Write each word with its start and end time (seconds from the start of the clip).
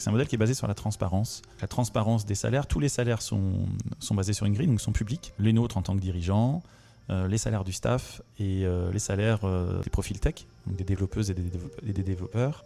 C'est 0.00 0.10
un 0.10 0.12
modèle 0.12 0.28
qui 0.28 0.36
est 0.36 0.38
basé 0.38 0.54
sur 0.54 0.68
la 0.68 0.74
transparence. 0.74 1.42
La 1.60 1.66
transparence 1.66 2.24
des 2.24 2.36
salaires, 2.36 2.68
tous 2.68 2.78
les 2.78 2.88
salaires 2.88 3.20
sont, 3.20 3.66
basés 4.12 4.32
sur 4.32 4.46
une 4.46 4.54
grille, 4.54 4.68
donc 4.68 4.80
sont 4.80 4.92
publics. 4.92 5.32
Les 5.40 5.52
nôtres 5.52 5.76
en 5.76 5.82
tant 5.82 5.96
que 5.96 6.00
dirigeants, 6.00 6.62
euh, 7.10 7.26
les 7.26 7.36
salaires 7.36 7.64
du 7.64 7.72
staff 7.72 8.22
et 8.38 8.64
euh, 8.64 8.92
les 8.92 9.00
salaires 9.00 9.40
euh, 9.42 9.82
des 9.82 9.90
profils 9.90 10.20
tech, 10.20 10.46
donc 10.68 10.76
des 10.76 10.84
développeuses 10.84 11.32
et 11.32 11.34
des, 11.34 11.42
développeurs, 11.42 11.82
des 11.82 12.02
développeurs 12.04 12.64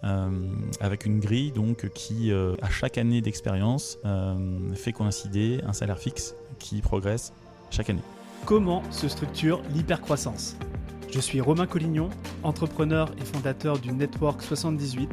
avec 0.83 1.07
une 1.07 1.21
grille 1.21 1.53
donc 1.53 1.89
qui, 1.95 2.31
à 2.31 2.69
chaque 2.69 2.99
année 2.99 3.23
d'expérience, 3.23 3.97
fait 4.75 4.93
coïncider 4.93 5.63
un 5.67 5.73
salaire 5.73 5.99
fixe 5.99 6.35
qui 6.59 6.83
progresse 6.83 7.33
chaque 7.71 7.89
année. 7.89 8.03
Comment 8.45 8.83
se 8.91 9.09
structure 9.09 9.63
l'hypercroissance? 9.73 10.59
Je 11.11 11.21
suis 11.21 11.41
Romain 11.41 11.67
Collignon, 11.67 12.11
entrepreneur 12.43 13.11
et 13.19 13.25
fondateur 13.25 13.79
du 13.79 13.91
Network 13.93 14.43
78 14.43 15.09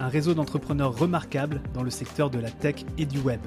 un 0.00 0.08
réseau 0.08 0.34
d'entrepreneurs 0.34 0.96
remarquables 0.96 1.60
dans 1.74 1.82
le 1.82 1.90
secteur 1.90 2.30
de 2.30 2.38
la 2.38 2.50
tech 2.50 2.84
et 2.98 3.06
du 3.06 3.18
web. 3.18 3.40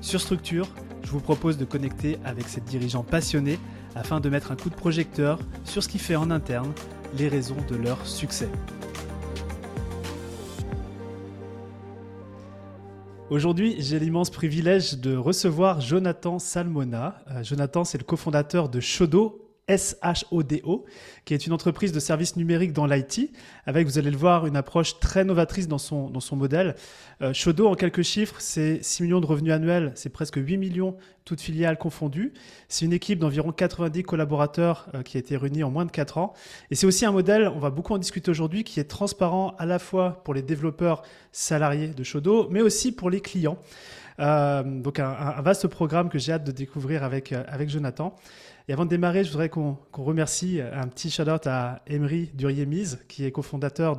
Sur 0.00 0.20
Structure, 0.20 0.68
je 1.02 1.10
vous 1.10 1.20
propose 1.20 1.56
de 1.58 1.64
connecter 1.64 2.18
avec 2.24 2.48
ces 2.48 2.60
dirigeants 2.60 3.04
passionnés 3.04 3.58
afin 3.94 4.20
de 4.20 4.28
mettre 4.28 4.52
un 4.52 4.56
coup 4.56 4.70
de 4.70 4.74
projecteur 4.74 5.38
sur 5.64 5.82
ce 5.82 5.88
qui 5.88 5.98
fait 5.98 6.16
en 6.16 6.30
interne 6.30 6.72
les 7.16 7.28
raisons 7.28 7.56
de 7.68 7.76
leur 7.76 8.06
succès. 8.06 8.48
Aujourd'hui, 13.28 13.74
j'ai 13.80 13.98
l'immense 13.98 14.30
privilège 14.30 14.98
de 14.98 15.16
recevoir 15.16 15.80
Jonathan 15.80 16.38
Salmona. 16.38 17.18
Euh, 17.28 17.42
Jonathan, 17.42 17.82
c'est 17.82 17.98
le 17.98 18.04
cofondateur 18.04 18.68
de 18.68 18.78
Shodo, 18.78 19.45
SHODO, 19.68 20.84
qui 21.24 21.34
est 21.34 21.46
une 21.46 21.52
entreprise 21.52 21.92
de 21.92 21.98
services 21.98 22.36
numériques 22.36 22.72
dans 22.72 22.86
l'IT, 22.86 23.32
avec, 23.66 23.86
vous 23.86 23.98
allez 23.98 24.10
le 24.10 24.16
voir, 24.16 24.46
une 24.46 24.56
approche 24.56 25.00
très 25.00 25.24
novatrice 25.24 25.66
dans 25.66 25.78
son, 25.78 26.08
dans 26.08 26.20
son 26.20 26.36
modèle. 26.36 26.76
Euh, 27.20 27.32
Shodo, 27.32 27.66
en 27.66 27.74
quelques 27.74 28.02
chiffres, 28.02 28.36
c'est 28.38 28.82
6 28.82 29.02
millions 29.02 29.20
de 29.20 29.26
revenus 29.26 29.52
annuels, 29.52 29.92
c'est 29.96 30.10
presque 30.10 30.36
8 30.36 30.56
millions, 30.56 30.96
toutes 31.24 31.40
filiales 31.40 31.78
confondues. 31.78 32.32
C'est 32.68 32.84
une 32.84 32.92
équipe 32.92 33.18
d'environ 33.18 33.50
90 33.50 34.04
collaborateurs 34.04 34.86
euh, 34.94 35.02
qui 35.02 35.16
a 35.16 35.20
été 35.20 35.36
réunie 35.36 35.64
en 35.64 35.70
moins 35.70 35.84
de 35.84 35.90
4 35.90 36.18
ans. 36.18 36.32
Et 36.70 36.76
c'est 36.76 36.86
aussi 36.86 37.04
un 37.04 37.12
modèle, 37.12 37.48
on 37.48 37.58
va 37.58 37.70
beaucoup 37.70 37.92
en 37.92 37.98
discuter 37.98 38.30
aujourd'hui, 38.30 38.62
qui 38.62 38.78
est 38.78 38.84
transparent 38.84 39.56
à 39.58 39.66
la 39.66 39.80
fois 39.80 40.22
pour 40.24 40.34
les 40.34 40.42
développeurs 40.42 41.02
salariés 41.32 41.88
de 41.88 42.04
Shodo, 42.04 42.48
mais 42.50 42.62
aussi 42.62 42.92
pour 42.92 43.10
les 43.10 43.20
clients. 43.20 43.58
Euh, 44.18 44.62
donc 44.62 44.98
un, 44.98 45.10
un, 45.10 45.42
vaste 45.42 45.66
programme 45.66 46.08
que 46.08 46.18
j'ai 46.18 46.32
hâte 46.32 46.44
de 46.44 46.52
découvrir 46.52 47.04
avec, 47.04 47.32
euh, 47.32 47.44
avec 47.48 47.68
Jonathan. 47.68 48.14
Et 48.68 48.72
avant 48.72 48.84
de 48.84 48.90
démarrer, 48.90 49.22
je 49.22 49.30
voudrais 49.30 49.48
qu'on 49.48 49.78
remercie 49.92 50.60
euh, 50.60 50.80
un 50.80 50.88
petit 50.88 51.08
shout-out 51.08 51.46
à 51.46 51.82
Emery 51.86 52.30
Durier-Mise, 52.34 52.98
qui 53.08 53.24
est 53.24 53.30
cofondateur 53.30 53.96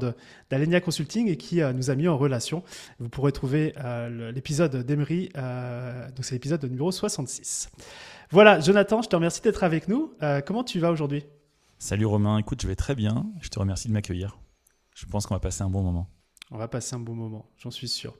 d'Alenia 0.49 0.81
Consulting 0.81 1.29
et 1.29 1.37
qui 1.37 1.61
euh, 1.61 1.71
nous 1.71 1.89
a 1.89 1.95
mis 1.95 2.09
en 2.09 2.17
relation. 2.17 2.63
Vous 2.99 3.07
pourrez 3.07 3.31
trouver 3.31 3.73
euh, 3.77 4.31
l'épisode 4.33 4.75
d'Emery, 4.85 5.29
donc 5.35 6.25
c'est 6.25 6.35
l'épisode 6.35 6.63
numéro 6.65 6.91
66. 6.91 7.69
Voilà, 8.31 8.59
Jonathan, 8.59 9.01
je 9.01 9.07
te 9.07 9.15
remercie 9.15 9.41
d'être 9.41 9.63
avec 9.63 9.87
nous. 9.87 10.13
comment 10.45 10.65
tu 10.65 10.79
vas 10.79 10.91
aujourd'hui? 10.91 11.23
Salut 11.79 12.05
Romain, 12.05 12.37
écoute, 12.37 12.61
je 12.61 12.67
vais 12.67 12.75
très 12.75 12.95
bien. 12.95 13.25
Je 13.41 13.47
te 13.47 13.59
remercie 13.59 13.87
de 13.87 13.93
m'accueillir. 13.93 14.37
Je 14.95 15.05
pense 15.05 15.27
qu'on 15.27 15.35
va 15.35 15.39
passer 15.39 15.61
un 15.61 15.69
bon 15.69 15.81
moment. 15.81 16.09
On 16.51 16.57
va 16.57 16.67
passer 16.67 16.95
un 16.95 16.99
bon 16.99 17.15
moment, 17.15 17.49
j'en 17.57 17.71
suis 17.71 17.87
sûr. 17.87 18.15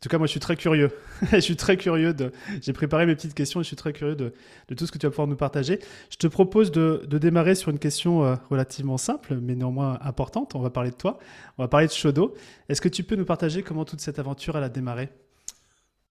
En 0.00 0.04
tout 0.04 0.08
cas, 0.08 0.16
moi, 0.16 0.26
je 0.26 0.30
suis 0.30 0.40
très 0.40 0.56
curieux. 0.56 0.90
je 1.30 1.40
suis 1.40 1.56
très 1.56 1.76
curieux. 1.76 2.16
J'ai 2.62 2.72
préparé 2.72 3.04
mes 3.04 3.14
petites 3.14 3.34
questions 3.34 3.60
et 3.60 3.64
je 3.64 3.66
suis 3.66 3.76
très 3.76 3.92
curieux 3.92 4.16
de, 4.16 4.32
tout 4.74 4.86
ce 4.86 4.92
que 4.92 4.96
tu 4.96 5.04
vas 5.04 5.10
pouvoir 5.10 5.28
nous 5.28 5.36
partager. 5.36 5.78
Je 6.08 6.16
te 6.16 6.26
propose 6.26 6.72
de, 6.72 7.06
démarrer 7.06 7.54
sur 7.54 7.70
une 7.70 7.78
question 7.78 8.24
euh, 8.24 8.36
relativement 8.48 8.96
simple, 8.96 9.38
mais 9.42 9.54
néanmoins 9.54 9.98
importante. 10.00 10.54
On 10.54 10.60
va 10.60 10.70
parler 10.70 10.90
de 10.90 10.96
toi. 10.96 11.18
On 11.58 11.64
va 11.64 11.68
parler 11.68 11.86
de 11.86 11.92
Shodo. 11.92 12.32
Est-ce 12.70 12.80
que 12.80 12.88
tu 12.88 13.02
peux 13.02 13.14
nous 13.14 13.26
partager 13.26 13.62
comment 13.62 13.84
toute 13.84 14.00
cette 14.00 14.18
aventure 14.18 14.56
a 14.56 14.66
démarré? 14.70 15.10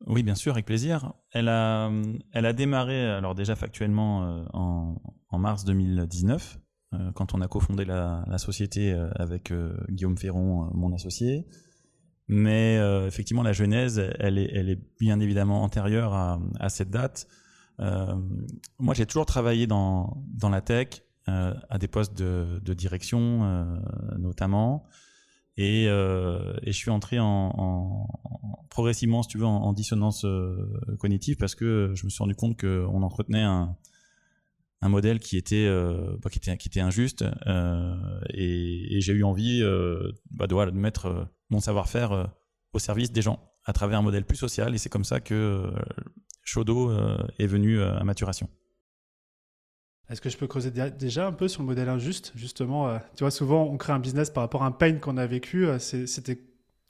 Oui, 0.05 0.21
bien 0.21 0.35
sûr, 0.35 0.53
avec 0.53 0.67
plaisir. 0.67 1.13
Elle 1.31 1.49
a, 1.49 1.89
démarré, 2.53 3.09
alors 3.09 3.33
déjà 3.33 3.55
factuellement, 3.55 4.23
euh, 4.23 4.43
en, 4.53 5.39
mars 5.39 5.65
2019, 5.65 6.59
euh, 6.94 7.11
quand 7.13 7.33
on 7.33 7.41
a 7.41 7.47
cofondé 7.47 7.85
la 7.85 8.38
société 8.38 8.94
avec 9.16 9.51
Guillaume 9.89 10.16
Ferron, 10.16 10.69
mon 10.75 10.94
associé. 10.94 11.47
Mais 12.29 12.78
euh, 12.78 13.07
effectivement, 13.07 13.41
la 13.41 13.53
genèse, 13.53 14.00
elle 14.19 14.38
est, 14.38 14.79
bien 15.00 15.19
évidemment 15.19 15.63
antérieure 15.63 16.13
à, 16.13 16.69
cette 16.69 16.91
date. 16.91 17.28
Euh, 17.79 18.16
moi, 18.78 18.94
j'ai 18.94 19.07
toujours 19.07 19.25
travaillé 19.25 19.66
dans, 19.66 20.23
la 20.44 20.62
tech, 20.62 21.01
euh, 21.28 21.56
à 21.72 21.79
des 21.79 21.88
postes 21.88 22.16
de, 22.16 22.73
direction 22.75 23.81
notamment. 24.19 24.85
Et, 25.57 25.85
je 25.88 26.72
suis 26.72 26.91
entré 26.91 27.17
en, 27.17 27.25
en, 27.25 28.07
progressivement, 28.69 29.23
si 29.23 29.29
tu 29.29 29.40
veux, 29.40 29.47
en, 29.47 29.73
dissonance 29.73 30.23
cognitive 31.00 31.35
parce 31.38 31.56
que 31.56 31.94
je 31.96 32.06
me 32.06 32.11
suis 32.11 32.19
rendu 32.19 32.35
compte 32.35 32.59
qu'on 32.61 33.01
entretenait 33.01 33.41
un, 33.41 33.75
modèle 34.84 35.17
qui 35.17 35.35
était, 35.35 35.67
bah, 36.22 36.29
injuste. 36.75 37.25
et, 38.35 39.01
j'ai 39.01 39.13
eu 39.13 39.23
envie 39.23 39.63
bah, 40.29 40.46
de, 40.46 40.69
de 40.69 40.78
mettre 40.78 41.28
mon 41.49 41.59
savoir-faire 41.59 42.11
euh, 42.11 42.25
au 42.73 42.79
service 42.79 43.11
des 43.11 43.21
gens 43.21 43.39
à 43.65 43.73
travers 43.73 43.99
un 43.99 44.01
modèle 44.01 44.25
plus 44.25 44.37
social. 44.37 44.73
Et 44.73 44.77
c'est 44.77 44.89
comme 44.89 45.03
ça 45.03 45.19
que 45.19 45.33
euh, 45.33 45.71
Shodo 46.43 46.89
euh, 46.89 47.17
est 47.37 47.47
venu 47.47 47.81
à 47.81 48.03
maturation. 48.03 48.49
Est-ce 50.09 50.21
que 50.21 50.29
je 50.29 50.37
peux 50.37 50.47
creuser 50.47 50.71
déjà 50.71 51.27
un 51.27 51.31
peu 51.31 51.47
sur 51.47 51.61
le 51.61 51.67
modèle 51.67 51.87
injuste 51.87 52.31
Justement, 52.35 52.97
tu 53.15 53.23
vois, 53.23 53.29
souvent 53.29 53.65
on 53.65 53.77
crée 53.77 53.93
un 53.93 53.99
business 53.99 54.31
par 54.31 54.41
rapport 54.41 54.63
à 54.63 54.65
un 54.65 54.71
pain 54.71 54.93
qu'on 54.93 55.17
a 55.17 55.27
vécu. 55.27 55.67
C'était 55.77 56.39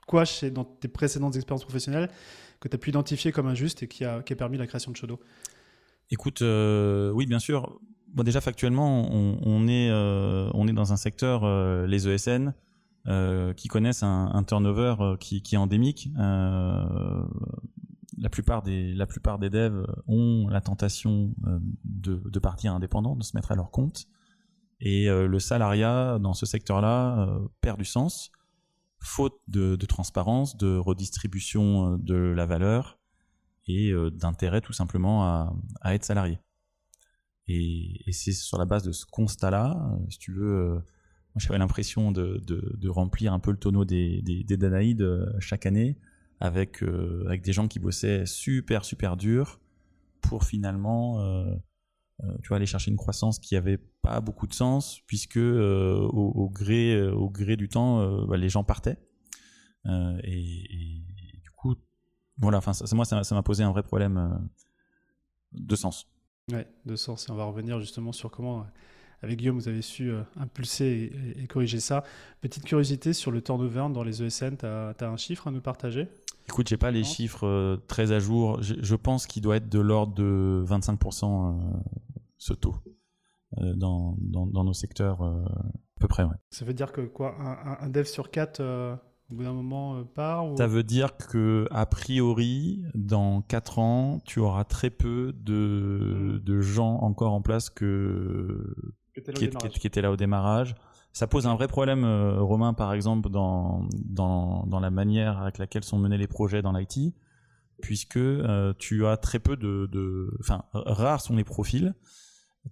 quoi 0.08 0.24
chez, 0.24 0.52
dans 0.52 0.64
tes 0.64 0.88
précédentes 0.88 1.36
expériences 1.36 1.66
professionnelles 1.66 2.10
que 2.62 2.70
tu 2.70 2.76
as 2.76 2.78
pu 2.78 2.92
identifier 2.92 3.34
comme 3.34 3.48
injuste 3.48 3.84
et 3.84 3.90
qui 3.90 4.06
a, 4.06 4.22
qui 4.22 4.32
a 4.32 4.36
permis 4.38 4.58
la 4.58 4.68
création 4.68 4.92
de 4.92 4.96
Shodo? 4.96 5.20
Écoute, 6.12 6.42
oui, 6.42 7.26
bien 7.26 7.40
sûr. 7.40 7.78
Bon, 8.08 8.24
déjà, 8.24 8.40
factuellement, 8.40 9.14
on, 9.14 9.38
on 9.42 9.68
est, 9.68 9.92
on 9.92 10.66
est 10.70 10.74
dans 10.74 10.94
un 10.94 10.98
secteur, 10.98 11.46
les 11.88 12.08
ESN, 12.08 12.54
euh, 13.08 13.54
qui 13.54 13.70
connaissent 13.70 14.04
un, 14.04 14.44
turnover 14.44 14.96
euh, 15.00 15.16
qui, 15.18 15.42
est 15.52 15.58
endémique. 15.58 16.10
Euh, 16.20 17.24
la 18.18 18.30
plupart 18.30 18.62
des 18.62 18.94
la 18.94 19.08
plupart 19.08 19.40
des 19.40 19.50
devs 19.50 19.88
ont 20.06 20.48
la 20.50 20.60
tentation 20.60 21.34
de, 21.86 22.40
partir 22.40 22.74
indépendant, 22.74 23.16
de 23.16 23.24
se 23.24 23.36
mettre 23.38 23.54
à 23.54 23.56
leur 23.56 23.72
compte. 23.72 24.08
Et 24.82 25.08
le 25.08 25.40
salariat 25.40 26.20
dans 26.20 26.34
ce 26.34 26.46
secteur-là 26.46 27.40
perd 27.62 27.78
du 27.78 27.86
sens, 27.86 28.32
faute 29.00 29.40
de, 29.48 29.76
transparence, 29.86 30.58
de 30.58 30.76
redistribution 30.76 31.98
de 31.98 32.16
la 32.16 32.46
valeur 32.46 33.00
et 33.68 33.94
d'intérêt 34.12 34.62
tout 34.62 34.74
simplement 34.74 35.24
à, 35.82 35.94
être 35.94 36.04
salarié. 36.04 36.40
Et 37.48 38.12
c'est 38.12 38.34
sur 38.34 38.58
la 38.58 38.66
base 38.66 38.84
de 38.84 38.92
ce 38.92 39.06
constat-là, 39.06 39.98
si 40.10 40.20
tu 40.20 40.34
veux, 40.34 40.82
j'avais 41.40 41.58
l'impression 41.58 42.12
de, 42.12 42.42
de, 42.46 42.90
remplir 42.90 43.34
un 43.34 43.40
peu 43.40 43.52
le 43.52 43.58
tonneau 43.58 43.86
des, 43.86 44.22
des, 44.22 44.44
des 44.44 44.58
Danaïdes 44.58 45.02
euh, 45.02 45.26
chaque 45.40 45.66
année 45.66 45.98
avec, 46.40 46.84
euh, 46.84 47.24
avec 47.28 47.42
des 47.42 47.54
gens 47.54 47.68
qui 47.68 47.80
bossaient 47.80 48.26
super, 48.26 48.86
super 48.86 49.18
dur 49.18 49.60
pour 50.22 50.44
finalement 50.44 51.22
euh, 51.22 51.56
tu 52.42 52.50
vois, 52.50 52.58
aller 52.58 52.66
chercher 52.66 52.92
une 52.92 52.98
croissance 52.98 53.40
qui 53.40 53.56
avait 53.56 53.80
pas 54.02 54.20
beaucoup 54.22 54.48
de 54.48 54.54
sens 54.54 55.02
puisque 55.08 55.38
au, 55.38 56.50
gré, 56.54 57.02
au 57.10 57.30
gré 57.30 57.56
du 57.56 57.70
temps, 57.70 58.26
bah, 58.26 58.36
les 58.36 58.50
gens 58.50 58.66
partaient. 58.66 58.98
Et, 59.86 60.22
et, 60.24 61.40
du 61.42 61.50
coup, 61.56 61.76
voilà, 62.38 62.58
enfin, 62.58 62.74
ça, 62.74 62.94
moi, 62.94 63.06
ça 63.06 63.24
m'a 63.32 63.44
posé 63.44 63.64
un 63.64 63.72
vrai 63.72 63.84
problème 63.84 64.50
de 65.54 65.76
sens. 65.78 66.08
Ouais, 66.52 66.68
de 66.86 66.96
sens. 66.98 67.28
Et 67.28 67.32
on 67.32 67.36
va 67.36 67.46
revenir 67.46 67.80
justement 67.80 68.12
sur 68.12 68.32
comment 68.32 68.66
avec 69.22 69.38
Guillaume, 69.38 69.58
vous 69.58 69.68
avez 69.68 69.82
su 69.82 70.12
euh, 70.12 70.22
impulser 70.38 71.12
et, 71.38 71.48
corriger 71.48 71.80
ça. 71.80 72.04
Petite 72.42 72.64
curiosité 72.64 73.14
sur 73.14 73.32
le 73.32 73.42
turnover 73.42 73.88
dans 73.94 74.04
les 74.04 74.24
ESN, 74.24 74.56
tu 74.58 74.66
as, 74.66 74.96
un 75.02 75.18
chiffre 75.18 75.48
à 75.48 75.52
nous 75.52 75.62
partager? 75.62 76.08
Écoute, 76.48 76.68
j'ai 76.68 76.78
pas 76.78 76.92
les 76.92 77.04
chiffres 77.04 77.46
euh, 77.46 77.78
très 77.88 78.12
à 78.12 78.20
jour. 78.20 78.62
Je, 78.62 78.96
pense 78.96 79.28
qu'il 79.28 79.42
doit 79.42 79.58
être 79.58 79.70
de 79.70 79.80
l'ordre 79.80 80.14
de 80.14 80.64
25% 80.66 81.26
euh, 81.26 81.80
ce 82.38 82.54
taux 82.54 82.76
dans, 83.58 84.16
dans, 84.20 84.46
dans, 84.46 84.64
nos 84.64 84.74
secteurs 84.74 85.24
à 85.24 86.00
peu 86.00 86.08
près. 86.08 86.24
Ouais. 86.24 86.36
Ça 86.52 86.66
veut 86.66 86.74
dire 86.74 86.92
que 86.92 87.02
quoi? 87.02 87.36
Un, 87.40 87.86
un 87.86 87.90
dev 87.90 88.06
sur 88.06 88.30
4 88.30 88.62
au 88.62 89.36
bout 89.36 89.44
d'un 89.44 89.54
moment 89.54 90.04
part 90.06 90.46
Ça 90.58 90.68
veut 90.68 90.84
dire 90.84 91.18
que 91.18 91.68
a 91.72 91.86
priori, 91.88 92.84
dans 92.94 93.42
4 93.42 93.80
ans, 93.80 94.20
tu 94.24 94.40
auras 94.40 94.66
très 94.66 94.92
peu 94.92 95.34
de, 95.34 96.42
de 96.44 96.62
gens 96.62 97.00
encore 97.02 97.34
en 97.34 97.42
place 97.42 97.70
que, 97.72 98.76
qui, 99.14 99.88
était 99.88 100.02
là 100.02 100.12
au 100.12 100.16
démarrage. 100.16 100.76
Ça 101.12 101.28
pose 101.28 101.48
un 101.48 101.56
vrai 101.56 101.68
problème, 101.68 102.04
euh, 102.04 102.42
Romain, 102.42 102.74
par 102.74 102.94
exemple, 102.94 103.30
dans, 103.30 103.88
dans, 103.94 104.66
dans, 104.68 104.80
la 104.80 104.92
manière 104.92 105.40
avec 105.40 105.58
laquelle 105.58 105.84
sont 105.84 105.98
menés 105.98 106.18
les 106.18 106.28
projets 106.28 106.62
dans 106.62 106.72
l'IT, 106.72 107.16
puisque 107.82 108.18
euh, 108.18 108.74
tu 108.78 109.06
as 109.08 109.18
très 109.18 109.40
peu 109.40 109.58
de, 109.58 110.32
enfin, 110.40 110.64
rares 110.74 111.22
sont 111.22 111.36
les 111.36 111.44
profils 111.44 111.96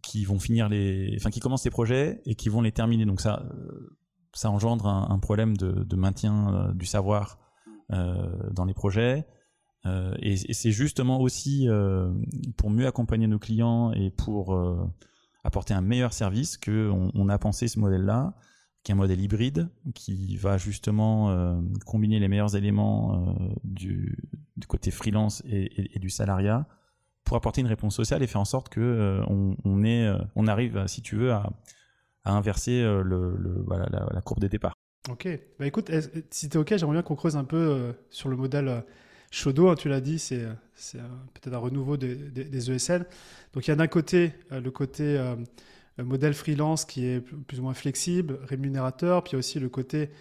qui 0.03 0.25
vont 0.25 0.37
finir 0.37 0.69
les, 0.69 1.15
enfin, 1.17 1.31
qui 1.31 1.39
commencent 1.39 1.65
les 1.65 1.71
projets 1.71 2.21
et 2.25 2.35
qui 2.35 2.49
vont 2.49 2.61
les 2.61 2.71
terminer. 2.71 3.05
Donc 3.05 3.21
ça, 3.21 3.43
ça 4.33 4.51
engendre 4.51 4.85
un, 4.85 5.19
problème 5.19 5.57
de, 5.57 5.71
de 5.71 5.95
maintien 5.95 6.53
euh, 6.53 6.73
du 6.73 6.85
savoir 6.85 7.39
dans 7.89 8.65
les 8.65 8.73
projets. 8.73 9.25
et, 10.21 10.35
c'est 10.35 10.71
justement 10.71 11.21
aussi 11.21 11.69
pour 12.57 12.69
mieux 12.69 12.85
accompagner 12.85 13.27
nos 13.27 13.39
clients 13.39 13.93
et 13.93 14.11
pour 14.11 14.53
apporter 15.47 15.73
un 15.73 15.81
meilleur 15.81 16.13
service 16.13 16.57
qu'on 16.57 17.09
on 17.13 17.29
a 17.29 17.37
pensé 17.39 17.67
ce 17.67 17.79
modèle-là, 17.79 18.33
qui 18.83 18.91
est 18.91 18.93
un 18.93 18.97
modèle 18.97 19.21
hybride, 19.21 19.69
qui 19.95 20.35
va 20.37 20.57
justement 20.57 21.57
combiner 21.85 22.19
les 22.19 22.27
meilleurs 22.27 22.55
éléments 22.55 23.33
du, 23.63 24.17
côté 24.67 24.91
freelance 24.91 25.41
et, 25.45 25.99
du 25.99 26.09
salariat 26.09 26.67
pour 27.23 27.37
apporter 27.37 27.61
une 27.61 27.67
réponse 27.67 27.95
sociale 27.95 28.21
et 28.23 28.27
faire 28.27 28.41
en 28.41 28.45
sorte 28.45 28.69
que 28.69 29.21
on, 29.27 29.83
est, 29.83 30.09
on 30.35 30.47
arrive, 30.47 30.85
si 30.87 31.01
tu 31.01 31.15
veux, 31.15 31.31
à, 31.31 31.49
inverser 32.25 32.81
le, 32.83 33.65
la, 34.11 34.21
courbe 34.21 34.41
des 34.41 34.49
départs. 34.49 34.75
Ok. 35.09 35.27
Bah 35.59 35.65
écoute, 35.65 35.89
si 36.29 36.49
tu 36.49 36.57
es 36.57 36.59
ok, 36.59 36.75
j'aimerais 36.75 36.95
bien 36.95 37.01
qu'on 37.01 37.15
creuse 37.15 37.37
un 37.37 37.45
peu 37.45 37.57
euh, 37.57 37.93
sur 38.09 38.29
le 38.29 38.35
modèle 38.35 38.83
euh, 39.27 39.31
Shodo. 39.31 39.69
Hein, 39.69 39.75
tu 39.75 39.89
l'as 39.89 40.01
dit, 40.01 40.19
c'est, 40.19 40.45
c'est 40.75 40.99
peut-être 41.33 41.53
un 41.53 41.59
renouveau 41.59 41.97
des, 41.97 42.15
des, 42.15 42.71
ESN. 42.71 43.05
Donc 43.53 43.67
il 43.67 43.69
y 43.69 43.71
a 43.71 43.75
d'un 43.75 43.87
côté 43.87 44.33
euh, 44.51 44.61
le 44.61 44.71
côté 44.71 45.21
modèle 45.97 46.33
freelance 46.33 46.85
qui 46.85 47.05
est 47.05 47.21
plus 47.21 47.59
ou 47.59 47.63
moins 47.63 47.73
flexible, 47.73 48.39
rémunérateur, 48.43 49.23
puis 49.23 49.31
il 49.31 49.33
y 49.33 49.37
a 49.37 49.39
aussi 49.39 49.59
le 49.59 49.69
côté 49.69 50.11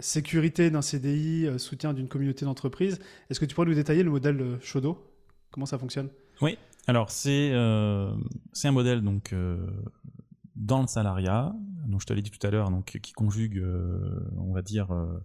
sécurité 0.00 0.70
d'un 0.70 0.82
CDI, 0.82 1.48
soutien 1.58 1.92
d'une 1.92 2.08
communauté 2.08 2.44
d'entreprise. 2.44 3.00
Est-ce 3.28 3.40
que 3.40 3.46
tu 3.46 3.54
pourrais 3.54 3.66
nous 3.66 3.74
détailler 3.74 4.02
le 4.04 4.10
modèle 4.10 4.58
Shodo 4.60 5.04
Comment 5.50 5.66
ça 5.66 5.78
fonctionne? 5.78 6.08
Oui. 6.40 6.56
Alors 6.86 7.10
c'est 7.10 7.52
un 7.52 8.14
modèle 8.70 9.02
donc 9.02 9.34
dans 10.58 10.82
le 10.82 10.86
salariat, 10.86 11.54
donc 11.86 12.00
je 12.00 12.06
te 12.06 12.12
l'ai 12.12 12.22
dit 12.22 12.30
tout 12.30 12.44
à 12.46 12.50
l'heure, 12.50 12.70
qui 12.84 13.12
conjugue, 13.12 13.58
euh, 13.58 14.20
on 14.36 14.52
va 14.52 14.62
dire, 14.62 14.92
euh, 14.92 15.18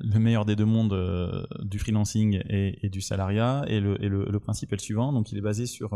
le 0.00 0.18
meilleur 0.18 0.44
des 0.44 0.56
deux 0.56 0.64
mondes 0.64 0.92
euh, 0.92 1.46
du 1.62 1.78
freelancing 1.78 2.42
et, 2.48 2.88
du 2.90 3.00
salariat. 3.00 3.64
Et, 3.68 3.80
le, 3.80 3.96
le, 3.96 4.40
principe 4.40 4.72
est 4.72 4.76
le 4.76 4.80
suivant, 4.80 5.12
donc 5.12 5.32
il 5.32 5.38
est 5.38 5.42
basé 5.42 5.66
sur, 5.66 5.90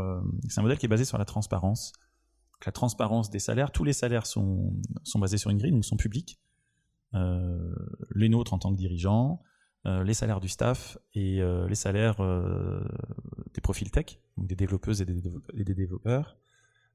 c'est 0.49 0.61
un 0.61 0.63
modèle 0.63 0.79
qui 0.79 0.87
est 0.87 0.89
basé 0.89 1.05
sur 1.05 1.19
la 1.19 1.25
transparence. 1.25 1.93
la 2.65 2.73
transparence 2.73 3.31
des 3.31 3.39
salaires, 3.39 3.71
tous 3.71 3.85
les 3.85 3.93
salaires 3.93 4.27
sont, 4.27 4.75
sont 5.03 5.19
basés 5.19 5.39
sur 5.39 5.51
une 5.51 5.59
grille, 5.59 5.73
donc 5.73 5.85
sont 5.85 5.97
publics. 5.97 6.41
les 7.13 8.29
nôtres 8.29 8.55
en 8.55 8.59
tant 8.59 8.73
que 8.73 8.79
dirigeants, 8.79 9.43
les 9.85 10.15
salaires 10.15 10.41
du 10.41 10.49
staff 10.49 10.97
et 11.13 11.43
les 11.69 11.75
salaires 11.75 12.17
des 13.53 13.61
profils 13.61 13.91
tech, 13.91 14.19
donc 14.37 14.47
des 14.47 14.57
développeuses 14.57 15.03
et 15.03 15.05
des 15.65 15.75
développeurs. 15.75 16.37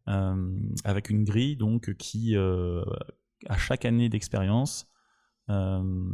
Euh, 0.09 0.57
avec 0.85 1.09
une 1.11 1.23
grille 1.23 1.55
donc 1.55 1.93
qui, 1.95 2.35
euh, 2.35 2.83
à 3.47 3.57
chaque 3.57 3.85
année 3.85 4.09
d'expérience, 4.09 4.87
euh, 4.87 4.98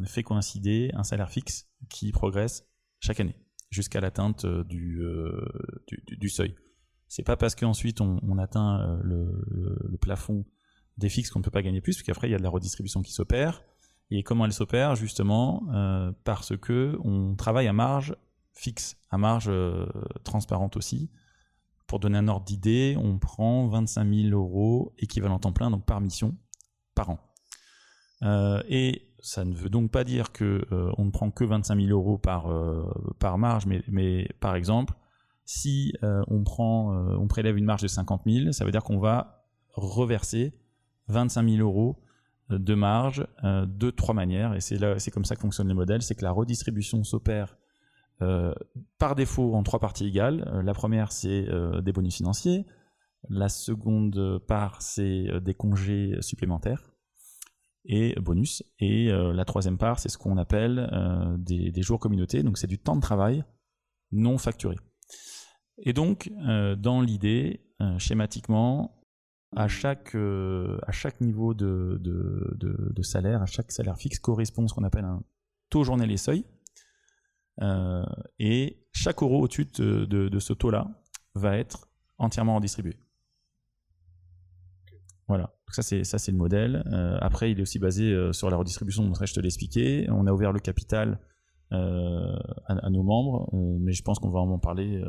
fait 0.06 0.24
coïncider 0.24 0.92
un 0.94 1.04
salaire 1.04 1.30
fixe 1.30 1.68
qui 1.90 2.12
progresse 2.12 2.66
chaque 3.00 3.20
année 3.20 3.36
jusqu'à 3.70 4.00
l'atteinte 4.00 4.46
du, 4.46 5.02
du, 5.88 6.18
du, 6.18 6.30
seuil. 6.30 6.56
C'est 7.08 7.24
pas 7.24 7.36
parce 7.36 7.56
qu'ensuite 7.56 8.00
on, 8.00 8.20
on 8.24 8.38
atteint 8.38 9.00
le, 9.04 9.98
plafond 10.00 10.46
des 10.98 11.10
fixes 11.10 11.30
qu'on 11.30 11.40
ne 11.40 11.44
peut 11.44 11.52
pas 11.52 11.62
gagner 11.62 11.82
plus, 11.82 12.02
qu'après 12.02 12.30
il 12.30 12.32
y 12.32 12.36
a 12.36 12.38
de 12.38 12.44
la 12.44 12.50
redistribution 12.50 13.02
qui 13.02 13.12
s'opère. 13.12 13.64
Et 14.12 14.24
comment 14.24 14.46
elle 14.46 14.54
s'opère? 14.54 14.96
Justement 14.96 15.64
parce 16.24 16.56
que 16.56 16.98
on 17.04 17.36
travaille 17.36 17.68
à 17.68 17.74
marge 17.74 18.16
fixe, 18.54 18.96
à 19.10 19.18
marge 19.18 19.52
transparente 20.24 20.78
aussi, 20.78 21.10
pour 21.88 22.00
donner 22.00 22.18
un 22.18 22.28
ordre 22.28 22.46
d'idée, 22.46 22.98
on 22.98 23.20
prend 23.20 23.68
25 23.68 24.12
000 24.12 24.30
euros 24.30 24.94
équivalent 24.98 25.40
temps 25.40 25.54
plein, 25.54 25.70
donc 25.70 25.86
par 25.86 26.02
mission, 26.02 26.36
par 26.96 27.10
an. 27.12 27.20
Euh, 28.24 28.62
et 28.70 29.14
ça 29.26 29.46
ne 29.46 29.54
veut 29.56 29.70
donc 29.70 29.92
pas 29.92 30.04
dire 30.04 30.32
que 30.32 30.66
euh, 30.72 30.92
on 30.98 31.06
ne 31.06 31.12
prend 31.12 31.32
que 31.32 31.44
25 31.44 31.80
000 31.80 31.90
euros 31.90 32.18
par, 32.18 32.48
euh, 32.48 32.84
par 33.20 33.38
marge, 33.38 33.66
mais, 33.66 33.84
mais, 33.88 34.30
par 34.40 34.56
exemple, 34.56 34.94
si 35.46 35.94
on 36.02 36.44
prend, 36.44 36.96
on 36.96 37.28
prélève 37.28 37.56
une 37.56 37.66
marge 37.66 37.84
de 37.84 37.88
50 37.88 38.24
000, 38.26 38.52
ça 38.52 38.66
veut 38.66 38.72
dire 38.72 38.82
qu'on 38.82 38.98
va 38.98 39.46
reverser 39.74 40.56
25 41.08 41.48
000 41.48 41.62
euros 41.62 42.02
de 42.50 42.74
marge 42.74 43.28
de 43.44 43.92
trois 43.92 44.16
manières. 44.16 44.56
Et 44.56 44.60
c'est 44.60 45.12
comme 45.12 45.24
ça 45.24 45.36
que 45.36 45.42
fonctionnent 45.42 45.68
les 45.68 45.76
modèles, 45.76 46.02
c'est 46.02 46.16
que 46.16 46.24
la 46.24 46.32
redistribution 46.32 47.04
s'opère 47.04 47.58
euh, 48.22 48.54
par 48.98 49.16
défaut 49.16 49.56
en 49.56 49.64
trois 49.64 49.80
parties 49.80 50.08
égales. 50.08 50.50
Euh, 50.54 50.62
la 50.62 50.74
première, 50.74 51.12
c'est 51.12 51.50
euh, 51.50 51.82
des 51.82 51.92
bonus 51.92 52.16
financiers. 52.16 52.66
La 53.30 53.50
seconde 53.50 54.40
part, 54.48 54.82
c'est 54.82 55.28
des 55.42 55.54
congés 55.56 56.16
supplémentaires 56.22 56.95
et 57.86 58.16
bonus. 58.20 58.64
Et 58.80 59.08
la 59.10 59.46
troisième 59.46 59.78
part, 59.78 60.00
c'est 60.00 60.10
ce 60.10 60.18
qu'on 60.18 60.38
appelle 60.38 60.90
des, 61.38 61.82
jours 61.82 62.00
communautés. 62.00 62.44
Donc, 62.44 62.58
c'est 62.58 62.68
du 62.68 62.80
temps 62.80 62.96
de 62.96 63.02
travail 63.02 63.44
non 64.12 64.38
facturé. 64.38 64.76
Et 65.78 65.94
donc, 65.94 66.32
dans 66.78 67.02
l'idée, 67.02 67.66
schématiquement, 67.98 69.04
à 69.56 69.68
chaque, 69.68 70.16
à 70.16 70.92
chaque 70.92 71.22
niveau 71.22 71.54
de, 71.54 72.00
de, 72.02 73.02
salaire, 73.04 73.42
à 73.42 73.46
chaque 73.46 73.72
salaire 73.72 73.98
fixe 73.98 74.20
correspond 74.20 74.68
ce 74.68 74.74
qu'on 74.74 74.84
appelle 74.84 75.06
un 75.06 75.22
taux 75.70 75.84
journalier 75.84 76.18
seuil. 76.18 76.46
Euh, 77.62 78.06
et 78.40 78.86
chaque 78.92 79.22
euro 79.22 79.44
au-dessus 79.44 79.66
de, 79.66 80.40
ce 80.40 80.54
taux-là 80.54 80.88
va 81.36 81.58
être 81.58 81.88
entièrement 82.18 82.56
redistribué. 82.56 82.98
Voilà, 85.28 85.55
ça 85.72 85.82
c'est 85.84 86.32
le 86.32 86.38
modèle. 86.38 86.84
Euh, 86.94 87.18
après, 87.22 87.52
il 87.52 87.60
est 87.60 87.62
aussi 87.62 87.80
basé 87.80 88.12
euh, 88.12 88.34
sur 88.34 88.50
la 88.50 88.58
redistribution. 88.58 89.04
Donc 89.04 89.18
je 89.24 89.34
te 89.34 89.40
l'ai 89.40 89.48
expliqué. 89.48 90.08
On 90.10 90.28
a 90.28 90.32
ouvert 90.32 90.52
le 90.52 90.60
capital 90.60 91.20
à, 91.72 92.90
nos 92.90 93.04
membres, 93.04 93.50
mais 93.82 93.92
je 93.92 94.02
pense 94.02 94.20
qu'on 94.20 94.30
va 94.30 94.40
en 94.40 94.60
parler 94.60 95.04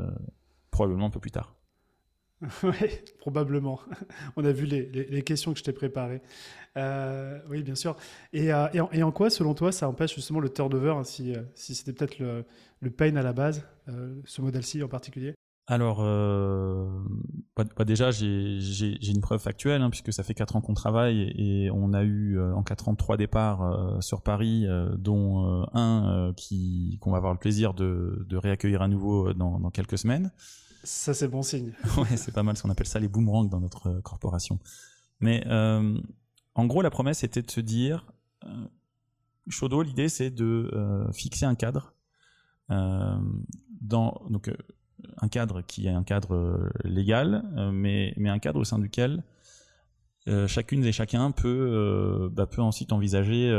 probablement 0.73 1.06
un 1.06 1.11
peu 1.11 1.20
plus 1.20 1.31
tard. 1.31 1.55
oui, 2.62 2.88
probablement. 3.19 3.81
On 4.37 4.44
a 4.44 4.53
vu 4.53 4.67
les, 4.67 5.23
questions 5.23 5.53
que 5.53 5.58
je 5.58 5.64
t'ai 5.64 5.73
préparées. 5.73 6.20
Euh, 6.76 7.38
oui, 7.49 7.62
bien 7.62 7.75
sûr. 7.75 7.97
Et, 8.32 8.52
euh, 8.52 8.67
en, 8.82 9.12
quoi, 9.12 9.31
selon 9.31 9.55
toi, 9.55 9.73
ça 9.73 9.88
empêche 9.88 10.14
justement 10.14 10.41
le 10.41 10.50
turnover, 10.50 10.91
hein, 10.91 11.05
si, 11.05 11.35
euh, 11.35 11.43
c'était 11.55 11.93
peut-être 11.93 12.19
le, 12.19 12.91
pain 12.91 13.17
à 13.17 13.23
la 13.23 13.32
base, 13.32 13.67
ce 14.25 14.43
modèle-ci 14.43 14.82
en 14.82 14.88
particulier? 14.88 15.35
Alors, 15.67 15.99
bah, 17.57 17.65
bah, 17.77 17.85
déjà, 17.85 18.11
j'ai 18.11 19.11
une 19.11 19.21
preuve 19.21 19.41
factuelle, 19.41 19.83
hein, 19.83 19.91
puisque 19.91 20.13
ça 20.13 20.23
fait 20.23 20.35
4 20.35 20.57
ans 20.57 20.61
qu'on 20.61 20.75
travaille 20.75 21.33
et 21.37 21.71
on 21.73 21.93
a 21.93 22.05
eu 22.05 22.41
en 22.41 22.63
4 22.63 22.89
ans 22.89 22.95
3 22.95 23.17
départs 23.17 24.03
sur 24.03 24.23
Paris, 24.23 24.67
dont 24.99 25.67
un 25.75 26.33
qui 26.37 26.99
qu'on 27.01 27.11
va 27.11 27.17
avoir 27.17 27.33
le 27.33 27.39
plaisir 27.39 27.75
de, 27.75 28.25
de 28.29 28.37
réaccueillir 28.37 28.83
à 28.83 28.89
nouveau 28.89 29.33
dans, 29.33 29.59
dans 29.59 29.71
quelques 29.71 29.99
semaines. 29.99 30.31
Ça, 30.87 31.14
c'est 31.14 31.26
bon 31.26 31.43
signe. 31.43 31.73
ouais, 31.99 32.17
c'est 32.17 32.33
pas 32.33 32.45
mal, 32.45 32.57
ce 32.57 32.62
qu'on 32.62 32.71
appelle 32.71 32.87
ça 32.87 33.00
les 33.00 33.09
boomerangs 33.09 33.47
dans 33.47 33.59
notre 33.59 33.88
euh, 33.88 34.00
corporation. 34.02 34.61
Mais 35.19 35.43
euh, 35.49 35.99
en 36.55 36.67
gros, 36.67 36.81
la 36.81 36.90
promesse 36.90 37.25
était 37.25 37.43
de 37.43 37.50
se 37.50 37.61
dire, 37.61 38.07
euh, 38.45 38.67
Shodo, 39.49 39.83
l'idée, 39.83 40.09
c'est 40.09 40.31
de 40.31 40.71
euh, 40.73 41.11
fixer 41.12 41.45
un 41.45 41.57
cadre, 41.57 41.95
euh, 42.71 43.19
dans, 43.81 44.23
donc 44.31 44.50
un 45.19 45.29
cadre 45.29 45.62
qui 45.62 45.87
est 45.87 45.91
un 45.91 46.03
cadre 46.03 46.71
légal, 46.85 47.43
mais, 47.73 48.15
mais 48.17 48.31
un 48.31 48.38
cadre 48.38 48.61
au 48.61 48.65
sein 48.65 48.79
duquel 48.79 49.23
chacune 50.49 50.85
et 50.85 50.91
chacun 50.91 51.31
peut, 51.31 52.29
bah, 52.33 52.47
peut 52.47 52.62
ensuite 52.62 52.93
envisager 52.93 53.53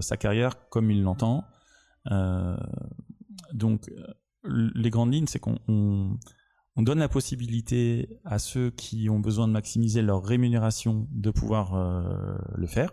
sa 0.00 0.16
carrière 0.16 0.68
comme 0.68 0.90
il 0.90 1.02
l'entend. 1.02 1.44
donc, 3.52 3.90
les 4.44 4.90
grandes 4.90 5.12
lignes, 5.12 5.28
c'est 5.28 5.38
qu'on 5.38 5.58
on 6.76 6.82
donne 6.82 7.00
la 7.00 7.08
possibilité 7.08 8.20
à 8.24 8.38
ceux 8.38 8.70
qui 8.70 9.10
ont 9.10 9.20
besoin 9.20 9.48
de 9.48 9.52
maximiser 9.52 10.02
leur 10.02 10.22
rémunération 10.22 11.08
de 11.10 11.30
pouvoir 11.30 11.74
euh, 11.74 12.38
le 12.54 12.66
faire. 12.66 12.92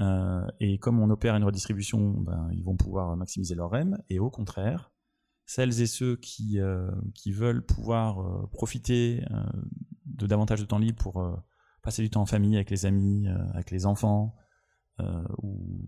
Euh, 0.00 0.46
et 0.60 0.78
comme 0.78 0.98
on 0.98 1.10
opère 1.10 1.36
une 1.36 1.44
redistribution, 1.44 2.12
ben, 2.20 2.48
ils 2.52 2.64
vont 2.64 2.76
pouvoir 2.76 3.16
maximiser 3.16 3.54
leur 3.54 3.70
REM. 3.70 3.98
Et 4.08 4.18
au 4.18 4.30
contraire, 4.30 4.90
celles 5.46 5.80
et 5.80 5.86
ceux 5.86 6.16
qui, 6.16 6.58
euh, 6.58 6.90
qui 7.14 7.32
veulent 7.32 7.64
pouvoir 7.64 8.48
profiter 8.50 9.24
de 10.06 10.26
davantage 10.26 10.60
de 10.60 10.66
temps 10.66 10.78
libre 10.78 10.98
pour 10.98 11.42
passer 11.82 12.02
du 12.02 12.10
temps 12.10 12.22
en 12.22 12.26
famille 12.26 12.56
avec 12.56 12.70
les 12.70 12.86
amis, 12.86 13.26
avec 13.52 13.70
les 13.70 13.86
enfants, 13.86 14.36
ou 15.42 15.86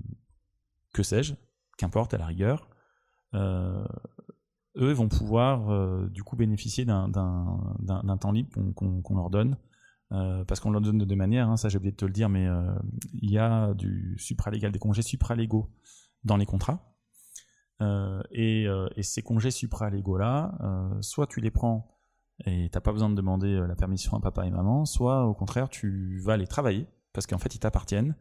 que 0.92 1.02
sais-je, 1.02 1.34
qu'importe 1.78 2.14
à 2.14 2.18
la 2.18 2.26
rigueur, 2.26 2.68
eux 4.78 4.92
vont 4.92 5.08
pouvoir 5.08 5.70
euh, 5.70 6.08
du 6.08 6.22
coup 6.22 6.36
bénéficier 6.36 6.84
d'un 6.84 7.10
temps 7.10 8.32
libre 8.32 8.50
qu'on 8.74 9.16
leur 9.16 9.30
donne. 9.30 9.56
Euh, 10.12 10.44
parce 10.44 10.60
qu'on 10.60 10.70
leur 10.70 10.80
donne 10.80 10.98
de 10.98 11.04
deux 11.04 11.16
manières, 11.16 11.48
hein, 11.48 11.56
ça 11.56 11.68
j'ai 11.68 11.78
oublié 11.78 11.90
de 11.90 11.96
te 11.96 12.04
le 12.04 12.12
dire, 12.12 12.28
mais 12.28 12.46
euh, 12.46 12.72
il 13.12 13.28
y 13.28 13.38
a 13.38 13.74
du 13.74 14.14
supralégal, 14.18 14.70
des 14.70 14.78
congés 14.78 15.02
supralégaux 15.02 15.68
dans 16.22 16.36
les 16.36 16.46
contrats. 16.46 16.95
Et, 17.80 18.66
et, 18.96 19.02
ces 19.02 19.22
congés 19.22 19.50
supralégaux 19.50 20.16
là, 20.16 20.52
soit 21.00 21.26
tu 21.26 21.40
les 21.40 21.50
prends 21.50 22.00
et 22.44 22.68
t'as 22.70 22.80
pas 22.80 22.92
besoin 22.92 23.10
de 23.10 23.14
demander 23.14 23.60
la 23.66 23.74
permission 23.74 24.16
à 24.16 24.20
papa 24.20 24.46
et 24.46 24.50
maman, 24.50 24.84
soit 24.84 25.24
au 25.24 25.34
contraire 25.34 25.68
tu 25.68 26.18
vas 26.24 26.36
les 26.36 26.46
travailler 26.46 26.86
parce 27.12 27.26
qu'en 27.26 27.38
fait 27.38 27.54
ils 27.54 27.58
t'appartiennent 27.58 28.14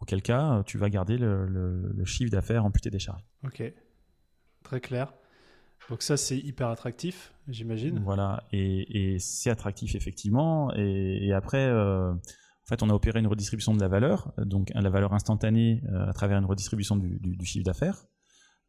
auquel 0.00 0.22
cas 0.22 0.62
tu 0.64 0.78
vas 0.78 0.90
garder 0.90 1.18
le, 1.18 1.46
le 1.46 2.04
chiffre 2.04 2.30
d'affaires 2.30 2.64
amputé 2.64 2.90
des 2.90 2.98
charges. 2.98 3.24
Ok, 3.44 3.62
très 4.62 4.80
clair. 4.80 5.12
Donc 5.90 6.02
ça, 6.02 6.16
c'est 6.16 6.38
hyper 6.38 6.68
attractif, 6.68 7.34
j'imagine. 7.48 8.00
Voilà, 8.04 8.44
et, 8.52 9.18
c'est 9.18 9.50
attractif 9.50 9.94
effectivement. 9.94 10.72
Et, 10.74 11.32
après, 11.32 11.66
euh, 11.66 12.12
en 12.12 12.66
fait, 12.66 12.82
on 12.82 12.90
a 12.90 12.94
opéré 12.94 13.20
une 13.20 13.26
redistribution 13.26 13.74
de 13.74 13.80
la 13.80 13.88
valeur, 13.88 14.32
donc 14.38 14.70
la 14.74 14.90
valeur 14.90 15.12
instantanée 15.12 15.82
euh, 15.92 16.08
à 16.08 16.12
travers 16.12 16.38
une 16.38 16.46
redistribution 16.46 16.96
du, 16.96 17.44
chiffre 17.44 17.64
d'affaires. 17.64 18.06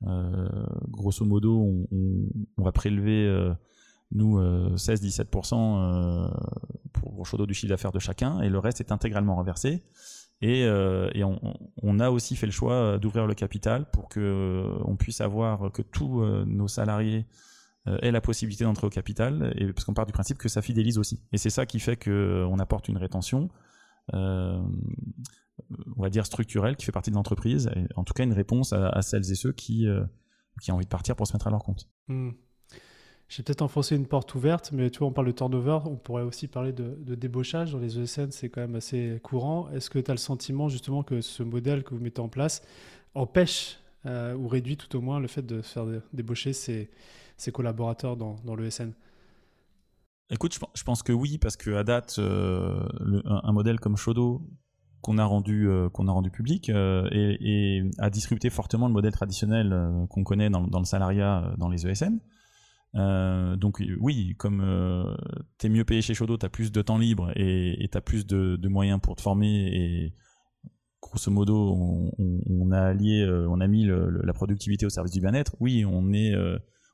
Euh, 0.03 0.47
grosso 0.89 1.25
modo, 1.25 1.85
on, 1.91 2.63
va 2.63 2.71
prélever, 2.71 3.53
nous, 4.11 4.39
16-17% 4.39 6.31
pour 6.93 7.13
grosso 7.13 7.37
modo 7.37 7.45
du 7.45 7.53
chiffre 7.53 7.69
d'affaires 7.69 7.91
de 7.91 7.99
chacun, 7.99 8.41
et 8.41 8.49
le 8.49 8.59
reste 8.59 8.81
est 8.81 8.91
intégralement 8.91 9.35
reversé. 9.35 9.83
Et, 10.41 10.67
on, 10.67 11.99
a 11.99 12.09
aussi 12.09 12.35
fait 12.35 12.45
le 12.45 12.51
choix 12.51 12.97
d'ouvrir 12.99 13.25
le 13.25 13.33
capital 13.33 13.89
pour 13.91 14.09
que 14.09 14.69
on 14.83 14.95
puisse 14.95 15.21
avoir 15.21 15.71
que 15.71 15.81
tous 15.81 16.23
nos 16.45 16.67
salariés 16.67 17.25
aient 18.01 18.11
la 18.11 18.21
possibilité 18.21 18.63
d'entrer 18.63 18.87
au 18.87 18.89
capital, 18.89 19.53
parce 19.73 19.85
qu'on 19.85 19.93
part 19.93 20.05
du 20.05 20.13
principe 20.13 20.37
que 20.37 20.49
ça 20.49 20.61
fidélise 20.61 20.97
aussi. 20.97 21.21
Et 21.31 21.37
c'est 21.37 21.49
ça 21.49 21.65
qui 21.65 21.79
fait 21.79 21.95
qu'on 21.95 22.59
apporte 22.59 22.89
une 22.89 22.97
rétention, 22.97 23.49
on 25.97 26.01
va 26.01 26.09
dire 26.09 26.25
structurelle, 26.25 26.75
qui 26.75 26.85
fait 26.85 26.91
partie 26.91 27.11
de 27.11 27.15
l'entreprise, 27.15 27.69
en 27.95 28.03
tout 28.03 28.13
cas 28.13 28.23
une 28.23 28.33
réponse 28.33 28.73
à, 28.73 29.01
celles 29.01 29.31
et 29.31 29.35
ceux 29.35 29.51
qui, 29.51 29.87
qui 30.61 30.71
ont 30.71 30.75
envie 30.75 30.85
de 30.85 30.89
partir 30.89 31.15
pour 31.15 31.27
se 31.27 31.33
mettre 31.33 31.47
à 31.47 31.49
leur 31.49 31.63
compte. 31.63 31.87
Mmh. 32.07 32.31
J'ai 33.27 33.41
peut-être 33.41 33.63
enfoncé 33.63 33.95
une 33.95 34.05
porte 34.05 34.35
ouverte, 34.35 34.71
mais 34.71 34.91
tu 34.91 34.99
vois, 34.99 35.07
on 35.07 35.11
parle 35.11 35.27
de 35.27 35.31
turnover, 35.31 35.79
on 35.85 35.95
pourrait 35.95 36.21
aussi 36.21 36.47
parler 36.47 36.73
de, 36.73 37.15
débauchage. 37.15 37.71
Dans 37.71 37.79
les 37.79 37.99
ESN, 37.99 38.29
c'est 38.29 38.49
quand 38.49 38.61
même 38.61 38.75
assez 38.75 39.19
courant. 39.23 39.69
Est-ce 39.71 39.89
que 39.89 39.97
tu 39.97 40.11
as 40.11 40.13
le 40.13 40.19
sentiment 40.19 40.69
justement 40.69 41.01
que 41.01 41.21
ce 41.21 41.41
modèle 41.41 41.83
que 41.83 41.95
vous 41.95 42.01
mettez 42.01 42.21
en 42.21 42.29
place 42.29 42.61
empêche 43.15 43.79
euh, 44.05 44.35
ou 44.35 44.47
réduit 44.47 44.77
tout 44.77 44.95
au 44.95 45.01
moins 45.01 45.19
le 45.19 45.27
fait 45.27 45.41
de 45.41 45.61
faire 45.61 45.85
débaucher 46.13 46.53
ses, 46.53 46.91
collaborateurs 47.51 48.15
dans, 48.15 48.35
dans 48.45 48.55
l'ESN? 48.55 48.91
Écoute, 50.29 50.57
je, 50.75 50.83
pense 50.83 51.01
que 51.01 51.11
oui, 51.11 51.39
parce 51.39 51.57
qu'à 51.57 51.83
date, 51.83 52.17
euh, 52.19 52.87
un, 53.25 53.51
modèle 53.51 53.79
comme 53.79 53.97
Shodo, 53.97 54.41
qu'on 55.05 55.19
a 55.19 55.25
rendu 55.25 55.69
euh, 55.69 55.87
qu'on 55.89 56.07
a 56.07 56.11
rendu 56.11 56.31
public 56.31 56.69
et, 56.69 57.83
a 57.99 58.09
disrupté 58.09 58.49
fortement 58.49 58.87
le 58.87 58.93
modèle 58.93 59.13
traditionnel 59.13 60.07
qu'on 60.09 60.23
connaît 60.23 60.49
dans, 60.49 60.79
le 60.79 60.85
salariat 60.85 61.53
dans 61.57 61.69
les 61.69 61.85
ESN. 61.87 62.19
Euh, 62.95 63.55
donc 63.57 63.83
oui, 63.99 64.35
comme 64.37 64.61
euh, 64.61 65.15
tu 65.59 65.67
es 65.67 65.69
mieux 65.69 65.83
payé 65.83 66.01
chez 66.01 66.13
Shodo, 66.13 66.37
tu 66.37 66.45
as 66.45 66.49
plus 66.49 66.71
de 66.71 66.81
temps 66.81 66.97
libre 66.97 67.31
et 67.35 67.87
tu 67.91 67.97
as 67.97 68.01
plus 68.01 68.25
de, 68.25 68.67
moyens 68.67 68.99
pour 69.01 69.15
te 69.15 69.21
former 69.21 69.67
et 69.67 70.13
grosso 71.01 71.29
modo, 71.29 72.09
on, 72.17 72.71
a 72.71 72.79
allié, 72.79 73.21
euh, 73.21 73.47
on 73.49 73.59
a 73.59 73.67
mis 73.67 73.85
la 73.85 74.33
productivité 74.33 74.85
au 74.85 74.89
service 74.89 75.11
du 75.11 75.21
bien-être. 75.21 75.55
Oui, 75.59 75.85
on 75.85 76.13
est, 76.13 76.33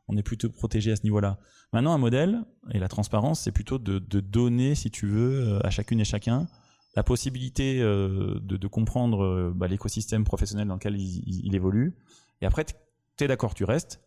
on 0.07 0.17
est 0.17 0.23
plutôt 0.23 0.49
protégé 0.49 0.91
à 0.91 0.95
ce 0.95 1.03
niveau-là. 1.03 1.39
Maintenant, 1.71 1.93
un 1.93 1.97
modèle 1.97 2.43
et 2.71 2.79
la 2.79 2.87
transparence, 2.87 3.41
c'est 3.41 3.51
plutôt 3.51 3.77
de, 3.77 3.99
donner, 4.19 4.75
si 4.75 4.91
tu 4.91 5.07
veux, 5.07 5.59
à 5.65 5.69
chacune 5.69 5.99
et 5.99 6.05
chacun 6.05 6.47
la 6.95 7.03
possibilité 7.03 7.79
de, 7.79 8.67
comprendre 8.67 9.51
bah, 9.55 9.67
l'écosystème 9.67 10.23
professionnel 10.23 10.67
dans 10.67 10.75
lequel 10.75 10.99
il, 10.99 11.55
évolue. 11.55 11.95
Et 12.41 12.45
après, 12.45 12.65
tu 12.65 13.23
es 13.23 13.27
d'accord, 13.27 13.53
tu 13.53 13.63
restes. 13.63 14.01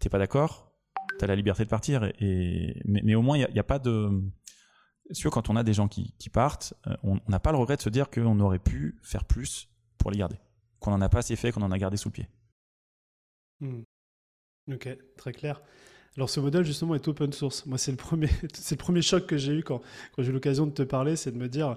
Tu 0.00 0.10
pas 0.10 0.18
d'accord, 0.18 0.70
tu 1.18 1.24
as 1.24 1.28
la 1.28 1.36
liberté 1.36 1.64
de 1.64 1.70
partir. 1.70 2.04
Et, 2.20 2.80
mais, 2.84 3.14
au 3.14 3.22
moins, 3.22 3.38
il 3.38 3.50
n'y 3.52 3.58
a, 3.58 3.64
pas 3.64 3.78
de. 3.78 4.10
Sûr, 5.12 5.30
quand 5.30 5.48
on 5.48 5.56
a 5.56 5.62
des 5.62 5.72
gens 5.72 5.88
qui, 5.88 6.12
partent, 6.30 6.74
euh, 6.86 6.96
on 7.02 7.20
n'a 7.28 7.40
pas 7.40 7.52
le 7.52 7.58
regret 7.58 7.76
de 7.76 7.82
se 7.82 7.88
dire 7.88 8.10
qu'on 8.10 8.40
aurait 8.40 8.58
pu 8.58 8.98
faire 9.02 9.24
plus 9.24 9.68
pour 9.98 10.10
les 10.10 10.18
garder. 10.18 10.36
Qu'on 10.80 10.90
n'en 10.90 11.00
a 11.00 11.08
pas 11.08 11.18
assez 11.18 11.36
fait, 11.36 11.52
qu'on 11.52 11.62
en 11.62 11.70
a 11.70 11.78
gardé 11.78 11.96
sous 11.96 12.08
le 12.08 12.12
pied. 12.12 12.28
Hmm. 13.60 13.82
Ok, 14.70 14.88
très 15.16 15.32
clair. 15.32 15.62
Alors 16.16 16.30
ce 16.30 16.40
modèle 16.40 16.64
justement 16.64 16.94
est 16.94 17.08
open 17.08 17.32
source. 17.32 17.66
Moi 17.66 17.78
c'est 17.78 17.90
le 17.90 17.96
premier, 17.96 18.28
c'est 18.54 18.74
le 18.74 18.82
premier 18.82 19.02
choc 19.02 19.26
que 19.26 19.36
j'ai 19.36 19.52
eu 19.52 19.62
quand 19.62 19.80
j'ai 20.18 20.28
eu 20.28 20.32
l'occasion 20.32 20.66
de 20.66 20.72
te 20.72 20.82
parler, 20.82 21.14
c'est 21.14 21.30
de 21.30 21.36
me 21.36 21.48
dire 21.48 21.76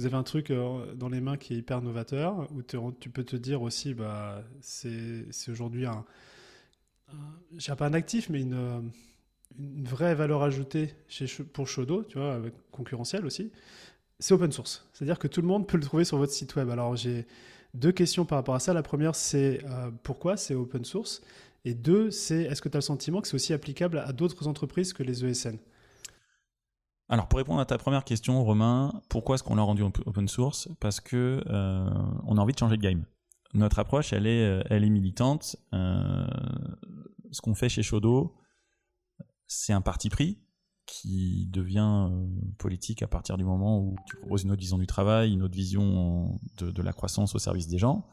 vous 0.00 0.06
avez 0.06 0.16
un 0.16 0.22
truc 0.22 0.50
euh, 0.50 0.94
dans 0.94 1.08
les 1.08 1.20
mains 1.20 1.36
qui 1.36 1.54
est 1.54 1.58
hyper 1.58 1.82
novateur 1.82 2.48
où 2.52 2.62
tu 2.62 3.10
peux 3.10 3.24
te 3.24 3.36
dire 3.36 3.62
aussi 3.62 3.94
bah 3.94 4.42
c'est 4.60 5.26
aujourd'hui 5.48 5.86
un, 5.86 6.04
j'ai 7.56 7.74
pas 7.74 7.86
un 7.86 7.94
actif, 7.94 8.28
mais 8.28 8.40
une, 8.40 8.90
une 9.58 9.84
vraie 9.84 10.14
valeur 10.14 10.42
ajoutée 10.42 10.94
chez, 11.08 11.26
pour 11.52 11.68
Shodo, 11.68 12.04
tu 12.04 12.18
vois, 12.18 12.40
concurrentielle 12.70 13.26
aussi, 13.26 13.50
c'est 14.18 14.34
open 14.34 14.52
source. 14.52 14.88
C'est-à-dire 14.92 15.18
que 15.18 15.28
tout 15.28 15.40
le 15.40 15.46
monde 15.46 15.66
peut 15.66 15.76
le 15.76 15.82
trouver 15.82 16.04
sur 16.04 16.18
votre 16.18 16.32
site 16.32 16.54
web. 16.56 16.70
Alors 16.70 16.96
j'ai 16.96 17.26
deux 17.74 17.92
questions 17.92 18.24
par 18.24 18.38
rapport 18.38 18.54
à 18.54 18.60
ça. 18.60 18.74
La 18.74 18.82
première, 18.82 19.14
c'est 19.14 19.64
euh, 19.64 19.90
pourquoi 20.02 20.36
c'est 20.36 20.54
open 20.54 20.84
source? 20.84 21.22
Et 21.64 21.74
deux, 21.74 22.10
c'est 22.10 22.42
est-ce 22.42 22.62
que 22.62 22.68
tu 22.68 22.76
as 22.76 22.78
le 22.78 22.82
sentiment 22.82 23.20
que 23.20 23.28
c'est 23.28 23.34
aussi 23.34 23.52
applicable 23.52 23.98
à 23.98 24.12
d'autres 24.12 24.48
entreprises 24.48 24.92
que 24.92 25.02
les 25.02 25.24
ESN 25.24 25.58
alors 27.10 27.28
pour 27.28 27.36
répondre 27.36 27.60
à 27.60 27.66
ta 27.66 27.76
première 27.76 28.04
question, 28.04 28.42
Romain, 28.42 29.02
pourquoi 29.08 29.34
est-ce 29.34 29.42
qu'on 29.42 29.56
l'a 29.56 29.62
rendu 29.62 29.82
open 29.82 30.28
source? 30.28 30.68
Parce 30.80 31.00
que 31.00 31.42
euh, 31.46 31.90
on 32.24 32.38
a 32.38 32.40
envie 32.40 32.54
de 32.54 32.58
changer 32.58 32.76
de 32.76 32.82
game 32.82 33.04
notre 33.54 33.78
approche, 33.78 34.12
elle 34.12 34.26
est, 34.26 34.44
euh, 34.44 34.62
elle 34.70 34.84
est 34.84 34.90
militante. 34.90 35.56
Euh, 35.72 36.26
ce 37.32 37.40
qu'on 37.40 37.54
fait 37.54 37.68
chez 37.68 37.82
Shodo, 37.82 38.36
c'est 39.46 39.72
un 39.72 39.80
parti 39.80 40.08
pris 40.08 40.38
qui 40.86 41.46
devient 41.50 42.10
politique 42.58 43.02
à 43.02 43.06
partir 43.06 43.36
du 43.36 43.44
moment 43.44 43.78
où 43.78 43.94
tu 44.06 44.16
proposes 44.16 44.42
une 44.42 44.50
autre 44.50 44.60
vision 44.60 44.78
du 44.78 44.88
travail, 44.88 45.32
une 45.32 45.42
autre 45.42 45.54
vision 45.54 46.40
de, 46.58 46.82
la 46.82 46.92
croissance 46.92 47.34
au 47.36 47.38
service 47.38 47.68
des 47.68 47.78
gens. 47.78 48.08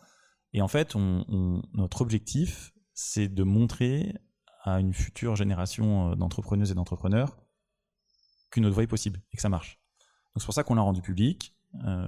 Et 0.54 0.62
en 0.62 0.68
fait, 0.68 0.96
notre 0.96 2.02
objectif, 2.02 2.74
c'est 2.94 3.30
de 3.30 3.44
montrer 3.44 4.14
à 4.64 4.80
une 4.80 4.94
future 4.94 5.36
génération 5.36 6.16
d'entrepreneuses 6.16 6.72
et 6.72 6.76
d'entrepreneurs 6.76 7.36
qu'une 8.52 8.66
autre 8.66 8.74
voie 8.74 8.84
est 8.84 8.88
possible 8.88 9.22
et 9.32 9.38
que 9.38 9.42
ça 9.42 9.50
marche. 9.50 9.80
Donc 10.34 10.42
c'est 10.42 10.46
pour 10.46 10.54
ça 10.54 10.64
qu'on 10.64 10.76
l'a 10.76 10.82
rendu 10.82 11.02
public. 11.02 11.56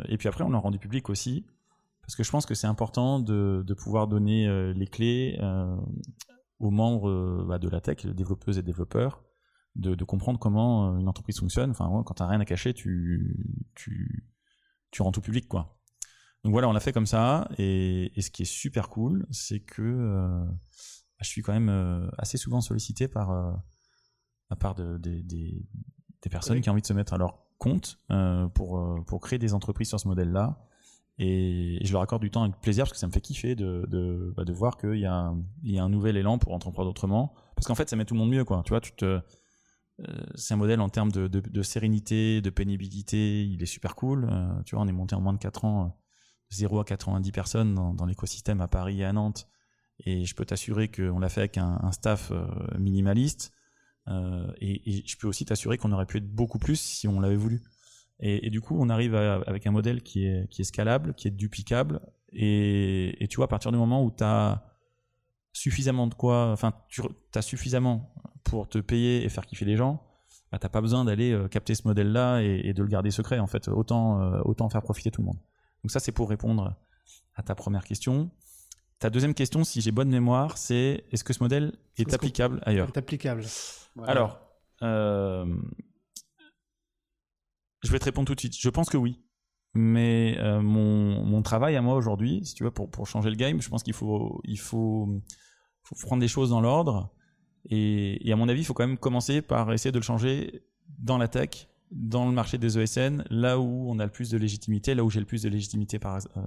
et 0.07 0.17
puis 0.17 0.27
après, 0.27 0.43
on 0.43 0.49
l'a 0.49 0.57
rendu 0.57 0.79
public 0.79 1.09
aussi 1.09 1.45
parce 2.09 2.15
que 2.15 2.23
je 2.23 2.31
pense 2.31 2.47
que 2.47 2.55
c'est 2.55 2.65
important 2.65 3.19
de, 3.19 3.63
pouvoir 3.77 4.07
donner 4.07 4.47
euh, 4.47 4.73
les 4.73 4.87
clés 4.87 5.37
euh, 5.43 5.77
aux 6.57 6.71
membres 6.71 7.07
euh, 7.07 7.45
bah, 7.47 7.59
de 7.59 7.69
la 7.69 7.81
tech, 7.81 8.03
développeuses 8.03 8.57
et 8.57 8.63
développeurs, 8.63 9.23
de, 9.75 10.03
comprendre 10.03 10.39
comment 10.39 10.97
une 10.97 11.07
entreprise 11.07 11.37
fonctionne. 11.37 11.69
Enfin, 11.69 11.87
quand 12.07 12.15
tu 12.15 12.23
n'as 12.23 12.29
rien 12.29 12.39
à 12.39 12.45
cacher, 12.45 12.73
tu, 12.73 13.61
tu, 13.75 14.27
tu 14.89 15.03
rends 15.03 15.11
tout 15.11 15.21
public, 15.21 15.47
quoi. 15.47 15.77
Donc 16.43 16.51
voilà, 16.51 16.67
on 16.67 16.71
l'a 16.71 16.79
fait 16.79 16.93
comme 16.93 17.05
ça. 17.05 17.47
Et, 17.59 18.11
ce 18.19 18.31
qui 18.31 18.41
est 18.41 18.51
super 18.51 18.89
cool, 18.89 19.27
c'est 19.29 19.59
que 19.59 20.47
je 21.21 21.29
suis 21.29 21.43
quand 21.43 21.53
même 21.53 22.09
assez 22.17 22.39
souvent 22.39 22.59
sollicité 22.59 23.07
par, 23.07 23.29
à 24.49 24.55
part 24.55 24.73
de, 24.73 24.97
des 24.97 25.63
personnes 26.27 26.59
qui 26.59 26.69
ont 26.69 26.73
envie 26.73 26.81
de 26.81 26.87
se 26.87 26.91
mettre 26.91 27.13
à 27.13 27.17
leur 27.17 27.39
compte 27.57 27.97
pour, 28.53 29.03
pour 29.07 29.21
créer 29.21 29.39
des 29.39 29.53
entreprises 29.53 29.87
sur 29.87 29.99
ce 29.99 30.07
modèle-là. 30.09 30.59
Et 31.19 31.79
je 31.83 31.91
leur 31.91 32.01
accorde 32.01 32.21
du 32.21 32.31
temps 32.31 32.43
avec 32.43 32.59
plaisir 32.61 32.85
parce 32.85 32.93
que 32.93 32.97
ça 32.97 33.05
me 33.05 33.11
fait 33.11 33.19
kiffer 33.19 33.53
de, 33.53 33.85
de, 33.89 34.33
bah, 34.37 34.45
de 34.45 34.53
voir 34.53 34.77
qu'il 34.77 34.99
y, 34.99 35.05
a 35.05 35.13
un, 35.13 35.43
il 35.63 35.73
y 35.73 35.79
a 35.79 35.83
un 35.83 35.89
nouvel 35.89 36.15
élan 36.15 36.37
pour 36.37 36.53
entreprendre 36.53 36.89
autrement. 36.89 37.33
Parce 37.55 37.67
qu'en 37.67 37.75
fait, 37.75 37.89
ça 37.89 37.97
met 37.97 38.05
tout 38.05 38.13
le 38.13 38.19
monde 38.19 38.29
mieux. 38.29 38.45
Quoi. 38.45 38.61
Tu 38.63 38.69
vois, 38.69 38.79
tu 38.79 38.93
te, 38.93 39.05
euh, 39.05 39.21
c'est 40.35 40.53
un 40.53 40.57
modèle 40.57 40.79
en 40.79 40.87
termes 40.87 41.11
de, 41.11 41.27
de, 41.27 41.61
sérénité, 41.61 42.41
de 42.41 42.49
pénibilité. 42.49 43.45
Il 43.45 43.61
est 43.61 43.67
super 43.67 43.95
cool. 43.95 44.29
Euh, 44.31 44.61
tu 44.65 44.75
vois, 44.75 44.83
on 44.85 44.87
est 44.87 44.93
monté 44.93 45.13
en 45.15 45.19
moins 45.21 45.33
de 45.33 45.39
4 45.39 45.65
ans, 45.65 45.99
0 46.51 46.79
à 46.79 46.85
90 46.85 47.31
personnes 47.33 47.75
dans, 47.75 47.93
dans 47.93 48.05
l'écosystème 48.05 48.61
à 48.61 48.69
Paris 48.69 49.01
et 49.01 49.05
à 49.05 49.11
Nantes. 49.11 49.47
Et 50.05 50.23
je 50.23 50.33
peux 50.35 50.45
t'assurer 50.45 50.87
qu'on 50.89 51.19
l'a 51.19 51.27
fait 51.27 51.41
avec 51.41 51.57
un, 51.57 51.79
un 51.81 51.91
staff 51.91 52.31
euh, 52.31 52.47
minimaliste. 52.77 53.51
Et, 54.59 54.89
et, 54.89 55.03
je 55.05 55.17
peux 55.17 55.27
aussi 55.27 55.45
t'assurer 55.45 55.77
qu'on 55.77 55.91
aurait 55.91 56.05
pu 56.05 56.17
être 56.17 56.29
beaucoup 56.29 56.59
plus 56.59 56.79
si 56.79 57.07
on 57.07 57.19
l'avait 57.19 57.35
voulu. 57.35 57.61
Et, 58.21 58.49
du 58.49 58.59
coup, 58.59 58.77
on 58.79 58.89
arrive 58.89 59.15
avec 59.15 59.65
un 59.65 59.71
modèle 59.71 60.03
qui 60.03 60.25
est, 60.25 60.49
qui 60.49 60.61
est 60.61 60.65
scalable, 60.65 61.13
qui 61.13 61.27
est 61.27 61.31
duplicable. 61.31 62.01
Et, 62.33 63.27
tu 63.29 63.37
vois, 63.37 63.45
à 63.45 63.47
partir 63.47 63.71
du 63.71 63.77
moment 63.77 64.03
où 64.03 64.11
tu 64.11 64.23
as 64.23 64.65
suffisamment 65.53 66.07
de 66.07 66.13
quoi, 66.13 66.51
enfin, 66.51 66.73
tu 66.89 67.01
as 67.35 67.41
suffisamment 67.41 68.13
pour 68.43 68.67
te 68.67 68.77
payer 68.77 69.23
et 69.23 69.29
faire 69.29 69.45
kiffer 69.45 69.65
les 69.65 69.77
gens, 69.77 70.03
bah, 70.51 70.57
t'as 70.59 70.69
pas 70.69 70.81
besoin 70.81 71.05
d'aller 71.05 71.31
euh, 71.31 71.47
capter 71.47 71.75
ce 71.75 71.87
modèle-là 71.87 72.41
et, 72.41 72.73
de 72.73 72.81
le 72.81 72.89
garder 72.89 73.11
secret. 73.11 73.39
En 73.39 73.47
fait, 73.47 73.67
autant, 73.67 74.21
euh, 74.21 74.41
autant 74.45 74.69
faire 74.69 74.81
profiter 74.81 75.11
tout 75.11 75.21
le 75.21 75.27
monde. 75.27 75.39
Donc 75.83 75.91
ça, 75.91 75.99
c'est 75.99 76.11
pour 76.11 76.29
répondre 76.29 76.75
à 77.35 77.43
ta 77.43 77.55
première 77.55 77.83
question. 77.83 78.29
Ta 78.99 79.09
deuxième 79.09 79.33
question, 79.33 79.63
si 79.63 79.79
j'ai 79.79 79.91
bonne 79.91 80.09
mémoire, 80.09 80.57
c'est 80.57 81.05
est-ce 81.11 81.23
que 81.23 81.33
ce 81.33 81.41
modèle 81.41 81.73
est, 81.97 82.13
applicable 82.13 82.61
ailleurs? 82.65 82.89
Est 82.89 82.97
applicable? 82.97 83.43
Alors, 84.05 84.39
euh, 84.81 85.45
je 87.83 87.91
vais 87.91 87.99
te 87.99 88.05
répondre 88.05 88.27
tout 88.27 88.35
de 88.35 88.39
suite. 88.39 88.55
Je 88.57 88.69
pense 88.69 88.89
que 88.89 88.97
oui. 88.97 89.21
Mais 89.75 90.35
euh, 90.39 90.61
mon, 90.61 91.23
mon, 91.23 91.43
travail 91.43 91.75
à 91.75 91.81
moi 91.81 91.95
aujourd'hui, 91.95 92.43
si 92.43 92.55
tu 92.55 92.63
veux, 92.63 92.71
pour, 92.71 92.89
pour 92.89 93.05
changer 93.05 93.29
le 93.29 93.35
game, 93.35 93.61
je 93.61 93.69
pense 93.69 93.83
qu'il 93.83 93.93
faut, 93.93 94.41
il 94.43 94.59
faut, 94.59 95.07
faut 95.83 95.95
prendre 96.07 96.21
des 96.21 96.27
choses 96.27 96.49
dans 96.49 96.61
l'ordre. 96.61 97.13
Et, 97.69 98.27
et, 98.27 98.33
à 98.33 98.35
mon 98.35 98.49
avis, 98.49 98.61
il 98.61 98.65
faut 98.65 98.73
quand 98.73 98.87
même 98.87 98.97
commencer 98.97 99.43
par 99.43 99.71
essayer 99.71 99.91
de 99.91 99.99
le 99.99 100.03
changer 100.03 100.63
dans 100.97 101.19
la 101.19 101.27
tech, 101.27 101.67
dans 101.91 102.25
le 102.25 102.31
marché 102.31 102.57
des 102.57 102.79
ESN, 102.79 103.23
là 103.29 103.59
où 103.59 103.91
on 103.91 103.99
a 103.99 104.05
le 104.05 104.11
plus 104.11 104.31
de 104.31 104.37
légitimité, 104.37 104.95
là 104.95 105.03
où 105.03 105.11
j'ai 105.11 105.19
le 105.19 105.27
plus 105.27 105.43
de 105.43 105.49
légitimité 105.49 105.99
par, 105.99 106.17
euh, 106.17 106.41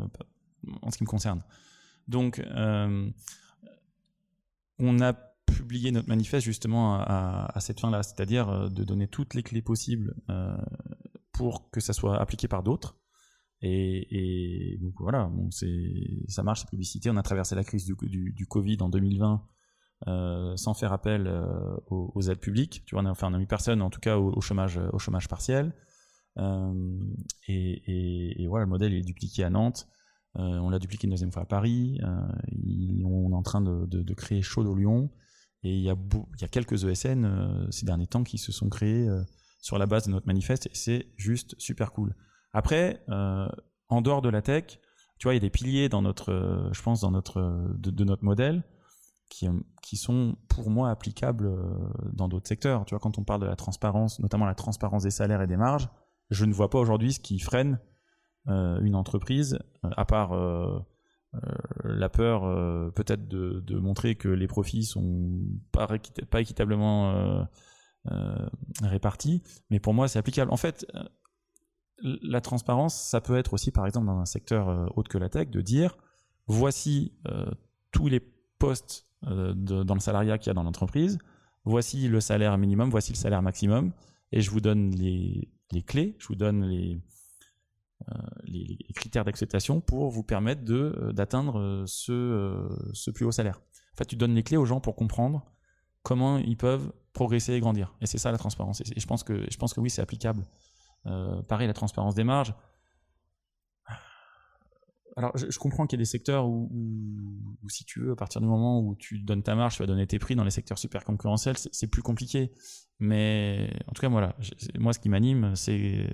en 0.82 0.90
ce 0.90 0.98
qui 0.98 1.04
me 1.04 1.08
concerne. 1.08 1.42
Donc, 2.08 2.42
on 4.78 5.00
a 5.00 5.31
publié 5.46 5.92
notre 5.92 6.08
manifeste 6.08 6.44
justement 6.44 6.96
à, 7.00 7.56
cette 7.60 7.80
fin-là, 7.80 8.02
c'est-à-dire 8.02 8.70
de 8.70 8.84
donner 8.84 9.08
toutes 9.08 9.34
les 9.34 9.42
clés 9.42 9.62
possibles 9.62 10.14
pour 11.32 11.70
que 11.70 11.80
ça 11.80 11.92
soit 11.92 12.20
appliqué 12.20 12.48
par 12.48 12.62
d'autres. 12.62 12.96
Et, 13.62 14.78
donc 14.80 14.94
voilà, 14.98 15.26
bon, 15.26 15.48
ça 15.50 16.42
marche, 16.42 16.64
la 16.64 16.70
publicité. 16.70 17.10
On 17.10 17.16
a 17.16 17.22
traversé 17.22 17.54
la 17.54 17.64
crise 17.64 17.84
du, 17.84 18.46
Covid 18.46 18.78
en 18.80 18.88
2020 18.88 19.46
euh, 20.08 20.56
sans 20.56 20.74
faire 20.74 20.92
appel 20.92 21.28
euh, 21.28 21.76
aux, 21.88 22.22
aides 22.22 22.40
publiques. 22.40 22.82
Tu 22.86 22.94
vois, 22.94 23.04
on 23.04 23.06
a, 23.06 23.10
enfin, 23.10 23.30
on 23.30 23.34
a 23.34 23.38
mis 23.38 23.46
personne, 23.46 23.82
en 23.82 23.90
tout 23.90 24.00
cas, 24.00 24.18
au, 24.18 24.40
chômage, 24.40 24.80
au 24.92 24.98
chômage 24.98 25.28
partiel. 25.28 25.72
Euh, 26.38 26.98
et, 27.46 28.46
voilà, 28.48 28.64
le 28.64 28.70
modèle 28.70 28.94
est 28.94 29.02
dupliqué 29.02 29.44
à 29.44 29.50
Nantes. 29.50 29.86
on 30.34 30.68
l'a 30.68 30.80
dupliqué 30.80 31.06
une 31.06 31.12
deuxième 31.12 31.32
fois 31.32 31.42
à 31.42 31.46
Paris. 31.46 32.00
on 32.02 33.30
est 33.30 33.34
en 33.34 33.42
train 33.42 33.60
de, 33.60 33.86
de, 33.86 34.14
créer 34.14 34.42
Chaud 34.42 34.66
au 34.66 34.74
Lyon. 34.74 35.10
Et 35.64 35.74
il 35.74 35.82
y, 35.82 35.90
a 35.90 35.96
y 36.40 36.44
a 36.44 36.48
quelques 36.48 36.84
ESN 36.84 37.68
ces 37.70 37.86
derniers 37.86 38.08
temps 38.08 38.24
qui 38.24 38.38
se 38.38 38.50
sont 38.50 38.68
créés 38.68 39.08
sur 39.62 39.78
la 39.78 39.86
base 39.86 40.06
de 40.06 40.10
notre 40.10 40.26
manifeste. 40.26 40.66
Et 40.66 40.74
c'est 40.74 41.06
juste 41.16 41.54
super 41.58 41.92
cool. 41.92 42.14
Après, 42.52 43.02
euh, 43.08 43.48
en 43.88 44.02
dehors 44.02 44.20
de 44.20 44.28
la 44.28 44.42
tech, 44.42 44.78
tu 45.18 45.26
vois, 45.26 45.32
il 45.32 45.36
y 45.36 45.38
a 45.38 45.40
des 45.40 45.50
piliers 45.50 45.88
dans 45.88 46.02
notre, 46.02 46.32
euh, 46.32 46.68
je 46.72 46.82
pense, 46.82 47.00
dans 47.00 47.10
notre, 47.10 47.40
de, 47.78 48.04
notre 48.04 48.24
modèle 48.24 48.64
qui, 49.30 49.48
qui 49.82 49.96
sont 49.96 50.36
pour 50.48 50.68
moi 50.68 50.90
applicables 50.90 51.46
euh, 51.46 51.58
dans 52.12 52.28
d'autres 52.28 52.48
secteurs. 52.48 52.84
Tu 52.84 52.94
vois, 52.94 53.00
quand 53.00 53.18
on 53.18 53.24
parle 53.24 53.40
de 53.40 53.46
la 53.46 53.56
transparence, 53.56 54.18
notamment 54.18 54.44
la 54.44 54.54
transparence 54.54 55.04
des 55.04 55.10
salaires 55.10 55.40
et 55.40 55.46
des 55.46 55.56
marges, 55.56 55.88
je 56.30 56.44
ne 56.44 56.52
vois 56.52 56.68
pas 56.68 56.78
aujourd'hui 56.78 57.12
ce 57.14 57.20
qui 57.20 57.38
freine 57.38 57.78
une 58.48 58.96
entreprise, 58.96 59.60
à 59.84 60.04
part 60.04 60.32
la 61.84 62.08
peur 62.08 62.42
peut-être 62.94 63.26
de, 63.28 63.78
montrer 63.78 64.16
que 64.16 64.28
les 64.28 64.46
profits 64.46 64.84
sont 64.84 65.40
pas, 65.72 65.88
équitablement 66.40 67.46
répartis. 68.82 69.42
Mais 69.70 69.80
pour 69.80 69.94
moi, 69.94 70.08
c'est 70.08 70.18
applicable. 70.18 70.52
En 70.52 70.56
fait, 70.56 70.86
la 72.02 72.40
transparence, 72.40 72.94
ça 72.94 73.20
peut 73.20 73.36
être 73.36 73.54
aussi, 73.54 73.70
par 73.70 73.86
exemple, 73.86 74.06
dans 74.06 74.18
un 74.18 74.24
secteur 74.24 74.68
euh, 74.68 74.86
autre 74.96 75.08
que 75.08 75.18
la 75.18 75.28
tech, 75.28 75.48
de 75.50 75.60
dire 75.60 75.96
voici 76.46 77.12
euh, 77.28 77.50
tous 77.92 78.08
les 78.08 78.20
postes 78.58 79.06
euh, 79.26 79.54
dans 79.54 79.94
le 79.94 80.00
salariat 80.00 80.38
qu'il 80.38 80.48
y 80.48 80.50
a 80.50 80.54
dans 80.54 80.64
l'entreprise, 80.64 81.18
voici 81.64 82.08
le 82.08 82.20
salaire 82.20 82.58
minimum, 82.58 82.90
voici 82.90 83.12
le 83.12 83.16
salaire 83.16 83.42
maximum, 83.42 83.92
et 84.32 84.40
je 84.40 84.50
vous 84.50 84.60
donne 84.60 84.90
les, 84.90 85.48
clés, 85.86 86.16
je 86.18 86.26
vous 86.26 86.34
donne 86.34 86.64
les, 86.64 87.00
les, 88.44 88.78
critères 88.94 89.24
d'acceptation 89.24 89.80
pour 89.80 90.10
vous 90.10 90.22
permettre 90.22 90.62
d'atteindre 91.12 91.84
ce, 91.86 92.68
ce 92.92 93.10
plus 93.10 93.24
haut 93.24 93.32
salaire. 93.32 93.60
En 93.94 93.96
fait, 93.96 94.06
tu 94.06 94.16
donnes 94.16 94.34
les 94.34 94.42
clés 94.42 94.56
aux 94.56 94.64
gens 94.64 94.80
pour 94.80 94.96
comprendre 94.96 95.44
comment 96.02 96.38
ils 96.38 96.56
peuvent 96.56 96.92
progresser 97.12 97.52
et 97.54 97.60
grandir. 97.60 97.94
Et 98.00 98.06
c'est 98.06 98.18
ça 98.18 98.32
la 98.32 98.38
transparence. 98.38 98.80
Et 98.80 99.00
je 99.00 99.06
pense 99.06 99.22
que, 99.22 99.46
je 99.50 99.56
pense 99.56 99.74
que 99.74 99.80
oui, 99.80 99.90
c'est 99.90 100.02
applicable 100.02 100.44
euh, 101.06 101.42
pareil, 101.42 101.66
la 101.66 101.74
transparence 101.74 102.14
des 102.14 102.24
marges. 102.24 102.54
Alors, 105.16 105.36
je, 105.36 105.58
comprends 105.58 105.86
qu'il 105.86 105.98
y 105.98 106.00
a 106.00 106.04
des 106.04 106.06
secteurs 106.06 106.48
où, 106.48 106.70
si 107.68 107.84
tu 107.84 108.00
veux, 108.00 108.12
à 108.12 108.16
partir 108.16 108.40
du 108.40 108.46
moment 108.46 108.80
où 108.80 108.94
tu 108.94 109.18
donnes 109.18 109.42
ta 109.42 109.54
marge, 109.54 109.76
tu 109.76 109.82
vas 109.82 109.86
donner 109.86 110.06
tes 110.06 110.18
prix 110.18 110.34
dans 110.36 110.44
les 110.44 110.50
secteurs 110.50 110.78
super 110.78 111.04
concurrentiels, 111.04 111.56
c'est 111.58 111.86
plus 111.88 112.00
compliqué. 112.00 112.50
Mais 112.98 113.70
en 113.88 113.92
tout 113.92 114.00
cas, 114.00 114.08
voilà, 114.08 114.34
moi, 114.78 114.94
ce 114.94 114.98
qui 114.98 115.10
m'anime, 115.10 115.54
c'est 115.54 116.08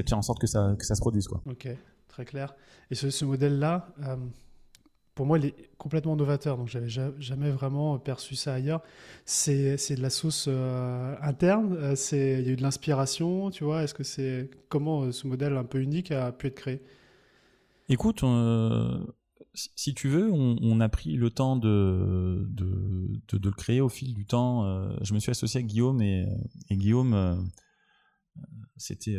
de 0.00 0.08
faire 0.08 0.18
en 0.18 0.22
sorte 0.22 0.40
que 0.40 0.46
ça, 0.46 0.74
que 0.78 0.86
ça 0.86 0.94
se 0.94 1.00
produise. 1.00 1.28
Quoi. 1.28 1.42
Ok, 1.46 1.68
très 2.08 2.24
clair. 2.24 2.54
Et 2.90 2.94
ce, 2.94 3.10
ce 3.10 3.24
modèle-là, 3.24 3.88
euh, 4.04 4.16
pour 5.14 5.26
moi, 5.26 5.38
il 5.38 5.46
est 5.46 5.70
complètement 5.76 6.16
novateur. 6.16 6.56
Donc, 6.56 6.68
j'avais 6.68 6.88
jamais 6.88 7.50
vraiment 7.50 7.98
perçu 7.98 8.34
ça 8.34 8.54
ailleurs. 8.54 8.82
C'est 9.26 9.76
de 9.76 10.02
la 10.02 10.10
sauce 10.10 10.46
euh, 10.48 11.14
interne. 11.20 11.76
Euh, 11.76 11.94
c'est 11.96 12.40
il 12.40 12.46
y 12.46 12.50
a 12.50 12.52
eu 12.52 12.56
de 12.56 12.62
l'inspiration, 12.62 13.50
tu 13.50 13.64
vois. 13.64 13.82
Est-ce 13.82 13.94
que 13.94 14.04
c'est 14.04 14.50
comment 14.68 15.02
euh, 15.02 15.12
ce 15.12 15.26
modèle 15.26 15.56
un 15.56 15.64
peu 15.64 15.80
unique 15.80 16.10
a 16.10 16.32
pu 16.32 16.46
être 16.46 16.54
créé? 16.54 16.82
Écoute, 17.88 18.24
si 19.54 19.92
tu 19.92 20.08
veux, 20.08 20.32
on, 20.32 20.80
a 20.80 20.88
pris 20.88 21.14
le 21.14 21.28
temps 21.28 21.56
de 21.56 22.46
de, 22.48 23.20
de, 23.36 23.48
le 23.48 23.54
créer 23.54 23.82
au 23.82 23.90
fil 23.90 24.14
du 24.14 24.24
temps. 24.24 24.64
je 25.02 25.12
me 25.12 25.18
suis 25.18 25.30
associé 25.30 25.58
avec 25.58 25.66
Guillaume 25.66 26.00
et, 26.00 26.26
et 26.70 26.76
Guillaume, 26.76 27.44
c'était 28.78 29.18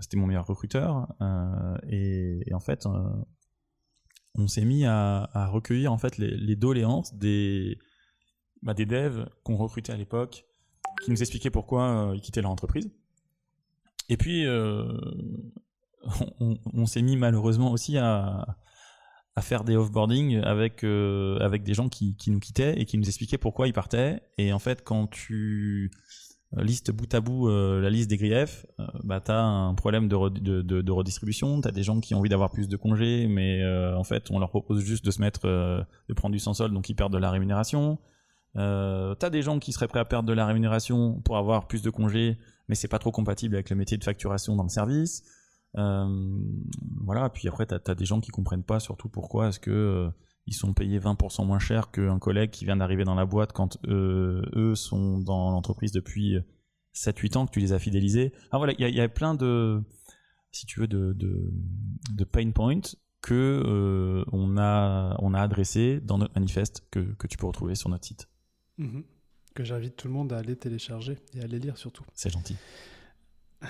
c'était 0.00 0.16
mon 0.16 0.26
meilleur 0.26 0.46
recruteur. 0.46 1.08
Et, 1.88 2.42
et, 2.46 2.54
en 2.54 2.60
fait 2.60 2.86
on 4.36 4.48
s'est 4.48 4.64
mis 4.64 4.84
à, 4.84 5.48
recueillir 5.52 5.92
en 5.92 5.98
fait 5.98 6.18
les, 6.18 6.56
doléances 6.56 7.14
des, 7.14 7.78
bah, 8.62 8.74
des 8.74 8.86
devs 8.86 9.26
qu'on 9.44 9.56
recrutait 9.56 9.92
à 9.92 9.96
l'époque, 9.96 10.44
qui 11.04 11.10
nous 11.10 11.20
expliquaient 11.20 11.50
pourquoi 11.50 12.10
euh, 12.10 12.16
ils 12.16 12.20
quittaient 12.20 12.42
leur 12.42 12.50
entreprise. 12.50 12.90
Et 14.08 14.16
puis, 14.16 14.44
euh, 14.46 14.92
on, 16.40 16.86
s'est 16.86 17.02
mis 17.02 17.16
malheureusement 17.16 17.72
aussi 17.72 17.96
à, 17.96 18.56
faire 19.40 19.64
des 19.64 19.76
offboarding 19.76 20.36
avec, 20.38 20.84
euh, 20.84 21.38
avec 21.40 21.64
des 21.64 21.74
gens 21.74 21.88
qui, 21.88 22.16
qui, 22.16 22.30
nous 22.30 22.38
quittaient 22.38 22.80
et 22.80 22.84
qui 22.84 22.98
nous 22.98 23.06
expliquaient 23.06 23.38
pourquoi 23.38 23.66
ils 23.66 23.72
partaient. 23.72 24.22
Et 24.38 24.52
en 24.52 24.58
fait, 24.58 24.84
quand 24.84 25.08
tu 25.08 25.90
euh, 25.92 26.33
liste 26.62 26.92
bout 26.92 27.12
à 27.12 27.20
bout 27.20 27.48
euh, 27.48 27.80
la 27.80 27.90
liste 27.90 28.08
des 28.08 28.16
griefs, 28.16 28.66
euh, 28.78 28.86
bah 29.02 29.20
t'as 29.20 29.40
un 29.42 29.74
problème 29.74 30.08
de, 30.08 30.28
de, 30.28 30.62
de, 30.62 30.82
de 30.82 30.92
redistribution, 30.92 31.60
t'as 31.60 31.72
des 31.72 31.82
gens 31.82 32.00
qui 32.00 32.14
ont 32.14 32.18
envie 32.18 32.28
d'avoir 32.28 32.50
plus 32.50 32.68
de 32.68 32.76
congés, 32.76 33.26
mais 33.26 33.62
en 33.94 34.04
fait 34.04 34.30
on 34.30 34.38
leur 34.38 34.50
propose 34.50 34.80
juste 34.82 35.04
de 35.04 35.10
se 35.10 35.20
mettre, 35.20 35.46
de 35.46 36.14
prendre 36.14 36.32
du 36.32 36.38
sans 36.38 36.54
sol, 36.54 36.72
donc 36.72 36.88
ils 36.88 36.94
perdent 36.94 37.12
de 37.12 37.18
la 37.18 37.30
rémunération. 37.30 37.98
Euh, 38.56 39.16
t'as 39.16 39.30
des 39.30 39.42
gens 39.42 39.58
qui 39.58 39.72
seraient 39.72 39.88
prêts 39.88 39.98
à 39.98 40.04
perdre 40.04 40.28
de 40.28 40.32
la 40.32 40.46
rémunération 40.46 41.20
pour 41.24 41.36
avoir 41.36 41.66
plus 41.66 41.82
de 41.82 41.90
congés, 41.90 42.38
mais 42.68 42.76
c'est 42.76 42.88
pas 42.88 43.00
trop 43.00 43.10
compatible 43.10 43.56
avec 43.56 43.70
le 43.70 43.76
métier 43.76 43.98
de 43.98 44.04
facturation 44.04 44.54
dans 44.54 44.62
le 44.62 44.68
service. 44.68 45.24
voilà, 45.74 47.30
puis 47.30 47.48
après 47.48 47.66
t'as 47.66 47.78
as 47.84 47.94
des 47.94 48.04
gens 48.04 48.20
qui 48.20 48.30
comprennent 48.30 48.62
pas 48.62 48.78
surtout 48.78 49.08
pourquoi 49.08 49.48
est-ce 49.48 49.58
que 49.58 50.10
ils 50.46 50.54
sont 50.54 50.74
payés 50.74 50.98
20% 50.98 51.46
moins 51.46 51.58
cher 51.58 51.90
qu'un 51.90 52.18
collègue 52.18 52.50
qui 52.50 52.64
vient 52.64 52.76
d'arriver 52.76 53.04
dans 53.04 53.14
la 53.14 53.24
boîte 53.24 53.52
quand 53.52 53.78
euh, 53.86 54.42
eux 54.54 54.74
sont 54.74 55.18
dans 55.18 55.50
l'entreprise 55.50 55.92
depuis 55.92 56.38
7-8 56.94 57.38
ans, 57.38 57.46
que 57.46 57.52
tu 57.52 57.60
les 57.60 57.72
as 57.72 57.78
fidélisés. 57.78 58.32
Ah 58.50 58.58
voilà, 58.58 58.74
il 58.78 58.94
y, 58.94 59.00
a 59.00 59.08
plein 59.08 59.34
de, 59.34 59.82
si 60.52 60.66
tu 60.66 60.80
veux, 60.80 60.86
de, 60.86 61.12
de, 61.14 62.24
pain 62.24 62.50
points 62.52 62.80
que 63.22 63.62
euh, 63.64 64.24
on 64.32 64.58
a 64.58 65.16
on 65.20 65.32
a 65.32 65.40
adressé 65.40 66.00
dans 66.00 66.18
notre 66.18 66.34
manifeste 66.34 66.86
que, 66.90 67.00
que 67.00 67.26
tu 67.26 67.38
peux 67.38 67.46
retrouver 67.46 67.74
sur 67.74 67.88
notre 67.88 68.04
site. 68.04 68.28
Mm-hmm. 68.78 69.04
Que 69.54 69.64
j'invite 69.64 69.96
tout 69.96 70.08
le 70.08 70.14
monde 70.14 70.32
à 70.32 70.38
aller 70.38 70.56
télécharger 70.56 71.18
et 71.32 71.40
à 71.40 71.44
aller 71.44 71.58
lire 71.58 71.78
surtout. 71.78 72.04
C'est 72.12 72.30
gentil. 72.30 72.56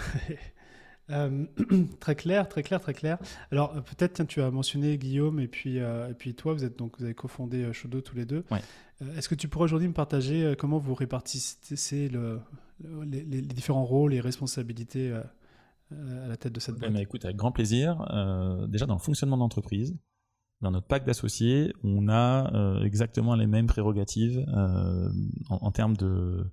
Euh, 1.10 1.44
très 2.00 2.14
clair, 2.14 2.48
très 2.48 2.62
clair, 2.62 2.80
très 2.80 2.94
clair. 2.94 3.18
Alors 3.50 3.76
euh, 3.76 3.80
peut-être, 3.80 4.24
tu 4.24 4.40
as 4.40 4.50
mentionné 4.50 4.96
Guillaume 4.96 5.40
et 5.40 5.48
puis 5.48 5.78
euh, 5.78 6.08
et 6.08 6.14
puis 6.14 6.34
toi, 6.34 6.54
vous 6.54 6.64
êtes 6.64 6.78
donc 6.78 6.98
vous 6.98 7.04
avez 7.04 7.14
cofondé 7.14 7.72
Shodo 7.72 8.00
tous 8.00 8.16
les 8.16 8.24
deux. 8.24 8.44
Est-ce 9.16 9.28
que 9.28 9.34
tu 9.34 9.48
pourrais 9.48 9.64
aujourd'hui 9.64 9.88
me 9.88 9.92
partager 9.92 10.54
comment 10.58 10.78
vous 10.78 10.94
répartissez 10.94 12.08
le, 12.08 12.40
les, 13.04 13.42
différents 13.42 13.84
rôles 13.84 14.14
et 14.14 14.20
responsabilités 14.20 15.12
à 15.12 16.28
la 16.28 16.36
tête 16.36 16.52
de 16.52 16.60
cette 16.60 16.76
boîte? 16.76 16.92
mais 16.92 17.02
Écoute, 17.02 17.24
avec 17.24 17.36
grand 17.36 17.52
plaisir. 17.52 17.98
déjà 18.68 18.86
dans 18.86 18.94
le 18.94 19.00
fonctionnement 19.00 19.36
d'entreprise, 19.36 19.98
dans 20.62 20.70
notre 20.70 20.86
pacte 20.86 21.06
d'associés, 21.06 21.74
on 21.82 22.08
a 22.08 22.80
exactement 22.82 23.34
les 23.34 23.48
mêmes 23.48 23.66
prérogatives 23.66 24.46
en, 25.50 25.70
termes 25.72 25.96
de, 25.96 26.46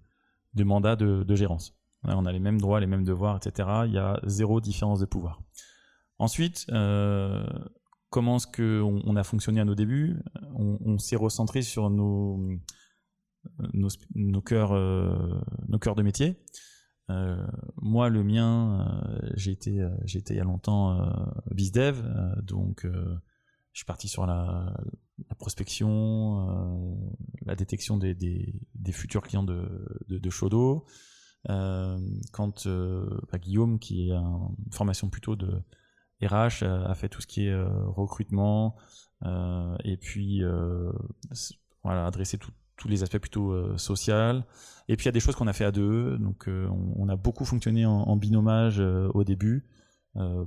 de 0.55 0.63
mandat 0.63 0.95
de, 0.95 1.23
de 1.23 1.35
gérance 1.35 1.75
on 2.03 2.25
a 2.25 2.31
les 2.31 2.39
mêmes 2.39 2.59
droits, 2.59 2.79
les 2.79 2.87
mêmes 2.87 3.03
devoirs, 3.03 3.37
etc. 3.37 3.69
Il 3.85 3.93
y 3.93 3.97
a 3.97 4.19
zéro 4.23 4.61
différence 4.61 4.99
de 4.99 5.05
pouvoir. 5.05 5.41
Ensuite, 6.21 6.67
euh, 6.69 7.43
comment 8.11 8.37
est-ce 8.37 8.45
qu'on 8.45 9.01
on 9.03 9.15
a 9.15 9.23
fonctionné 9.23 9.59
à 9.59 9.65
nos 9.65 9.73
débuts? 9.73 10.21
On, 10.53 10.97
s'est 10.99 11.15
recentré 11.15 11.63
sur 11.63 11.89
nos, 11.89 12.39
euh, 13.73 14.41
cœurs 14.45 15.95
de 15.95 16.03
métier. 16.03 16.37
Euh, 17.09 17.43
moi, 17.81 18.09
le 18.09 18.23
mien, 18.23 19.03
j'ai 19.33 19.51
été, 19.51 19.71
il 20.05 20.35
y 20.35 20.39
a 20.39 20.43
longtemps 20.43 21.11
bizdev, 21.49 22.03
donc 22.43 22.85
je 22.85 23.79
suis 23.79 23.85
parti 23.85 24.07
sur 24.07 24.27
la, 24.27 24.75
prospection, 25.39 26.99
la 27.47 27.55
détection 27.55 27.97
des, 27.97 28.15
futurs 28.91 29.23
clients 29.23 29.41
de, 29.41 29.67
de, 30.07 30.19
de 30.19 30.29
Shodo, 30.29 30.85
quand 31.47 32.65
euh, 32.67 33.05
bah, 33.31 33.37
Guillaume, 33.39 33.79
qui 33.79 34.11
a 34.11 34.17
une 34.17 34.71
formation 34.71 35.09
plutôt 35.09 35.35
de 35.35 35.61
RH, 36.21 36.63
euh, 36.63 36.85
a 36.85 36.95
fait 36.95 37.09
tout 37.09 37.21
ce 37.21 37.27
qui 37.27 37.45
est 37.45 37.63
recrutement 37.87 38.75
et 39.83 39.97
puis 39.97 40.41
voilà, 41.83 42.05
adresser 42.07 42.39
tous 42.77 42.87
les 42.87 43.03
aspects 43.03 43.19
plutôt 43.19 43.77
social. 43.77 44.45
Et 44.87 44.97
puis 44.97 45.05
il 45.05 45.07
y 45.07 45.09
a 45.09 45.11
des 45.11 45.19
choses 45.19 45.35
qu'on 45.35 45.47
a 45.47 45.53
fait 45.53 45.65
à 45.65 45.71
deux. 45.71 46.17
Donc 46.17 46.47
on, 46.47 47.07
a 47.07 47.15
beaucoup 47.15 47.45
fonctionné 47.45 47.85
en, 47.85 47.91
en 47.91 48.15
binomage 48.15 48.79
au 48.79 49.23
début. 49.23 49.67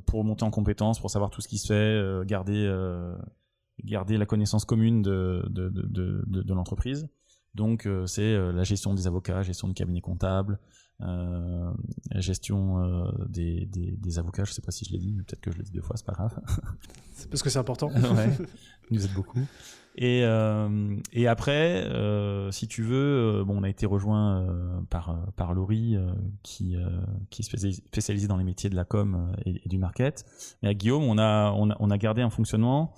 pour 0.06 0.24
monter 0.24 0.42
en 0.42 0.50
compétences, 0.50 0.98
pour 0.98 1.10
savoir 1.10 1.30
tout 1.30 1.40
ce 1.40 1.46
qui 1.46 1.58
se 1.58 1.68
fait, 1.68 2.26
garder 2.26 2.68
garder 3.84 4.18
la 4.18 4.26
connaissance 4.26 4.64
commune 4.64 5.02
de, 5.02 5.44
de, 5.50 5.68
de, 5.68 6.24
de 6.26 6.54
l'entreprise. 6.54 7.08
Donc 7.54 7.88
c'est 8.06 8.36
la 8.52 8.64
gestion 8.64 8.92
des 8.92 9.06
avocats, 9.06 9.42
gestion 9.42 9.68
du 9.68 9.74
cabinet 9.74 10.00
comptable, 10.00 10.58
euh, 11.02 11.72
gestion 12.14 12.78
euh, 12.78 13.10
des, 13.28 13.66
des, 13.66 13.96
des, 13.96 14.18
avocats, 14.18 14.44
je 14.44 14.52
sais 14.52 14.62
pas 14.62 14.70
si 14.70 14.84
je 14.84 14.92
l'ai 14.92 14.98
dit, 14.98 15.12
mais 15.12 15.24
peut-être 15.24 15.40
que 15.40 15.50
je 15.50 15.58
l'ai 15.58 15.64
dit 15.64 15.72
deux 15.72 15.82
fois, 15.82 15.96
c'est 15.96 16.06
pas 16.06 16.12
grave. 16.12 16.38
C'est 17.16 17.30
parce 17.30 17.44
que 17.44 17.50
c'est 17.50 17.60
important. 17.60 17.88
ouais, 17.94 18.36
vous 18.90 19.04
êtes 19.04 19.14
beaucoup. 19.14 19.38
Et, 19.96 20.24
euh, 20.24 20.96
et 21.12 21.28
après, 21.28 21.88
si 22.50 22.66
tu 22.66 22.82
veux, 22.82 23.44
bon, 23.46 23.60
on 23.60 23.62
a 23.62 23.68
été 23.68 23.86
rejoint 23.86 24.84
par, 24.90 25.32
par 25.36 25.54
Laurie, 25.54 25.96
qui, 26.42 26.74
qui 27.30 27.42
est 27.42 27.70
spécialisée 27.70 28.26
dans 28.26 28.36
les 28.36 28.42
métiers 28.42 28.68
de 28.68 28.74
la 28.74 28.84
com 28.84 29.32
et, 29.46 29.60
et, 29.64 29.68
du 29.68 29.78
market. 29.78 30.24
Mais 30.62 30.70
à 30.70 30.74
Guillaume, 30.74 31.04
on 31.04 31.18
a, 31.18 31.52
on 31.52 31.70
a, 31.70 31.76
on 31.78 31.90
a 31.92 31.98
gardé 31.98 32.22
un 32.22 32.30
fonctionnement 32.30 32.94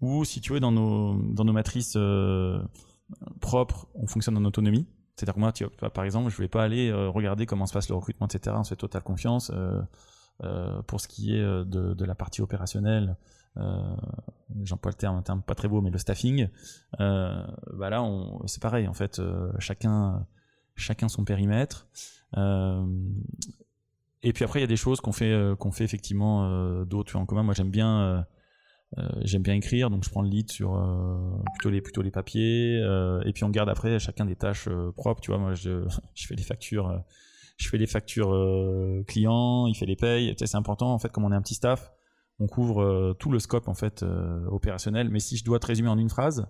où, 0.00 0.24
si 0.24 0.40
tu 0.40 0.54
veux, 0.54 0.60
dans 0.60 0.72
nos, 0.72 1.20
dans 1.34 1.44
nos 1.44 1.52
matrices 1.52 1.98
propres, 3.42 3.88
on 3.94 4.06
fonctionne 4.06 4.38
en 4.38 4.44
autonomie. 4.46 4.86
C'est-à-dire 5.20 5.34
que 5.34 5.40
moi, 5.40 5.90
par 5.90 6.04
exemple, 6.04 6.30
je 6.30 6.38
vais 6.38 6.48
pas 6.48 6.64
aller 6.64 6.88
euh, 6.88 7.10
regarder 7.10 7.44
comment 7.44 7.66
se 7.66 7.74
passe 7.74 7.90
le 7.90 7.94
recrutement, 7.94 8.26
etc. 8.26 8.56
On 8.58 8.64
se 8.64 8.70
fait 8.70 8.76
totale 8.76 9.02
confiance. 9.02 9.52
Euh, 9.54 9.82
euh, 10.42 10.80
pour 10.82 10.98
ce 10.98 11.08
qui 11.08 11.36
est 11.36 11.42
de, 11.42 12.04
la 12.06 12.14
partie 12.14 12.40
opérationnelle, 12.40 13.16
j'emploie 14.62 14.92
le 14.92 14.96
terme, 14.96 15.16
un 15.16 15.22
terme 15.22 15.42
pas 15.42 15.54
très 15.54 15.68
beau, 15.68 15.82
mais 15.82 15.90
le 15.90 15.98
staffing, 15.98 16.48
bah 16.98 17.90
là, 17.90 18.02
c'est 18.46 18.62
pareil. 18.62 18.88
En 18.88 18.94
fait, 18.94 19.20
chacun, 19.58 20.26
chacun 20.74 21.08
son 21.08 21.24
périmètre. 21.26 21.86
et 24.22 24.32
puis 24.32 24.44
après, 24.44 24.60
il 24.60 24.62
y 24.62 24.64
a 24.64 24.68
des 24.68 24.76
choses 24.76 25.02
qu'on 25.02 25.12
fait, 25.12 25.54
qu'on 25.58 25.72
fait 25.72 25.84
effectivement 25.84 26.82
d'autres 26.86 27.14
en 27.16 27.26
commun. 27.26 27.42
Moi, 27.42 27.52
j'aime 27.52 27.70
bien 27.70 28.00
euh, 28.00 28.22
j'aime 29.22 29.42
bien 29.42 29.54
écrire, 29.54 29.90
donc 29.90 30.04
je 30.04 30.10
prends 30.10 30.22
le 30.22 30.28
lead 30.28 30.50
sur 30.50 30.74
euh, 30.74 31.16
plutôt 31.54 31.70
les 31.70 31.80
plutôt 31.80 32.02
les 32.02 32.10
papiers, 32.10 32.80
euh, 32.82 33.22
et 33.24 33.32
puis 33.32 33.44
on 33.44 33.50
garde 33.50 33.68
après 33.68 33.98
chacun 33.98 34.24
des 34.24 34.36
tâches 34.36 34.68
propres. 34.96 35.20
Tu 35.20 35.30
vois, 35.30 35.38
moi 35.38 35.54
je, 35.54 35.86
je 36.14 36.26
fais 36.26 36.34
les 36.34 36.42
factures, 36.42 37.02
je 37.56 37.68
fais 37.68 37.78
les 37.78 37.86
factures 37.86 38.34
clients, 39.06 39.66
il 39.66 39.74
fait 39.74 39.86
les 39.86 39.96
payes. 39.96 40.34
C'est 40.36 40.56
important 40.56 40.92
en 40.92 40.98
fait, 40.98 41.10
comme 41.10 41.24
on 41.24 41.32
est 41.32 41.36
un 41.36 41.42
petit 41.42 41.54
staff, 41.54 41.92
on 42.38 42.46
couvre 42.46 43.14
tout 43.18 43.30
le 43.30 43.38
scope 43.38 43.68
en 43.68 43.74
fait 43.74 44.04
opérationnel. 44.48 45.08
Mais 45.08 45.20
si 45.20 45.36
je 45.36 45.44
dois 45.44 45.58
te 45.60 45.66
résumer 45.66 45.88
en 45.88 45.98
une 45.98 46.10
phrase, 46.10 46.46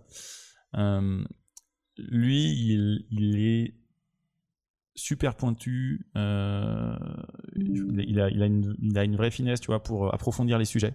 lui, 1.99 2.53
il, 2.53 3.07
il, 3.11 3.39
est 3.39 3.75
super 4.95 5.35
pointu. 5.35 6.07
Euh, 6.17 6.97
il, 7.57 8.21
a, 8.21 8.31
il, 8.31 8.43
a 8.43 8.47
une, 8.47 8.77
il, 8.81 8.99
a, 8.99 9.05
une, 9.05 9.17
vraie 9.17 9.31
finesse, 9.31 9.61
tu 9.61 9.67
vois, 9.67 9.83
pour 9.83 10.13
approfondir 10.15 10.59
les 10.59 10.65
sujets 10.65 10.95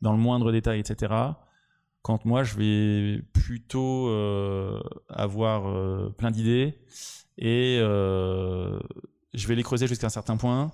dans 0.00 0.12
le 0.12 0.18
moindre 0.18 0.52
détail, 0.52 0.80
etc. 0.80 1.12
Quand 2.02 2.24
moi, 2.24 2.44
je 2.44 2.56
vais 2.56 3.22
plutôt 3.34 4.08
euh, 4.08 4.80
avoir 5.08 5.68
euh, 5.68 6.08
plein 6.16 6.30
d'idées 6.30 6.78
et 7.36 7.78
euh, 7.80 8.78
je 9.34 9.46
vais 9.46 9.54
les 9.54 9.62
creuser 9.62 9.86
jusqu'à 9.86 10.06
un 10.06 10.10
certain 10.10 10.36
point. 10.36 10.72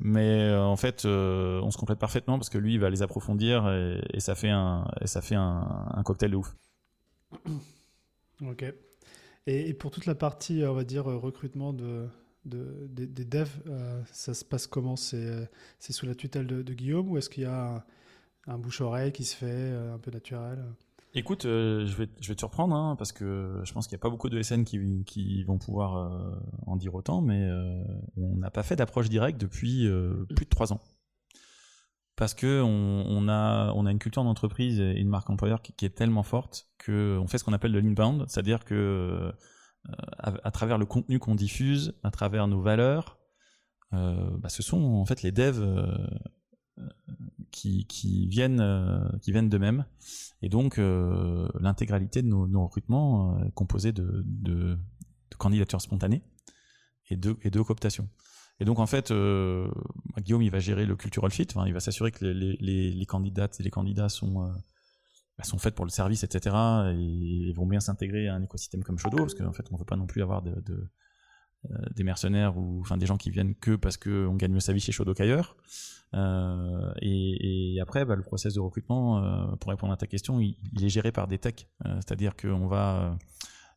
Mais 0.00 0.54
en 0.54 0.76
fait, 0.76 1.04
on 1.06 1.70
se 1.72 1.76
complète 1.76 1.98
parfaitement 1.98 2.38
parce 2.38 2.50
que 2.50 2.58
lui, 2.58 2.74
il 2.74 2.80
va 2.80 2.88
les 2.88 3.02
approfondir 3.02 3.68
et, 3.68 4.20
ça 4.20 4.36
fait 4.36 4.50
un, 4.50 4.86
ça 5.06 5.20
fait 5.20 5.34
un, 5.34 6.02
cocktail 6.04 6.30
de 6.30 6.36
ouf. 6.36 6.54
Ok. 8.42 8.64
Et, 9.48 9.74
pour 9.74 9.90
toute 9.90 10.06
la 10.06 10.14
partie, 10.14 10.62
on 10.64 10.72
va 10.74 10.84
dire, 10.84 11.06
recrutement 11.06 11.72
de, 11.72 12.06
de 12.44 12.86
des, 12.86 13.24
devs, 13.24 13.50
ça 14.12 14.34
se 14.34 14.44
passe 14.44 14.68
comment? 14.68 14.94
C'est 14.94 15.48
sous 15.80 16.06
la 16.06 16.14
tutelle 16.14 16.46
de 16.46 16.74
Guillaume 16.74 17.10
ou 17.10 17.18
est-ce 17.18 17.28
qu'il 17.28 17.42
y 17.42 17.46
a 17.46 17.84
un 18.48 18.58
bouche-oreille 18.58 19.12
qui 19.12 19.24
se 19.24 19.36
fait 19.36 19.46
euh, 19.46 19.94
un 19.94 19.98
peu 19.98 20.10
naturel 20.10 20.64
Écoute, 21.14 21.46
euh, 21.46 21.86
je, 21.86 21.96
vais, 21.96 22.06
te 22.06 22.38
surprendre, 22.38 22.76
hein, 22.76 22.94
parce 22.96 23.12
que 23.12 23.60
je 23.64 23.72
pense 23.72 23.86
qu'il 23.86 23.96
n'y 23.96 24.00
a 24.00 24.02
pas 24.02 24.10
beaucoup 24.10 24.28
de 24.28 24.42
SN 24.42 24.64
qui, 24.64 25.42
vont 25.44 25.58
pouvoir 25.58 25.96
euh, 25.96 26.38
en 26.66 26.76
dire 26.76 26.94
autant, 26.94 27.22
mais 27.22 27.48
on 28.16 28.36
n'a 28.36 28.50
pas 28.50 28.62
fait 28.62 28.76
d'approche 28.76 29.08
directe 29.08 29.40
depuis 29.40 29.88
plus 30.36 30.44
de 30.44 30.50
trois 30.50 30.72
ans. 30.72 30.82
Parce 32.14 32.34
que 32.34 32.60
on, 32.62 33.28
a, 33.28 33.72
une 33.72 33.98
culture 33.98 34.22
d'entreprise 34.22 34.80
et 34.80 35.00
une 35.00 35.08
marque 35.08 35.30
employeur 35.30 35.62
qui, 35.62 35.84
est 35.84 35.96
tellement 35.96 36.22
forte 36.22 36.68
qu'on 36.84 37.26
fait 37.26 37.38
ce 37.38 37.44
qu'on 37.44 37.54
appelle 37.54 37.72
de 37.72 37.78
l'inbound, 37.78 38.26
c'est-à-dire 38.28 38.64
que 38.64 39.32
à, 40.18 40.34
à, 40.44 40.50
travers 40.50 40.76
le 40.76 40.84
contenu 40.84 41.18
qu'on 41.18 41.34
diffuse, 41.34 41.94
à 42.02 42.10
travers 42.10 42.48
nos 42.48 42.60
valeurs, 42.60 43.18
bah, 43.92 44.48
ce 44.48 44.62
sont 44.62 44.82
en 44.82 45.06
fait 45.06 45.22
les 45.22 45.32
devs 45.32 45.64
qui, 47.50 48.28
viennent 48.28 48.60
euh, 48.60 49.00
qui 49.22 49.32
viennent 49.32 49.48
d'eux-mêmes. 49.48 49.84
Et 50.42 50.48
donc 50.48 50.78
euh, 50.78 51.48
l'intégralité 51.60 52.22
de 52.22 52.28
nos, 52.28 52.62
recrutements 52.64 53.36
euh, 53.38 53.44
est 53.44 53.52
composée 53.52 53.92
de, 53.92 54.22
de, 54.26 54.78
candidatures 55.38 55.80
spontanées 55.80 56.22
et 57.10 57.16
de 57.16 57.36
et 57.42 57.50
de 57.50 57.60
cooptation 57.60 58.08
et 58.58 58.64
donc 58.64 58.80
en 58.80 58.86
fait 58.86 59.12
Guillaume 60.18 60.42
il 60.42 60.50
va 60.50 60.58
gérer 60.58 60.84
le 60.84 60.96
cultural 60.96 61.30
fit. 61.30 61.46
Enfin, 61.50 61.64
il 61.66 61.72
va 61.72 61.78
s'assurer 61.78 62.10
que 62.10 62.24
les, 62.24 62.56
les, 62.90 63.06
candidates 63.06 63.60
et 63.60 63.62
les 63.62 63.70
candidats 63.70 64.08
sont 64.08 64.52
bah, 65.38 65.44
sont 65.44 65.58
faites 65.58 65.76
pour 65.76 65.84
le 65.84 65.92
service 65.92 66.24
etc 66.24 66.56
et, 66.92 67.52
vont 67.54 67.66
bien 67.66 67.78
s'intégrer 67.78 68.26
à 68.26 68.34
un 68.34 68.42
écosystème 68.42 68.82
comme 68.82 68.98
Shodo 68.98 69.18
parce 69.18 69.34
qu'en 69.34 69.52
fait 69.52 69.66
on 69.70 69.76
veut 69.76 69.84
pas 69.84 69.96
non 69.96 70.06
plus 70.06 70.22
avoir 70.22 70.42
de 70.42 70.90
des 71.94 72.04
mercenaires 72.04 72.56
ou 72.56 72.80
enfin 72.80 72.96
des 72.96 73.06
gens 73.06 73.16
qui 73.16 73.30
viennent 73.30 73.54
que 73.54 73.76
parce 73.76 73.96
qu'on 73.96 74.34
gagne 74.34 74.52
mieux 74.52 74.60
sa 74.60 74.72
vie 74.72 74.80
chez 74.80 74.92
Shodo 74.92 75.12
qu'ailleurs 75.12 75.56
euh, 76.14 76.92
et, 77.02 77.74
et, 77.74 77.80
après, 77.80 78.04
bah, 78.04 78.16
le 78.16 78.22
process 78.22 78.54
de 78.54 78.60
recrutement, 78.60 79.22
euh, 79.22 79.56
pour 79.60 79.70
répondre 79.70 79.92
à 79.92 79.96
ta 79.96 80.06
question, 80.06 80.40
il, 80.40 80.56
il 80.74 80.84
est 80.84 80.88
géré 80.88 81.12
par 81.12 81.28
des 81.28 81.38
techs. 81.38 81.68
Euh, 81.84 81.94
c'est-à-dire 81.96 82.36
qu'on 82.36 82.66
va, 82.66 83.16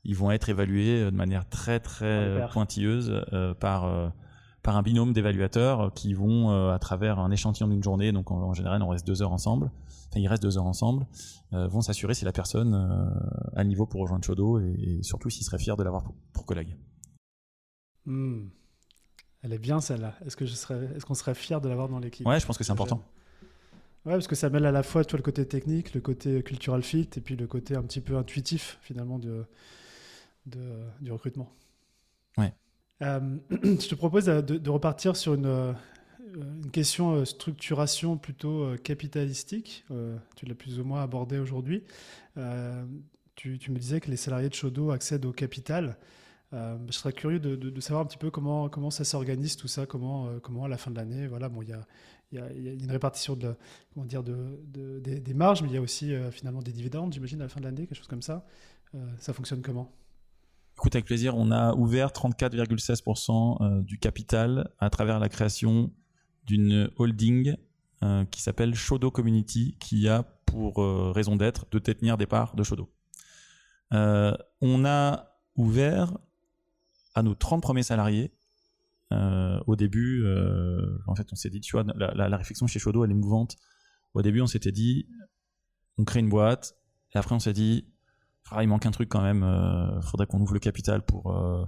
ils 0.04 0.16
vont 0.16 0.32
être 0.32 0.50
évalués 0.50 1.06
de 1.06 1.16
manière 1.16 1.48
très 1.50 1.80
très 1.80 2.48
pointilleuse 2.52 3.24
par 3.60 4.12
par 4.64 4.78
un 4.78 4.84
binôme 4.84 5.12
d'évaluateurs 5.12 5.92
qui 5.96 6.14
vont 6.14 6.70
à 6.70 6.78
travers 6.78 7.18
un 7.18 7.32
échantillon 7.32 7.68
d'une 7.68 7.82
journée, 7.82 8.12
donc 8.12 8.30
en, 8.30 8.54
général 8.54 8.84
on 8.84 8.90
reste 8.90 9.08
deux 9.08 9.24
heures 9.24 9.32
ensemble, 9.32 9.72
enfin 10.10 10.20
ils 10.20 10.28
restent 10.28 10.44
deux 10.44 10.60
heures 10.60 10.68
ensemble, 10.68 11.08
vont 11.52 11.82
s'assurer 11.82 12.14
si 12.14 12.26
la 12.26 12.32
personne 12.32 12.76
a 13.56 13.64
le 13.64 13.70
niveau 13.70 13.88
pour 13.88 14.02
rejoindre 14.02 14.24
Chodo 14.24 14.60
et, 14.60 14.76
et 14.78 15.04
surtout 15.04 15.32
s'il 15.32 15.44
serait 15.44 15.58
fier 15.58 15.76
de 15.78 15.84
l'avoir 15.84 16.04
pour, 16.04 16.14
pour 16.34 16.46
collègue. 16.46 16.78
Hmm. 18.06 18.48
Elle 19.44 19.54
est 19.54 19.60
bien 19.60 19.82
celle-là. 19.82 20.16
Est-ce 20.26 20.36
que 20.36 20.46
je 20.46 20.54
serais, 20.54 20.90
est-ce 20.96 21.06
qu'on 21.06 21.16
serait 21.16 21.34
fier 21.34 21.62
de 21.62 21.70
l'avoir 21.70 21.90
dans 21.90 22.00
l'équipe? 22.00 22.28
Ouais, 22.28 22.40
je 22.40 22.46
pense 22.46 22.58
que 22.58 22.64
c'est 22.64 22.72
important. 22.72 23.04
Ouais, 24.06 24.14
parce 24.14 24.28
que 24.28 24.36
ça 24.36 24.50
mêle 24.50 24.66
à 24.66 24.72
la 24.72 24.84
fois 24.84 25.04
toi, 25.06 25.18
le 25.18 25.24
côté 25.24 25.48
technique, 25.48 25.94
le 25.94 26.02
côté 26.02 26.42
cultural 26.42 26.82
fit, 26.82 27.10
et 27.16 27.22
puis 27.22 27.36
le 27.36 27.48
côté 27.48 27.76
un 27.76 27.84
petit 27.84 28.02
peu 28.02 28.18
intuitif 28.18 28.80
finalement 28.82 29.20
de, 29.20 29.46
de 30.48 30.60
du 31.02 31.12
recrutement. 31.12 31.52
Ouais. 32.38 32.54
Euh, 33.02 33.38
je 33.50 33.88
te 33.88 33.96
propose 33.96 34.26
de, 34.26 34.42
de, 34.42 34.70
repartir 34.70 35.16
sur 35.16 35.34
une, 35.34 35.46
euh, 35.46 35.74
une 36.36 36.72
question 36.72 37.14
euh, 37.14 37.26
structuration 37.26 38.18
plutôt 38.18 38.76
capitalistique. 38.84 39.86
tu 40.36 40.46
l'as 40.46 40.56
plus 40.56 40.80
ou 40.80 40.84
moins 40.84 41.04
abordé 41.04 41.38
aujourd'hui. 41.40 41.84
Tu, 43.36 43.58
tu, 43.58 43.72
me 43.72 43.80
disais 43.80 44.00
que 44.02 44.12
les 44.12 44.18
salariés 44.18 44.50
de 44.50 44.54
Shodo 44.54 44.92
accèdent 44.92 45.26
au 45.26 45.32
capital. 45.32 45.98
Euh, 46.54 46.78
je 46.88 46.92
serais 46.92 47.14
curieux 47.14 47.40
de, 47.40 47.80
savoir 47.80 48.04
un 48.04 48.06
petit 48.06 48.18
peu 48.18 48.30
comment, 48.30 48.92
ça 48.92 49.04
s'organise 49.04 49.56
tout 49.56 49.68
ça, 49.68 49.86
comment, 49.86 50.28
euh, 50.28 50.40
comment 50.40 50.66
à 50.66 50.68
la 50.68 50.78
fin 50.78 50.92
de 50.92 50.98
l'année, 50.98 51.28
voilà, 51.28 51.48
bon, 51.48 51.62
il 51.62 51.70
y 51.70 51.74
a, 51.74 51.86
une 52.54 52.92
répartition 52.92 53.36
des, 53.36 55.34
marges, 55.34 55.62
mais 55.62 55.70
il 55.70 55.74
y 55.74 55.78
a 55.78 55.82
aussi 55.82 56.14
euh, 56.14 56.32
finalement 56.32 56.62
des 56.62 56.72
dividendes, 56.72 57.14
j'imagine, 57.14 57.40
à 57.42 57.46
la 57.46 57.50
fin 57.50 57.60
de 57.60 57.66
l'année, 57.66 57.88
quelque 57.88 57.98
chose 57.98 58.08
comme 58.08 58.22
ça. 58.22 58.46
ça 59.20 59.34
fonctionne 59.34 59.62
comment? 59.62 59.92
Écoute, 60.78 60.96
avec 60.96 61.06
plaisir, 61.06 61.38
on 61.38 61.52
a 61.52 61.74
ouvert 61.76 62.10
34,16% 62.10 63.84
du 63.84 64.00
capital 64.00 64.72
à 64.80 64.90
travers 64.90 65.20
la 65.20 65.30
création 65.30 65.92
d'une 66.46 66.90
holding 66.98 67.56
qui 68.32 68.42
s'appelle 68.42 68.74
Shodo 68.74 69.12
Community, 69.12 69.78
qui 69.80 70.08
a 70.08 70.24
pour 70.24 70.78
raison 71.14 71.36
d'être 71.36 71.68
de 71.72 71.80
détenir 71.80 72.18
des 72.18 72.26
parts 72.26 72.56
de 72.56 72.64
Shodo. 72.64 72.90
on 73.92 74.86
a 74.86 75.32
ouvert 75.56 76.18
à 77.14 77.24
nos 77.24 77.36
30 77.36 77.62
premiers 77.62 77.84
salariés, 77.84 78.32
euh, 79.12 79.60
au 79.68 79.76
début, 79.76 80.24
euh, 80.24 80.98
en 81.08 81.16
fait, 81.16 81.28
on 81.32 81.36
s'est 81.36 81.50
dit, 81.50 81.60
tu 81.60 81.74
vois, 81.74 81.84
la, 81.96 82.38
réflexion 82.38 82.68
chez 82.68 82.80
Shodo, 82.80 83.04
elle 83.04 83.12
est 83.12 83.16
mouvante. 83.16 83.58
Au 84.14 84.22
début, 84.22 84.42
on 84.42 84.48
s'était 84.48 84.72
dit, 84.72 85.08
on 85.98 86.06
crée 86.06 86.20
une 86.20 86.30
boîte, 86.30 86.76
et 87.14 87.18
après, 87.18 87.36
on 87.36 87.40
s'est 87.40 87.54
dit, 87.54 87.86
ah, 88.50 88.64
il 88.64 88.70
manque 88.70 88.86
un 88.86 88.92
truc 88.92 89.10
quand 89.10 89.22
même, 89.22 89.44
euh, 89.44 90.02
faudrait 90.02 90.28
qu'on 90.28 90.40
ouvre 90.40 90.54
le 90.54 90.60
capital 90.60 91.04
pour, 91.04 91.36
euh, 91.36 91.66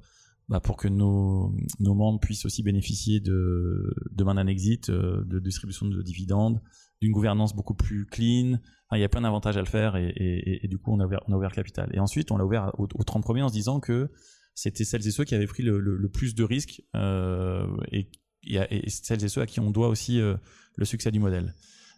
bah, 0.47 0.60
pour 0.60 0.77
que 0.77 0.88
nos, 0.88 1.53
nos 1.79 1.93
membres 1.93 2.19
puissent 2.19 2.45
aussi 2.45 2.63
bénéficier 2.63 3.19
de, 3.19 3.93
de 4.12 4.23
d'un 4.23 4.47
exit, 4.47 4.89
de 4.89 5.39
distribution 5.39 5.88
de 5.88 6.01
dividendes, 6.01 6.62
d'une 7.01 7.12
gouvernance 7.12 7.53
beaucoup 7.53 7.75
plus 7.75 8.06
clean. 8.06 8.60
Il 8.93 8.99
y 8.99 9.03
a 9.03 9.10
plein 9.10 9.21
d'avantages 9.21 9.58
à 9.58 9.62
le 9.62 9.67
faire, 9.67 9.95
et, 9.97 10.67
du 10.69 10.77
coup, 10.77 10.93
on 10.93 10.99
a 10.99 11.06
ouvert, 11.06 11.21
le 11.27 11.56
capital. 11.56 11.89
Et 11.93 11.99
ensuite, 11.99 12.32
on 12.32 12.38
l'a 12.38 12.45
ouvert 12.45 12.71
aux, 12.77 12.88
aux 12.93 13.03
30 13.03 13.23
premiers 13.23 13.41
en 13.41 13.49
se 13.49 13.53
disant 13.53 13.79
que 13.79 14.10
c'était 14.55 14.83
celles 14.83 15.05
et 15.07 15.11
ceux 15.11 15.23
qui 15.23 15.35
avaient 15.35 15.47
pris 15.47 15.63
le, 15.63 16.09
plus 16.09 16.35
de 16.35 16.43
risques 16.43 16.81
euh, 16.95 17.67
et 17.91 18.09
et, 18.45 18.89
celles 18.89 19.23
et 19.23 19.29
ceux 19.29 19.41
à 19.41 19.45
qui 19.45 19.61
on 19.61 19.71
doit 19.71 19.87
aussi 19.87 20.19
le 20.19 20.85
succès 20.85 21.11
du 21.11 21.19
modèle. 21.19 21.53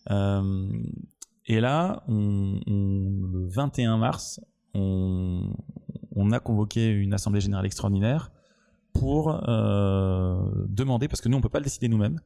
et 0.08 1.60
là, 1.60 2.04
le 2.08 3.48
21 3.48 3.98
mars, 3.98 4.40
on, 4.76 5.52
a 6.32 6.40
convoqué 6.40 6.88
une 6.88 7.16
assemblée 7.16 7.42
générale 7.42 7.66
extraordinaire 7.66 8.32
pour 8.94 9.34
demander, 10.70 11.08
parce 11.08 11.22
que 11.22 11.30
nous 11.30 11.38
on 11.38 11.42
peut 11.42 11.50
pas 11.50 11.58
le 11.58 11.64
décider 11.64 11.88
nous-mêmes, 11.88 12.20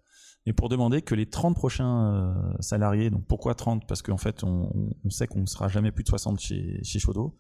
mais 0.46 0.54
pour 0.54 0.70
demander 0.70 1.02
que 1.02 1.16
les 1.16 1.26
30 1.26 1.56
prochains 1.56 2.06
euh, 2.06 2.54
salariés, 2.60 3.10
donc 3.10 3.26
pourquoi 3.28 3.56
30 3.56 3.86
Parce 3.88 4.02
qu'en 4.02 4.18
fait, 4.18 4.44
on, 4.44 4.72
sait 5.10 5.28
qu'on 5.28 5.42
ne 5.42 5.46
sera 5.46 5.68
jamais 5.68 5.92
plus 5.92 6.04
de 6.04 6.10
60 6.10 6.40
chez, 6.40 6.80
chez 6.84 7.00
Chaudot, 7.00 7.36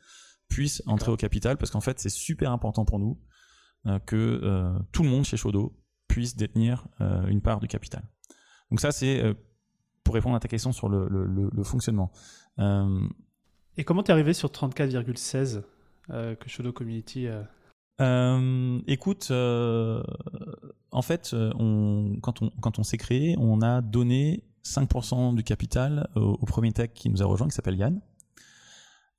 puissent 0.50 0.84
entrer 0.86 1.12
au 1.12 1.18
capital, 1.18 1.58
parce 1.58 1.72
qu'en 1.72 1.82
fait, 1.82 2.00
c'est 2.00 2.10
super 2.10 2.52
important 2.52 2.86
pour 2.86 3.00
nous 3.00 3.20
euh, 3.86 4.00
que 4.00 4.42
euh, 4.44 4.78
tout 4.92 5.04
le 5.04 5.10
monde 5.10 5.24
chez 5.24 5.38
Chaudot 5.38 5.78
puisse 6.08 6.36
détenir 6.36 6.88
une 7.00 7.40
part 7.40 7.60
du 7.60 7.68
capital. 7.68 8.04
Donc 8.72 8.82
ça, 8.82 8.92
c'est 8.92 9.24
pour 10.04 10.16
répondre 10.16 10.36
à 10.36 10.40
ta 10.40 10.48
question 10.48 10.72
sur 10.72 10.90
le, 10.90 11.08
le, 11.08 11.64
fonctionnement. 11.64 12.12
Et 13.78 13.84
comment 13.84 14.02
tu 14.02 14.10
es 14.10 14.12
arrivé 14.12 14.34
sur 14.34 14.50
34,16 14.50 15.62
que 16.08 16.50
Chaudot 16.50 16.74
Community 16.74 17.28
euh, 18.02 18.80
écoute, 18.88 19.28
euh, 19.32 20.02
en 20.92 21.02
fait, 21.02 21.32
euh, 21.34 21.52
on, 21.60 22.18
quand 22.22 22.42
on, 22.42 22.50
quand 22.62 22.80
on 22.80 22.84
s'est 22.84 22.98
créé, 22.98 23.36
on 23.38 23.62
a 23.62 23.82
donné 23.82 24.44
5% 24.64 25.36
du 25.36 25.44
capital 25.44 26.08
au, 26.16 26.38
premier 26.46 26.72
tech 26.72 26.92
qui 26.94 27.10
nous 27.10 27.22
a 27.22 27.26
rejoint, 27.26 27.48
qui 27.48 27.56
s'appelle 27.56 27.76
Yann. 27.76 28.02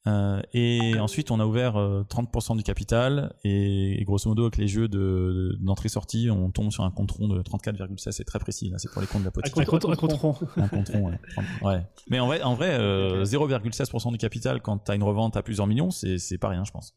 Euh, 0.06 0.40
et 0.54 0.98
ensuite, 0.98 1.30
on 1.30 1.40
a 1.40 1.44
ouvert 1.44 1.74
30% 1.74 2.56
du 2.56 2.62
capital 2.62 3.34
et, 3.44 4.02
grosso 4.04 4.28
modo, 4.28 4.44
avec 4.44 4.56
les 4.56 4.66
jeux 4.68 4.88
d'entrée-sortie, 4.88 6.30
on 6.30 6.50
tombe 6.50 6.70
sur 6.70 6.84
un 6.84 6.90
compte 6.90 7.10
rond 7.10 7.28
de 7.28 7.42
34,16. 7.42 8.10
C'est 8.10 8.24
très 8.24 8.38
précis, 8.38 8.72
c'est 8.78 8.90
pour 8.90 9.02
les 9.02 9.06
comptes 9.06 9.20
de 9.20 9.26
la 9.26 9.30
petite. 9.30 9.56
Un 9.58 9.64
compte, 9.64 9.84
rond. 9.84 10.34
Un 10.56 10.68
compte 10.68 10.88
rond, 10.88 11.12
ouais. 11.62 11.86
Mais 12.08 12.18
en 12.18 12.26
vrai, 12.26 12.42
en 12.42 12.54
vrai 12.54 12.78
0,16% 12.78 14.12
du 14.12 14.18
capital 14.18 14.62
quand 14.62 14.78
tu 14.78 14.90
as 14.90 14.94
une 14.94 15.02
revente 15.02 15.36
à 15.36 15.42
plusieurs 15.42 15.66
millions, 15.66 15.90
c'est 15.90 16.38
pas 16.38 16.48
rien, 16.48 16.64
je 16.64 16.70
pense. 16.72 16.94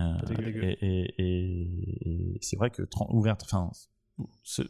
Euh, 0.00 0.74
et, 1.18 2.38
c'est 2.40 2.56
vrai 2.56 2.70
que 2.70 2.82
ouverte, 3.10 3.42
enfin, 3.44 3.70
se, 4.42 4.62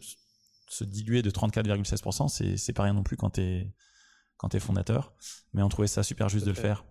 diluer 0.85 1.23
de 1.23 1.31
34,16%, 1.31 2.57
c'est 2.57 2.73
pas 2.73 2.85
rien 2.85 2.95
non 2.95 3.03
plus 3.03 3.17
quand 3.17 3.31
t'es 3.31 3.73
quand 4.41 4.55
es 4.55 4.59
fondateur, 4.59 5.13
mais 5.53 5.63
on 5.63 5.69
trouvait 5.69 5.87
ça 5.87 6.03
super 6.03 6.31
juste 6.31 6.47
de 6.47 6.51
le 6.51 6.57
faire. 6.57 6.87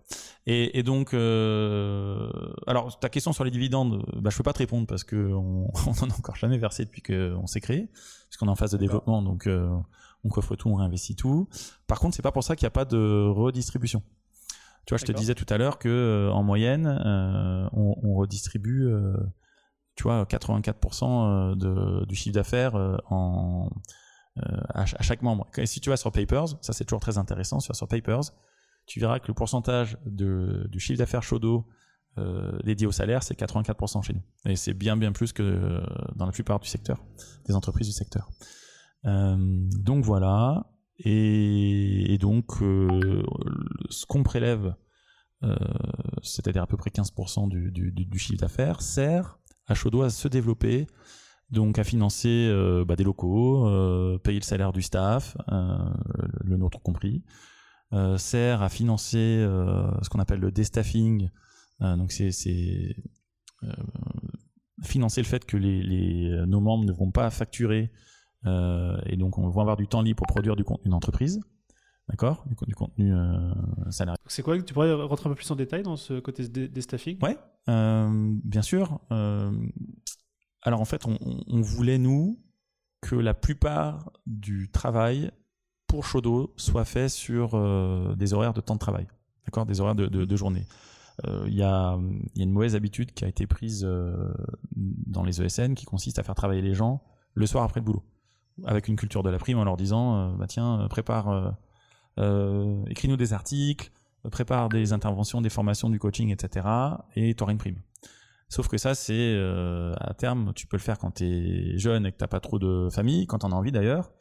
Et, 0.46 0.84
donc, 0.84 1.14
euh, 1.14 2.30
alors 2.68 3.00
ta 3.00 3.08
question 3.08 3.32
sur 3.32 3.42
les 3.42 3.50
dividendes, 3.50 4.06
bah, 4.16 4.30
je 4.30 4.36
peux 4.36 4.44
pas 4.44 4.52
te 4.52 4.58
répondre 4.58 4.86
parce 4.86 5.02
que 5.02 5.16
on, 5.16 5.68
en 5.86 6.10
a 6.10 6.14
encore 6.14 6.36
jamais 6.36 6.58
versé 6.58 6.84
depuis 6.84 7.02
qu'on 7.02 7.48
s'est 7.48 7.60
créé, 7.60 7.90
puisqu'on 8.28 8.46
est 8.46 8.50
en 8.50 8.54
phase 8.54 8.70
de 8.70 8.76
développement, 8.76 9.20
donc 9.20 9.48
euh, 9.48 9.68
on 10.22 10.28
coffre 10.28 10.54
tout, 10.54 10.68
on 10.68 10.76
réinvestit 10.76 11.16
tout. 11.16 11.48
Par 11.88 11.98
contre, 11.98 12.14
c'est 12.14 12.22
pas 12.22 12.30
pour 12.30 12.44
ça 12.44 12.54
qu'il 12.54 12.66
n'y 12.66 12.68
a 12.68 12.72
pas 12.72 12.84
de 12.84 13.26
redistribution. 13.28 14.00
Tu 14.86 14.94
vois, 14.94 14.98
je 14.98 15.04
te 15.04 15.12
disais 15.12 15.34
tout 15.34 15.46
à 15.48 15.58
l'heure 15.58 15.80
que 15.80 15.88
euh, 15.88 16.32
en 16.32 16.44
moyenne, 16.44 16.86
euh, 16.86 17.68
on, 17.72 18.14
redistribue, 18.14 18.86
euh, 18.86 19.16
tu 19.96 20.04
vois, 20.04 20.24
84% 20.24 21.56
de, 21.56 22.04
du 22.06 22.14
chiffre 22.14 22.34
d'affaires 22.34 22.76
en 23.10 23.70
à, 24.36 24.86
chaque 24.86 25.22
membre. 25.22 25.46
Et 25.56 25.66
si 25.66 25.80
tu 25.80 25.90
vas 25.90 25.96
sur 25.96 26.12
Papers, 26.12 26.48
ça 26.60 26.72
c'est 26.72 26.84
toujours 26.84 27.00
très 27.00 27.18
intéressant. 27.18 27.60
Sur, 27.60 27.74
sur 27.74 27.88
Papers, 27.88 28.32
tu 28.86 29.00
verras 29.00 29.18
que 29.18 29.28
le 29.28 29.34
pourcentage 29.34 29.98
du 30.06 30.78
chiffre 30.78 30.98
d'affaires 30.98 31.22
Shodo 31.22 31.66
dédié 32.64 32.86
au 32.86 32.92
salaire, 32.92 33.22
c'est 33.22 33.38
84% 33.38 34.02
chez 34.02 34.12
nous. 34.14 34.22
Et 34.46 34.56
c'est 34.56 34.74
bien 34.74 34.96
bien 34.96 35.12
plus 35.12 35.32
que 35.32 35.82
dans 36.16 36.26
la 36.26 36.32
plupart 36.32 36.60
du 36.60 36.68
secteur, 36.68 37.04
des 37.46 37.54
entreprises 37.54 37.88
du 37.88 37.92
secteur. 37.92 38.30
donc 39.04 40.04
voilà. 40.04 40.66
Et, 41.04 42.18
donc, 42.20 42.62
euh, 42.62 43.22
ce 43.88 44.04
qu'on 44.04 44.22
prélève, 44.22 44.74
euh, 45.42 45.56
c'est-à-dire 46.22 46.62
à 46.62 46.66
peu 46.66 46.76
près 46.76 46.90
15% 46.90 47.48
du, 47.48 48.18
chiffre 48.18 48.38
d'affaires, 48.38 48.82
sert 48.82 49.38
à 49.66 49.74
Chaudot 49.74 50.02
à 50.02 50.10
se 50.10 50.28
développer, 50.28 50.86
donc 51.50 51.78
à 51.78 51.84
financer 51.84 52.48
euh, 52.50 52.84
bah, 52.84 52.96
des 52.96 53.04
locaux, 53.04 53.68
payer 54.22 54.38
le 54.38 54.44
salaire 54.44 54.72
du 54.72 54.82
staff, 54.82 55.36
le 55.48 56.56
nôtre 56.56 56.80
compris, 56.80 57.22
sert 58.16 58.62
à 58.62 58.68
financer 58.68 59.44
ce 60.02 60.08
qu'on 60.08 60.20
appelle 60.20 60.40
le 60.40 60.52
déstaffing, 60.52 61.28
donc 61.80 62.12
c'est 62.12 62.96
financer 64.82 65.20
le 65.20 65.26
fait 65.26 65.44
que 65.44 65.56
les, 65.56 66.44
nos 66.46 66.60
membres 66.60 66.84
ne 66.84 66.92
vont 66.92 67.10
pas 67.10 67.30
facturer 67.30 67.90
euh, 68.46 68.98
et 69.06 69.16
donc, 69.16 69.38
on 69.38 69.48
va 69.48 69.60
avoir 69.60 69.76
du 69.76 69.86
temps 69.86 70.02
libre 70.02 70.18
pour 70.18 70.26
produire 70.26 70.56
du 70.56 70.64
contenu 70.64 70.90
d'entreprise. 70.90 71.40
D'accord 72.08 72.44
du, 72.46 72.56
du, 72.66 72.74
contenu 72.74 73.14
euh, 73.14 73.52
salarié. 73.90 74.18
C'est 74.26 74.42
quoi 74.42 74.60
Tu 74.60 74.74
pourrais 74.74 74.92
rentrer 74.92 75.28
un 75.28 75.32
peu 75.32 75.36
plus 75.36 75.50
en 75.50 75.56
détail 75.56 75.82
dans 75.84 75.96
ce 75.96 76.18
côté 76.18 76.48
des, 76.48 76.80
staffing 76.80 77.18
Ouais, 77.22 77.38
euh, 77.68 78.34
bien 78.44 78.62
sûr. 78.62 79.00
Alors 80.62 80.80
en 80.80 80.84
fait, 80.84 81.06
on, 81.06 81.60
voulait, 81.60 81.98
nous, 81.98 82.38
que 83.00 83.14
la 83.14 83.34
plupart 83.34 84.12
du 84.26 84.70
travail 84.70 85.30
pour 85.86 86.04
Shodo 86.04 86.52
soit 86.56 86.84
fait 86.84 87.08
sur 87.08 87.56
des 88.16 88.34
horaires 88.34 88.52
de 88.52 88.60
temps 88.60 88.74
de 88.74 88.80
travail. 88.80 89.06
D'accord 89.46 89.64
Des 89.64 89.80
horaires 89.80 89.94
de, 89.94 90.06
de, 90.06 90.36
journée. 90.36 90.66
Il 91.46 91.54
y, 91.54 91.62
a, 91.62 91.98
y, 92.34 92.40
a, 92.40 92.44
une 92.44 92.52
mauvaise 92.52 92.74
habitude 92.74 93.12
qui 93.12 93.24
a 93.24 93.28
été 93.28 93.46
prise 93.46 93.88
dans 94.76 95.24
les 95.24 95.42
ESN 95.42 95.74
qui 95.74 95.86
consiste 95.86 96.18
à 96.18 96.22
faire 96.22 96.34
travailler 96.34 96.62
les 96.62 96.74
gens 96.74 97.02
le 97.34 97.46
soir 97.46 97.64
après 97.64 97.80
le 97.80 97.86
boulot 97.86 98.04
avec 98.66 98.88
une 98.88 98.96
culture 98.96 99.22
de 99.22 99.30
la 99.30 99.38
prime 99.38 99.58
en 99.58 99.64
leur 99.64 99.76
disant 99.76 100.16
euh, 100.16 100.36
bah 100.36 100.46
tiens 100.46 100.80
euh, 100.80 100.88
prépare 100.88 101.54
euh, 102.18 102.84
écris-nous 102.86 103.16
des 103.16 103.32
articles 103.32 103.90
prépare 104.30 104.68
des 104.68 104.92
interventions 104.92 105.40
des 105.40 105.48
formations 105.48 105.88
du 105.88 105.98
coaching 105.98 106.30
etc 106.30 106.66
et 107.14 107.34
tu 107.34 107.42
auras 107.42 107.52
une 107.52 107.58
prime 107.58 107.80
sauf 108.50 108.68
que 108.68 108.76
ça 108.76 108.94
c'est 108.94 109.34
à 109.98 110.12
terme 110.12 110.52
tu 110.54 110.66
peux 110.66 110.76
le 110.76 110.82
faire 110.82 110.98
quand 110.98 111.12
tu 111.12 111.24
es 111.24 111.78
jeune 111.78 112.04
et 112.04 112.12
que 112.12 112.18
t'as 112.18 112.26
pas 112.26 112.40
trop 112.40 112.58
de 112.58 112.88
famille 112.90 113.26
quand 113.26 113.44
en 113.44 113.52
as 113.52 113.54
envie 113.54 113.72
d'ailleurs 113.72 114.12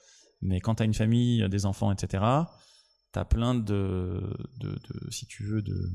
mais 0.42 0.62
quand 0.62 0.76
tu 0.76 0.84
as 0.84 0.86
une 0.86 0.94
famille 0.94 1.48
des 1.50 1.66
enfants 1.66 1.92
etc 1.92 2.24
tu 3.12 3.20
as 3.20 3.26
plein 3.26 3.56
de, 3.56 4.22
de, 4.60 4.70
de, 4.70 5.12
si 5.12 5.26
tu 5.26 5.44
veux 5.44 5.62
de 5.62 5.90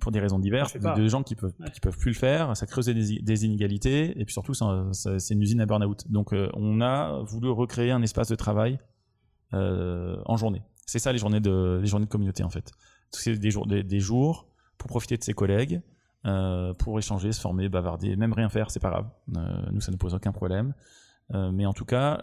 pour 0.00 0.10
des 0.10 0.20
raisons 0.20 0.38
diverses, 0.38 0.76
de 0.76 1.08
gens 1.08 1.22
qui 1.22 1.36
peuvent 1.36 1.52
qui 1.72 1.80
peuvent 1.80 1.96
plus 1.96 2.10
le 2.10 2.16
faire, 2.16 2.56
ça 2.56 2.66
creuse 2.66 2.86
des, 2.86 3.44
inégalités 3.44 4.18
et 4.18 4.24
puis 4.24 4.32
surtout 4.32 4.54
c'est 4.54 5.34
une 5.34 5.42
usine 5.42 5.60
à 5.60 5.66
burn-out. 5.66 6.10
Donc 6.10 6.32
euh, 6.32 6.48
on 6.54 6.80
a 6.80 7.22
voulu 7.22 7.50
recréer 7.50 7.92
un 7.92 8.02
espace 8.02 8.28
de 8.28 8.34
travail 8.34 8.80
euh, 9.54 10.16
en 10.24 10.36
journée. 10.36 10.62
C'est 10.86 10.98
ça 10.98 11.12
les 11.12 11.18
journées 11.18 11.40
de 11.40 11.78
les 11.80 11.86
journées 11.86 12.06
de 12.06 12.10
communauté 12.10 12.42
en 12.42 12.50
fait. 12.50 12.72
C'est 13.10 13.38
des 13.38 13.50
jours 13.50 13.66
des, 13.66 14.00
jours 14.00 14.48
pour 14.78 14.88
profiter 14.88 15.16
de 15.16 15.22
ses 15.22 15.34
collègues, 15.34 15.82
euh, 16.26 16.74
pour 16.74 16.98
échanger, 16.98 17.32
se 17.32 17.40
former, 17.40 17.68
bavarder, 17.68 18.16
même 18.16 18.32
rien 18.32 18.48
faire, 18.48 18.70
c'est 18.70 18.80
pas 18.80 18.90
grave. 18.90 19.08
nous 19.72 19.80
ça 19.80 19.92
ne 19.92 19.96
pose 19.96 20.14
aucun 20.14 20.32
problème. 20.32 20.74
mais 21.32 21.66
en 21.66 21.72
tout 21.72 21.84
cas 21.84 22.20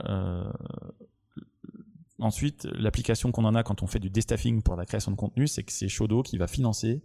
Ensuite, 2.19 2.67
l'application 2.73 3.31
qu'on 3.31 3.45
en 3.45 3.53
a 3.53 3.61
quand 3.61 3.83
on 3.83 3.87
fait 3.87 3.99
du 3.99 4.09
déstaffing 4.09 4.63
pour 4.63 4.75
la 4.75 4.85
création 4.85 5.11
de 5.11 5.15
contenu, 5.15 5.47
c'est 5.47 5.63
que 5.63 5.71
c'est 5.71 5.87
Shodo 5.87 6.23
qui 6.23 6.37
va 6.37 6.47
financer 6.47 7.03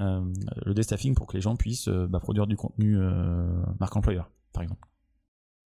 euh, 0.00 0.20
le 0.64 0.74
déstaffing 0.74 1.14
pour 1.14 1.26
que 1.26 1.36
les 1.36 1.40
gens 1.40 1.56
puissent 1.56 1.88
euh, 1.88 2.06
bah, 2.06 2.20
produire 2.20 2.46
du 2.46 2.56
contenu 2.56 2.98
euh, 2.98 3.46
marque 3.80 3.96
employeur, 3.96 4.30
par 4.52 4.62
exemple. 4.62 4.86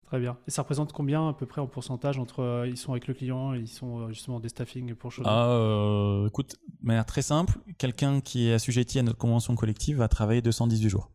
Très 0.07 0.21
bien. 0.21 0.39
Et 0.47 0.51
ça 0.53 0.63
représente 0.63 0.93
combien 0.93 1.29
à 1.29 1.33
peu 1.33 1.47
près 1.47 1.61
en 1.61 1.67
pourcentage 1.67 2.19
entre 2.19 2.65
ils 2.69 2.77
sont 2.77 2.93
avec 2.93 3.09
le 3.09 3.15
client 3.15 3.55
et 3.55 3.59
ils 3.59 3.69
sont 3.69 4.09
justement 4.09 4.39
des 4.39 4.49
staffing 4.49 4.95
pour 4.95 5.11
Shodo 5.11 5.29
ah, 5.29 6.25
Écoute, 6.29 6.55
de 6.81 6.87
manière 6.87 7.07
très 7.07 7.23
simple, 7.23 7.59
quelqu'un 7.77 8.21
qui 8.21 8.49
est 8.49 8.53
assujetti 8.53 9.01
à 9.01 9.03
notre 9.03 9.19
convention 9.19 9.57
collective 9.57 9.97
va 9.97 10.09
travailler 10.09 10.43
218 10.43 10.89
jours. 10.89 11.11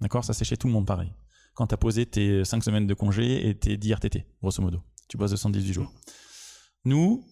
D'accord? 0.00 0.24
Ça 0.24 0.32
c'est 0.32 0.44
chez 0.44 0.56
tout 0.56 0.66
le 0.66 0.72
monde 0.72 0.86
pareil. 0.86 1.12
Quand 1.54 1.68
tu 1.68 1.74
as 1.74 1.78
posé 1.78 2.06
tes 2.06 2.44
5 2.44 2.64
semaines 2.64 2.86
de 2.86 2.94
congé 2.94 3.48
et 3.48 3.54
tes 3.54 3.76
10 3.76 3.92
RTT, 3.92 4.26
grosso 4.42 4.60
modo. 4.60 4.82
Tu 5.08 5.16
bosses 5.16 5.30
218 5.30 5.72
jours. 5.72 5.92
Nous, 6.84 7.24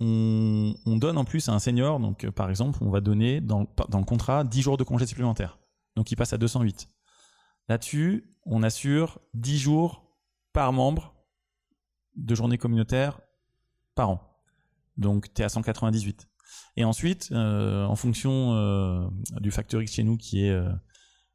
on, 0.00 0.96
donne 0.96 1.16
en 1.16 1.24
plus 1.24 1.48
à 1.48 1.52
un 1.52 1.58
senior, 1.58 1.98
donc 1.98 2.24
euh, 2.24 2.30
par 2.30 2.50
exemple, 2.50 2.78
on 2.82 2.90
va 2.90 3.00
donner 3.00 3.40
dans, 3.40 3.66
dans, 3.88 3.98
le 3.98 4.04
contrat 4.04 4.44
10 4.44 4.62
jours 4.62 4.76
de 4.76 4.84
congé 4.84 5.06
supplémentaires. 5.06 5.58
Donc 5.96 6.10
il 6.10 6.16
passe 6.16 6.32
à 6.32 6.38
208. 6.38 6.88
Là-dessus, 7.68 8.30
on 8.44 8.62
assure 8.62 9.20
10 9.34 9.58
jours 9.58 10.11
par 10.52 10.72
membre 10.72 11.14
de 12.16 12.34
journée 12.34 12.58
communautaire 12.58 13.20
par 13.94 14.10
an. 14.10 14.20
Donc 14.96 15.32
tu 15.34 15.42
es 15.42 15.44
à 15.44 15.48
198. 15.48 16.28
Et 16.76 16.84
ensuite, 16.84 17.30
euh, 17.32 17.84
en 17.86 17.96
fonction 17.96 18.54
euh, 18.54 19.06
du 19.40 19.50
facteur 19.50 19.80
X 19.82 19.92
chez 19.92 20.02
nous 20.02 20.16
qui 20.16 20.44
est, 20.44 20.60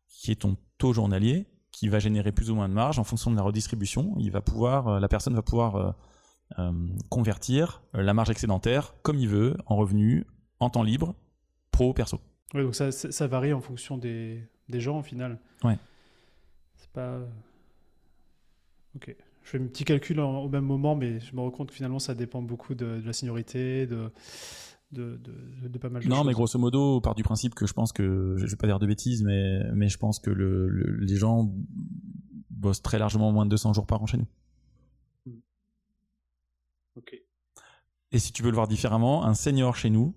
qui 0.07 0.31
est 0.31 0.35
ton 0.41 0.57
taux 0.77 0.93
journalier, 0.93 1.47
qui 1.71 1.89
va 1.89 1.99
générer 1.99 2.31
plus 2.31 2.51
ou 2.51 2.55
moins 2.55 2.69
de 2.69 2.73
marge, 2.73 2.99
en 2.99 3.03
fonction 3.03 3.31
de 3.31 3.35
la 3.35 3.41
redistribution, 3.41 4.15
il 4.19 4.31
va 4.31 4.41
pouvoir, 4.41 4.99
la 4.99 5.07
personne 5.07 5.33
va 5.33 5.41
pouvoir 5.41 5.95
euh, 6.59 6.71
convertir 7.09 7.83
euh, 7.93 8.01
la 8.01 8.13
marge 8.13 8.29
excédentaire 8.29 8.95
comme 9.01 9.17
il 9.17 9.27
veut 9.27 9.57
en 9.65 9.75
revenus, 9.75 10.23
en 10.61 10.69
temps 10.69 10.81
libre, 10.81 11.13
pro, 11.71 11.93
perso. 11.93 12.21
Oui, 12.53 12.63
donc 12.63 12.73
ça, 12.73 12.89
ça, 12.91 13.27
varie 13.27 13.51
en 13.51 13.59
fonction 13.59 13.97
des, 13.97 14.47
des 14.69 14.79
gens 14.79 14.99
au 14.99 15.03
final. 15.03 15.39
Ouais. 15.65 15.77
C'est 16.77 16.89
pas. 16.91 17.19
Ok. 18.97 19.15
je 19.43 19.49
fais 19.49 19.59
un 19.59 19.67
petit 19.67 19.85
calcul 19.85 20.19
au 20.19 20.49
même 20.49 20.65
moment, 20.65 20.95
mais 20.95 21.19
je 21.19 21.35
me 21.35 21.41
rends 21.41 21.51
compte 21.51 21.69
que 21.69 21.75
finalement, 21.75 21.99
ça 21.99 22.15
dépend 22.15 22.41
beaucoup 22.41 22.73
de, 22.75 23.01
la 23.05 23.13
seniorité, 23.13 23.85
de, 23.85 24.11
de, 24.91 25.19
de, 25.63 25.77
pas 25.77 25.89
mal 25.89 26.01
de 26.01 26.07
non, 26.07 26.15
choses. 26.15 26.23
Non, 26.23 26.27
mais 26.27 26.33
grosso 26.33 26.57
modo, 26.57 26.99
part 26.99 27.15
du 27.15 27.23
principe 27.23 27.53
que 27.53 27.67
je 27.67 27.73
pense 27.73 27.93
que, 27.93 28.35
je 28.37 28.45
vais 28.45 28.55
pas 28.55 28.67
dire 28.67 28.79
de 28.79 28.87
bêtises, 28.87 29.23
mais, 29.23 29.59
mais 29.73 29.87
je 29.87 29.97
pense 29.97 30.19
que 30.19 30.31
le, 30.31 30.67
les 30.99 31.15
gens 31.15 31.53
bossent 32.49 32.81
très 32.81 32.97
largement 32.97 33.31
moins 33.31 33.45
de 33.45 33.51
200 33.51 33.73
jours 33.73 33.85
par 33.85 34.01
an 34.01 34.07
chez 34.07 34.17
nous. 34.17 34.27
Hmm. 35.25 35.39
Ok. 36.95 37.15
Et 38.11 38.19
si 38.19 38.31
tu 38.31 38.41
veux 38.41 38.49
le 38.49 38.55
voir 38.55 38.67
différemment, 38.67 39.25
un 39.25 39.33
senior 39.33 39.75
chez 39.75 39.89
nous 39.89 40.15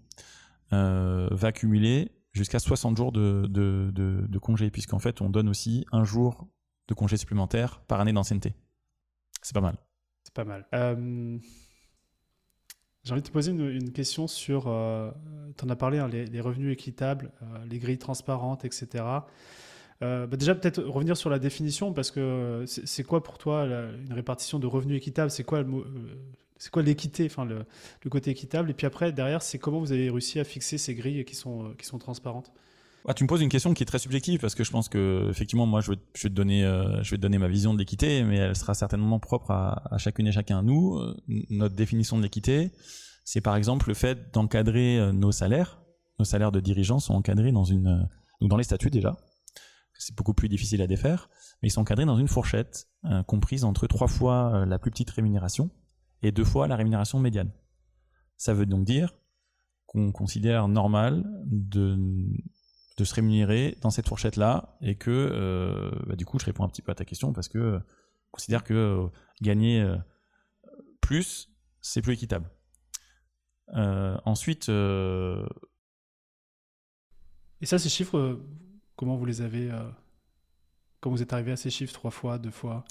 euh, 0.72 1.28
va 1.32 1.52
cumuler 1.52 2.12
jusqu'à 2.32 2.60
60 2.60 2.96
jours 2.96 3.12
de, 3.12 3.46
de, 3.48 3.90
de, 3.92 4.26
de 4.26 4.38
congé, 4.38 4.70
puisqu'en 4.70 5.00
fait, 5.00 5.20
on 5.20 5.28
donne 5.28 5.48
aussi 5.48 5.84
un 5.92 6.04
jour 6.04 6.48
de 6.88 6.94
congé 6.94 7.16
supplémentaire 7.16 7.82
par 7.86 8.00
année 8.00 8.12
d'ancienneté. 8.12 8.54
C'est 9.42 9.54
pas 9.54 9.60
mal. 9.60 9.76
C'est 10.22 10.34
pas 10.34 10.44
mal. 10.44 10.66
Euh, 10.74 11.38
j'ai 13.02 13.12
envie 13.12 13.22
de 13.22 13.26
te 13.26 13.32
poser 13.32 13.50
une, 13.52 13.92
question 13.92 14.26
sur. 14.26 14.68
Euh, 14.68 15.10
tu 15.56 15.64
en 15.64 15.70
as 15.70 15.76
parlé, 15.76 15.98
hein, 15.98 16.08
les, 16.08 16.40
revenus 16.40 16.72
équitables, 16.72 17.32
euh, 17.42 17.64
les 17.68 17.78
grilles 17.78 17.98
transparentes, 17.98 18.64
etc. 18.64 19.04
Bah 20.02 20.26
déjà, 20.28 20.54
peut-être 20.54 20.82
revenir 20.82 21.14
sur 21.16 21.28
la 21.28 21.38
définition, 21.38 21.92
parce 21.92 22.10
que 22.10 22.64
c'est 22.66 23.04
quoi 23.04 23.22
pour 23.22 23.36
toi 23.36 23.64
une 23.64 24.14
répartition 24.14 24.58
de 24.58 24.66
revenus 24.66 24.96
équitables? 24.96 25.30
C'est 25.30 25.44
quoi 25.44 25.62
c'est 26.56 26.70
quoi 26.70 26.82
l'équité, 26.82 27.24
enfin 27.26 27.44
le, 27.46 27.64
le, 28.04 28.10
côté 28.10 28.30
équitable? 28.30 28.70
Et 28.70 28.74
puis 28.74 28.86
après, 28.86 29.12
derrière, 29.12 29.42
c'est 29.42 29.58
comment 29.58 29.78
vous 29.78 29.92
avez 29.92 30.10
réussi 30.10 30.40
à 30.40 30.44
fixer 30.44 30.78
ces 30.78 30.94
grilles 30.94 31.24
qui 31.24 31.34
sont, 31.34 31.74
qui 31.78 31.86
sont 31.86 31.98
transparentes? 31.98 32.52
Ah, 33.06 33.14
tu 33.14 33.24
me 33.24 33.28
poses 33.28 33.40
une 33.40 33.48
question 33.48 33.72
qui 33.72 33.82
est 33.82 33.86
très 33.86 33.98
subjective 33.98 34.40
parce 34.40 34.54
que 34.54 34.62
je 34.62 34.70
pense 34.70 34.88
que 34.88 35.26
effectivement 35.30 35.64
moi 35.66 35.80
je 35.80 35.92
vais, 35.92 35.96
te 35.96 36.28
donner 36.28 36.64
euh, 36.64 37.02
je 37.02 37.10
vais 37.10 37.16
te 37.16 37.22
donner 37.22 37.38
ma 37.38 37.48
vision 37.48 37.72
de 37.72 37.78
l'équité 37.78 38.22
mais 38.24 38.36
elle 38.36 38.56
sera 38.56 38.74
certainement 38.74 39.18
propre 39.18 39.50
à, 39.52 39.96
chacune 39.98 40.26
et 40.26 40.32
chacun. 40.32 40.62
Nous 40.62 40.98
euh, 40.98 41.16
notre 41.48 41.74
définition 41.74 42.18
de 42.18 42.22
l'équité 42.22 42.72
c'est 43.24 43.40
par 43.40 43.56
exemple 43.56 43.88
le 43.88 43.94
fait 43.94 44.32
d'encadrer 44.34 44.98
euh, 44.98 45.12
nos 45.12 45.32
salaires. 45.32 45.80
Nos 46.18 46.24
salaires 46.26 46.52
de 46.52 46.60
dirigeants 46.60 46.98
sont 46.98 47.14
encadrés 47.14 47.52
dans 47.52 47.64
une 47.64 48.06
dans 48.42 48.56
les 48.58 48.64
statuts 48.64 48.90
déjà. 48.90 49.16
C'est 49.98 50.14
beaucoup 50.14 50.34
plus 50.34 50.50
difficile 50.50 50.82
à 50.82 50.86
défaire 50.86 51.30
mais 51.62 51.68
ils 51.68 51.72
sont 51.72 51.80
encadrés 51.80 52.04
dans 52.04 52.18
une 52.18 52.28
fourchette 52.28 52.88
comprise 53.26 53.64
entre 53.64 53.86
trois 53.86 54.08
fois 54.08 54.66
la 54.66 54.78
plus 54.78 54.90
petite 54.90 55.10
rémunération 55.10 55.70
et 56.22 56.32
deux 56.32 56.44
fois 56.44 56.68
la 56.68 56.76
rémunération 56.76 57.18
médiane. 57.18 57.50
Ça 58.36 58.52
veut 58.52 58.66
donc 58.66 58.84
dire 58.84 59.14
qu'on 59.86 60.12
considère 60.12 60.68
normal 60.68 61.24
de 61.46 61.98
de 63.00 63.04
se 63.04 63.14
rémunérer 63.14 63.78
dans 63.80 63.90
cette 63.90 64.06
fourchette-là 64.06 64.76
et 64.82 64.94
que, 64.94 65.10
euh, 65.10 65.90
bah, 66.06 66.16
du 66.16 66.26
coup, 66.26 66.38
je 66.38 66.44
réponds 66.44 66.64
un 66.64 66.68
petit 66.68 66.82
peu 66.82 66.92
à 66.92 66.94
ta 66.94 67.06
question 67.06 67.32
parce 67.32 67.48
que 67.48 67.80
je 67.80 68.30
considère 68.30 68.62
que 68.62 68.74
euh, 68.74 69.08
gagner 69.40 69.80
euh, 69.80 69.96
plus, 71.00 71.48
c'est 71.80 72.02
plus 72.02 72.12
équitable. 72.12 72.50
ensuite. 73.72 74.68
Et 77.62 77.66
ça, 77.66 77.78
ces 77.78 77.88
chiffres, 77.88 78.38
comment 78.96 79.16
vous 79.16 79.24
les 79.24 79.40
avez. 79.40 79.70
Comment 81.00 81.16
vous 81.16 81.22
êtes 81.22 81.32
arrivé 81.32 81.52
à 81.52 81.56
ces 81.56 81.70
chiffres 81.70 81.94
Trois 81.94 82.10
fois, 82.10 82.38
deux 82.38 82.50
fois? 82.50 82.84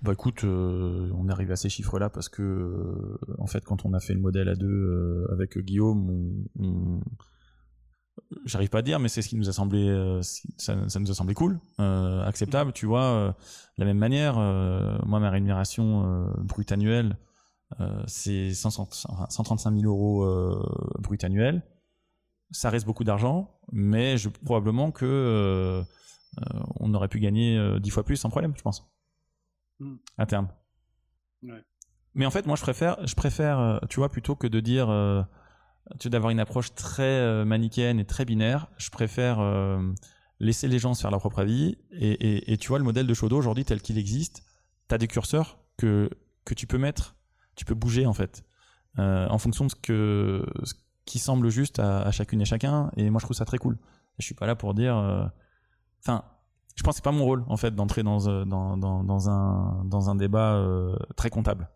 Bah 0.00 0.12
écoute, 0.14 0.44
on 0.44 1.28
est 1.28 1.32
arrivé 1.32 1.52
à 1.52 1.56
ces 1.56 1.68
chiffres-là 1.68 2.08
parce 2.08 2.30
que, 2.30 3.18
en 3.38 3.46
fait, 3.46 3.64
quand 3.64 3.84
on 3.84 3.92
a 3.92 4.00
fait 4.00 4.14
le 4.14 4.20
modèle 4.20 4.48
à 4.48 4.54
deux 4.54 5.26
avec 5.30 5.58
Guillaume, 5.58 6.46
on, 6.58 7.00
j'arrive 8.44 8.68
pas 8.68 8.78
à 8.78 8.82
dire, 8.82 8.98
mais 8.98 9.08
c'est 9.08 9.22
ce 9.22 9.28
qui 9.28 9.36
nous 9.36 9.48
a 9.48 9.52
semblé, 9.52 9.88
euh, 9.88 10.20
ça, 10.58 10.74
nous 10.74 11.10
a 11.10 11.14
semblé 11.14 11.34
cool, 11.34 11.60
euh, 11.80 12.22
acceptable. 12.24 12.72
Tu 12.72 12.86
vois, 12.86 13.04
euh, 13.04 13.28
de 13.28 13.34
la 13.78 13.84
même 13.84 13.98
manière, 13.98 14.34
moi 15.06 15.20
ma 15.20 15.30
rémunération 15.30 16.26
brute 16.38 16.72
annuelle, 16.72 17.16
c'est 18.06 18.52
135 18.52 19.74
000 19.74 19.84
euros 19.86 20.26
brut 20.98 21.24
annuel. 21.24 21.62
Ça 22.50 22.68
reste 22.68 22.84
beaucoup 22.84 23.04
d'argent, 23.04 23.58
mais 23.72 24.18
je, 24.18 24.28
probablement 24.28 24.90
que 24.90 25.82
on 26.80 26.94
aurait 26.94 27.08
pu 27.08 27.20
gagner 27.20 27.78
10 27.80 27.90
fois 27.90 28.04
plus 28.04 28.16
sans 28.16 28.28
problème, 28.30 28.52
je 28.56 28.62
pense, 28.62 28.90
hmm. 29.80 29.96
à 30.18 30.26
terme. 30.26 30.48
Mais 32.14 32.26
en 32.26 32.30
fait, 32.30 32.46
moi, 32.46 32.56
je 32.56 32.62
préfère, 32.62 33.06
je 33.06 33.14
préfère, 33.14 33.80
tu 33.88 34.00
vois, 34.00 34.10
plutôt 34.10 34.36
que 34.36 34.46
de 34.46 34.60
dire 34.60 34.88
tu 35.98 36.10
d'avoir 36.10 36.30
une 36.30 36.40
approche 36.40 36.74
très 36.74 37.02
euh, 37.02 37.44
manichéenne 37.44 37.98
et 37.98 38.04
très 38.04 38.24
binaire. 38.24 38.68
Je 38.76 38.90
préfère 38.90 39.40
euh, 39.40 39.92
laisser 40.40 40.68
les 40.68 40.78
gens 40.78 40.94
se 40.94 41.02
faire 41.02 41.10
leur 41.10 41.20
propre 41.20 41.40
avis. 41.40 41.76
Et, 41.92 42.56
tu 42.58 42.68
vois, 42.68 42.78
le 42.78 42.84
modèle 42.84 43.06
de 43.06 43.14
Shodo 43.14 43.36
aujourd'hui 43.36 43.64
tel 43.64 43.80
qu'il 43.82 43.98
existe, 43.98 44.44
tu 44.88 44.94
as 44.94 44.98
des 44.98 45.08
curseurs 45.08 45.58
que, 45.76 46.10
que 46.44 46.54
tu 46.54 46.66
peux 46.66 46.78
mettre, 46.78 47.16
tu 47.56 47.64
peux 47.64 47.74
bouger 47.74 48.06
en 48.06 48.12
fait, 48.12 48.44
euh, 48.98 49.26
en 49.28 49.38
fonction 49.38 49.66
de 49.66 49.70
ce, 49.70 49.76
que, 49.76 50.46
ce 50.64 50.74
qui 51.04 51.18
semble 51.18 51.48
juste 51.48 51.78
à, 51.78 52.10
chacune 52.10 52.40
et 52.40 52.46
chacun. 52.46 52.90
Et 52.96 53.10
moi, 53.10 53.18
je 53.18 53.26
trouve 53.26 53.36
ça 53.36 53.44
très 53.44 53.58
cool. 53.58 53.78
Je 54.18 54.24
suis 54.24 54.34
pas 54.34 54.46
là 54.46 54.54
pour 54.54 54.74
dire. 54.74 54.94
Enfin, 56.00 56.24
je 56.76 56.82
pense 56.82 56.94
que 56.94 56.96
c'est 56.96 57.04
pas 57.04 57.12
mon 57.12 57.24
rôle 57.24 57.44
en 57.48 57.56
fait 57.56 57.74
d'entrer 57.74 58.02
dans, 58.02 58.44
dans, 58.44 58.76
dans, 58.76 59.30
un, 59.30 59.84
dans 59.84 60.10
un 60.10 60.14
débat 60.14 60.64
très 61.16 61.30
comptable. 61.30 61.68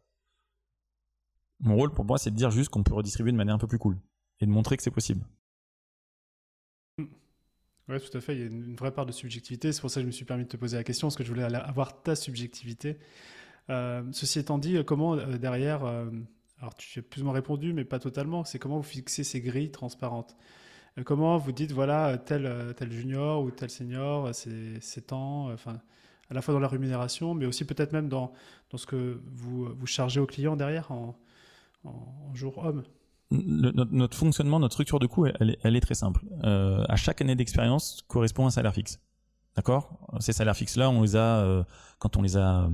Mon 1.60 1.76
rôle 1.76 1.92
pour 1.92 2.04
moi, 2.04 2.18
c'est 2.18 2.30
de 2.30 2.36
dire 2.36 2.50
juste 2.50 2.70
qu'on 2.70 2.82
peut 2.82 2.94
redistribuer 2.94 3.32
de 3.32 3.36
manière 3.36 3.54
un 3.54 3.58
peu 3.58 3.66
plus 3.66 3.78
cool 3.78 3.98
et 4.40 4.46
de 4.46 4.50
montrer 4.50 4.76
que 4.76 4.82
c'est 4.82 4.90
possible. 4.90 5.24
Mm. 6.98 7.04
Oui, 7.88 8.00
tout 8.00 8.16
à 8.16 8.20
fait. 8.20 8.34
Il 8.34 8.40
y 8.40 8.42
a 8.42 8.46
une 8.46 8.76
vraie 8.76 8.92
part 8.92 9.06
de 9.06 9.12
subjectivité. 9.12 9.72
C'est 9.72 9.80
pour 9.80 9.90
ça 9.90 10.00
que 10.00 10.02
je 10.02 10.06
me 10.06 10.12
suis 10.12 10.24
permis 10.24 10.44
de 10.44 10.48
te 10.48 10.56
poser 10.56 10.76
la 10.76 10.84
question, 10.84 11.08
parce 11.08 11.16
que 11.16 11.24
je 11.24 11.28
voulais 11.28 11.44
avoir 11.44 12.02
ta 12.02 12.16
subjectivité. 12.16 12.98
Euh, 13.70 14.02
ceci 14.12 14.38
étant 14.38 14.58
dit, 14.58 14.78
comment 14.84 15.14
euh, 15.14 15.38
derrière, 15.38 15.84
euh, 15.84 16.08
alors 16.60 16.74
tu 16.74 17.00
as 17.00 17.02
plus 17.02 17.22
ou 17.22 17.24
moins 17.24 17.34
répondu, 17.34 17.72
mais 17.72 17.84
pas 17.84 17.98
totalement, 17.98 18.44
c'est 18.44 18.58
comment 18.58 18.76
vous 18.76 18.82
fixez 18.82 19.24
ces 19.24 19.40
grilles 19.40 19.70
transparentes? 19.70 20.36
Comment 21.04 21.36
vous 21.36 21.52
dites, 21.52 21.72
voilà, 21.72 22.16
tel, 22.16 22.74
tel 22.74 22.90
junior 22.90 23.42
ou 23.42 23.50
tel 23.50 23.68
senior, 23.68 24.34
c'est 24.34 25.06
temps, 25.06 25.52
enfin, 25.52 25.78
à 26.30 26.34
la 26.34 26.40
fois 26.40 26.54
dans 26.54 26.60
la 26.60 26.68
rémunération, 26.68 27.34
mais 27.34 27.44
aussi 27.44 27.66
peut-être 27.66 27.92
même 27.92 28.08
dans, 28.08 28.32
dans 28.70 28.78
ce 28.78 28.86
que 28.86 29.20
vous, 29.26 29.74
vous 29.74 29.86
chargez 29.86 30.20
aux 30.20 30.26
clients 30.26 30.56
derrière 30.56 30.90
en, 30.90 31.14
jour 32.34 32.58
homme 32.58 32.82
notre, 33.30 34.16
fonctionnement, 34.16 34.60
notre 34.60 34.74
structure 34.74 34.98
de 34.98 35.06
coût, 35.06 35.26
elle, 35.26 35.76
est 35.76 35.80
très 35.80 35.94
simple. 35.94 36.24
Euh, 36.44 36.84
à 36.88 36.96
chaque 36.96 37.20
année 37.20 37.34
d'expérience 37.34 38.02
correspond 38.08 38.46
un 38.46 38.50
salaire 38.50 38.74
fixe. 38.74 39.00
D'accord? 39.56 39.98
Ces 40.20 40.32
salaires 40.32 40.56
fixes-là, 40.56 40.90
on 40.90 41.02
les 41.02 41.16
a, 41.16 41.38
euh, 41.38 41.64
quand 41.98 42.16
on 42.16 42.22
les 42.22 42.36
a 42.36 42.70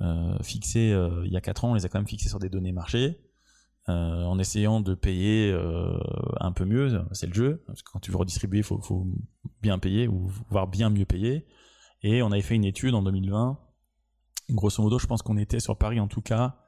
euh, 0.00 0.38
fixés 0.42 0.96
il 1.24 1.32
y 1.32 1.36
a 1.36 1.40
4 1.40 1.64
ans, 1.64 1.72
on 1.72 1.74
les 1.74 1.84
a 1.84 1.88
quand 1.88 1.98
même 1.98 2.08
fixés 2.08 2.28
sur 2.28 2.38
des 2.38 2.48
données 2.48 2.72
marché, 2.72 3.20
en 3.86 4.38
essayant 4.38 4.80
de 4.80 4.94
payer 4.94 5.54
un 6.40 6.52
peu 6.52 6.64
mieux. 6.64 7.04
C'est 7.12 7.26
le 7.26 7.34
jeu. 7.34 7.64
Quand 7.92 8.00
tu 8.00 8.10
veux 8.10 8.16
redistribuer, 8.16 8.58
il 8.58 8.64
faut, 8.64 8.80
faut, 8.80 9.06
bien 9.60 9.78
payer, 9.78 10.08
ou 10.08 10.30
voire 10.48 10.66
bien 10.66 10.88
mieux 10.88 11.04
payer. 11.04 11.46
Et 12.02 12.22
on 12.22 12.32
avait 12.32 12.42
fait 12.42 12.54
une 12.54 12.64
étude 12.64 12.94
en 12.94 13.02
2020. 13.02 13.58
Grosso 14.50 14.82
modo, 14.82 14.98
je 14.98 15.06
pense 15.06 15.22
qu'on 15.22 15.36
était 15.36 15.60
sur 15.60 15.76
Paris 15.76 16.00
en 16.00 16.08
tout 16.08 16.20
cas 16.20 16.63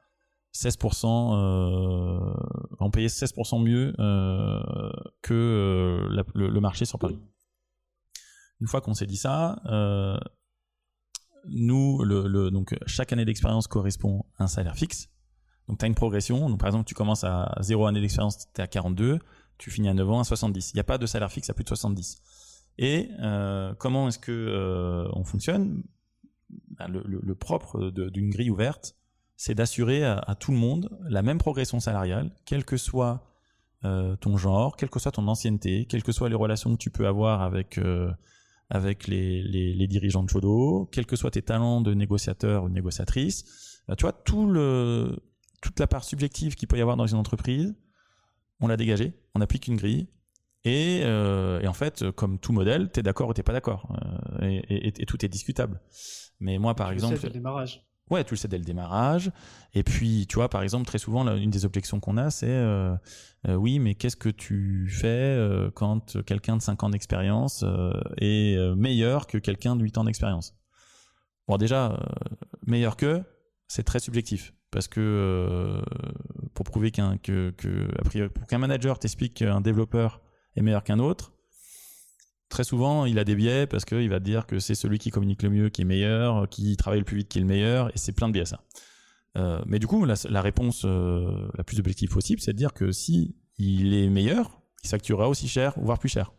16%, 0.53 1.05
euh, 1.07 2.33
on 2.79 2.89
payait 2.89 3.07
16% 3.07 3.63
mieux 3.63 3.93
euh, 3.99 4.59
que 5.21 5.33
euh, 5.33 6.23
le, 6.33 6.59
marché 6.59 6.85
sur 6.85 6.99
Paris. 6.99 7.19
Une 8.59 8.67
fois 8.67 8.81
qu'on 8.81 8.93
s'est 8.93 9.05
dit 9.05 9.17
ça, 9.17 9.61
nous, 11.45 12.03
donc 12.49 12.75
chaque 12.87 13.13
année 13.13 13.25
d'expérience 13.25 13.67
correspond 13.67 14.25
à 14.37 14.45
un 14.45 14.47
salaire 14.47 14.75
fixe. 14.75 15.09
Donc 15.67 15.79
tu 15.79 15.85
as 15.85 15.87
une 15.87 15.95
progression. 15.95 16.49
Donc 16.49 16.59
par 16.59 16.67
exemple, 16.67 16.85
tu 16.85 16.95
commences 16.95 17.23
à 17.23 17.55
0 17.61 17.85
année 17.85 18.01
d'expérience, 18.01 18.51
tu 18.53 18.59
es 18.59 18.63
à 18.63 18.67
42, 18.67 19.19
tu 19.57 19.69
finis 19.69 19.89
à 19.89 19.93
9 19.93 20.09
ans 20.09 20.19
à 20.21 20.23
70. 20.23 20.71
Il 20.71 20.77
n'y 20.77 20.79
a 20.79 20.83
pas 20.83 20.97
de 20.97 21.05
salaire 21.05 21.31
fixe 21.31 21.49
à 21.49 21.53
plus 21.53 21.63
de 21.63 21.69
70. 21.69 22.21
Et 22.79 23.11
comment 23.77 24.07
est-ce 24.07 24.19
que 24.19 25.07
on 25.13 25.23
fonctionne? 25.23 25.83
Ben, 26.49 26.87
le, 26.87 27.35
propre 27.35 27.91
d'une 27.91 28.29
grille 28.29 28.49
ouverte, 28.49 28.96
c'est 29.37 29.53
d'assurer 29.53 30.03
à, 30.03 30.35
tout 30.37 30.51
le 30.51 30.57
monde 30.57 30.89
la 31.07 31.21
même 31.21 31.37
progression 31.37 31.79
salariale, 31.79 32.31
quel 32.45 32.65
que 32.65 32.75
soit 32.75 33.23
euh, 33.85 34.15
ton 34.15 34.35
genre, 34.35 34.75
quelle 34.75 34.89
que 34.89 34.99
soit 34.99 35.11
ton 35.11 35.27
ancienneté, 35.27 35.85
quelles 35.85 36.01
que 36.01 36.11
soient 36.11 36.27
les 36.27 36.35
relations 36.35 36.73
que 36.73 36.81
tu 36.81 36.89
peux 36.89 37.05
avoir 37.05 37.43
avec, 37.43 37.77
euh, 37.77 38.11
avec 38.71 39.07
les, 39.07 39.43
les, 39.43 39.87
dirigeants 39.87 40.23
de 40.23 40.29
Chodo, 40.29 40.89
quels 40.91 41.05
que 41.05 41.15
soient 41.15 41.29
tes 41.29 41.43
talents 41.43 41.81
de 41.81 41.93
négociateur 41.93 42.63
ou 42.63 42.69
de 42.69 42.73
négociatrice. 42.73 43.83
Euh, 43.91 43.95
tu 43.95 44.01
vois, 44.01 44.11
tout 44.11 44.47
le, 44.47 45.15
toute 45.61 45.79
la 45.79 45.85
part 45.85 46.03
subjective 46.03 46.55
qu'il 46.55 46.67
peut 46.67 46.79
y 46.79 46.81
avoir 46.81 46.97
dans 46.97 47.07
une 47.07 47.19
entreprise, 47.19 47.75
on 48.59 48.67
l'a 48.67 48.75
dégagée, 48.75 49.13
on 49.35 49.41
applique 49.41 49.67
une 49.67 49.77
grille. 49.77 50.09
Et, 50.63 50.97
et 50.97 51.67
en 51.67 51.73
fait, 51.73 52.11
comme 52.11 52.39
tout 52.39 52.51
modèle, 52.51 52.91
tu 52.91 52.99
es 52.99 53.03
d'accord 53.03 53.29
ou 53.29 53.33
tu 53.33 53.41
pas 53.41 53.53
d'accord. 53.53 53.95
Et, 54.41 54.87
et, 55.01 55.05
tout 55.05 55.23
est 55.23 55.29
discutable. 55.29 55.79
Mais 56.41 56.57
moi, 56.57 56.75
par 56.75 56.91
exemple. 56.91 57.17
C'est 57.17 57.27
le 57.27 57.33
démarrage. 57.33 57.86
Ouais, 58.09 58.23
tu 58.23 58.33
le 58.33 58.37
sais 58.37 58.47
dès 58.47 58.57
le 58.57 58.63
démarrage. 58.63 59.31
Et 59.73 59.83
puis, 59.83 60.27
tu 60.27 60.35
vois, 60.35 60.49
par 60.49 60.63
exemple, 60.63 60.85
très 60.85 60.97
souvent, 60.97 61.27
une 61.35 61.49
des 61.49 61.65
objections 61.65 61.99
qu'on 61.99 62.17
a, 62.17 62.29
c'est 62.29 62.47
euh, 62.47 62.95
euh, 63.47 63.55
oui, 63.55 63.79
mais 63.79 63.95
qu'est-ce 63.95 64.15
que 64.15 64.29
tu 64.29 64.87
fais 64.89 65.07
euh, 65.07 65.69
quand 65.71 66.23
quelqu'un 66.23 66.55
de 66.55 66.61
5 66.61 66.83
ans 66.83 66.89
d'expérience 66.89 67.65
est 68.17 68.57
meilleur 68.75 69.27
que 69.27 69.37
quelqu'un 69.37 69.75
de 69.75 69.83
8 69.83 69.97
ans 69.97 70.03
d'expérience? 70.05 70.55
Bon, 71.47 71.57
déjà, 71.57 71.99
meilleur 72.65 72.95
que, 72.95 73.23
c'est 73.67 73.83
très 73.83 73.99
subjectif. 73.99 74.53
Parce 74.71 74.87
que 74.87 75.81
pour 76.53 76.65
prouver 76.65 76.91
qu'un 76.91 77.17
que, 77.17 77.51
que, 77.51 77.87
qu'un 78.49 78.57
manager 78.57 78.99
t'explique 78.99 79.35
qu'un 79.35 79.61
développeur 79.61 80.21
est 80.55 80.61
meilleur 80.61 80.83
qu'un 80.83 80.99
autre, 80.99 81.31
très 82.49 82.63
souvent 82.63 83.05
il 83.05 83.19
a 83.19 83.23
des 83.23 83.35
biais 83.35 83.67
parce 83.67 83.85
qu'il 83.85 84.09
va 84.09 84.19
dire 84.19 84.45
que 84.45 84.59
c'est 84.59 84.75
celui 84.75 84.99
qui 84.99 85.11
communique 85.11 85.43
le 85.43 85.49
mieux 85.49 85.69
qui 85.69 85.81
est 85.81 85.85
meilleur, 85.85 86.47
qui 86.49 86.75
travaille 86.77 86.99
le 86.99 87.05
plus 87.05 87.17
vite 87.17 87.29
qui 87.29 87.37
est 87.39 87.41
le 87.41 87.47
meilleur, 87.47 87.89
et 87.89 87.97
c'est 87.97 88.13
plein 88.13 88.27
de 88.27 88.33
biais 88.33 88.45
ça. 88.45 88.61
Euh, 89.37 89.61
mais 89.67 89.79
du 89.79 89.87
coup, 89.87 90.05
la, 90.05 90.15
la 90.29 90.41
réponse 90.41 90.83
euh, 90.85 91.47
la 91.55 91.63
plus 91.63 91.79
objective 91.79 92.09
possible, 92.09 92.41
c'est 92.41 92.53
de 92.53 92.57
dire 92.57 92.73
que 92.73 92.91
si 92.91 93.35
il 93.57 93.93
est 93.93 94.09
meilleur, 94.09 94.61
il 94.83 94.89
facturera 94.89 95.29
aussi 95.29 95.47
cher, 95.47 95.73
voire 95.77 95.99
plus 95.99 96.09
cher. 96.09 96.31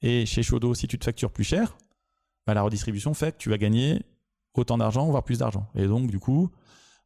Et 0.00 0.26
chez 0.26 0.42
Shodo, 0.42 0.74
si 0.74 0.88
tu 0.88 0.98
te 0.98 1.04
factures 1.04 1.30
plus 1.30 1.44
cher, 1.44 1.76
bah, 2.46 2.54
la 2.54 2.62
redistribution 2.62 3.14
fait 3.14 3.32
que 3.32 3.38
tu 3.38 3.50
vas 3.50 3.58
gagner 3.58 4.04
autant 4.54 4.78
d'argent, 4.78 5.06
voire 5.06 5.22
plus 5.22 5.38
d'argent. 5.38 5.68
Et 5.76 5.86
donc, 5.86 6.10
du 6.10 6.18
coup, 6.18 6.50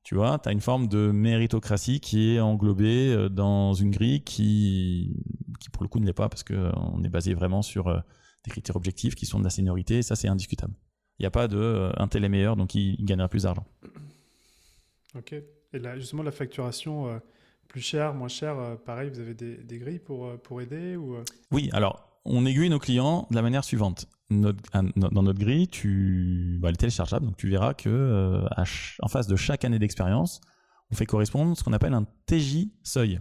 tu 0.03 0.15
vois, 0.15 0.39
tu 0.39 0.49
as 0.49 0.53
une 0.53 0.61
forme 0.61 0.89
de 0.89 1.11
méritocratie 1.11 2.01
qui 2.01 2.35
est 2.35 2.41
englobée 2.41 3.13
euh, 3.13 3.29
dans 3.29 3.75
une 3.75 3.91
grille 3.91 4.23
qui, 4.23 5.23
qui 5.61 5.69
pour 5.69 5.83
le 5.83 5.89
coup, 5.89 6.01
ne 6.01 6.07
l'est 6.07 6.15
pas 6.15 6.31
parce 6.31 6.45
qu'on 6.45 7.03
est 7.05 7.11
basé 7.11 7.35
vraiment 7.35 7.61
sur 7.61 8.03
des 8.47 8.51
critères 8.51 8.77
objectifs 8.77 9.15
qui 9.15 9.27
sont 9.27 9.39
de 9.39 9.45
la 9.45 9.51
seniorité, 9.51 9.99
et 9.99 10.03
ça, 10.03 10.17
c'est 10.17 10.29
indiscutable. 10.29 10.75
Il 11.19 11.23
n'y 11.23 11.27
a 11.27 11.31
pas 11.31 11.49
de 11.49 11.93
un 11.97 12.09
tel 12.09 12.25
est 12.25 12.29
meilleur, 12.29 12.57
donc 12.57 12.75
il, 12.75 13.05
gagnera 13.05 13.29
plus 13.29 13.43
d'argent. 13.43 13.67
Ok. 15.15 15.35
Et 15.73 15.79
là, 15.79 15.99
justement, 15.99 16.23
la 16.23 16.31
facturation 16.31 17.09
euh, 17.09 17.19
plus 17.69 17.81
chère, 17.81 18.15
moins 18.15 18.29
chère, 18.29 18.59
euh, 18.59 18.77
pareil, 18.77 19.11
vous 19.11 19.21
avez 19.21 19.35
des, 19.35 19.57
des 19.57 19.79
grilles 19.79 19.99
pour, 19.99 20.27
euh, 20.27 20.37
pour 20.37 20.61
aider 20.61 20.97
ou, 20.97 21.17
Oui, 21.51 21.71
alors, 21.73 22.21
on 22.25 22.47
aiguille 22.47 22.71
nos 22.71 22.79
clients 22.79 23.27
de 23.31 23.35
la 23.35 23.43
manière 23.43 23.65
suivante. 23.65 24.07
Notre, 24.29 24.61
dans 24.97 25.23
notre 25.23 25.39
grille, 25.39 25.69
tu, 25.69 26.59
bah, 26.61 26.69
elle 26.69 26.75
est 26.75 26.79
téléchargeable, 26.79 27.27
donc 27.27 27.37
tu 27.37 27.49
verras 27.49 27.75
que 27.75 28.45
en 29.01 29.09
face 29.09 29.29
de 29.29 29.37
chaque 29.37 29.65
année 29.65 29.79
d'expérience, 29.79 30.41
on 30.91 30.97
fait 30.97 31.07
correspondre 31.07 31.57
ce 31.57 31.63
qu'on 31.63 31.73
appelle 31.73 31.95
un 31.95 32.07
TJ 32.27 32.69
seuil. 32.83 33.21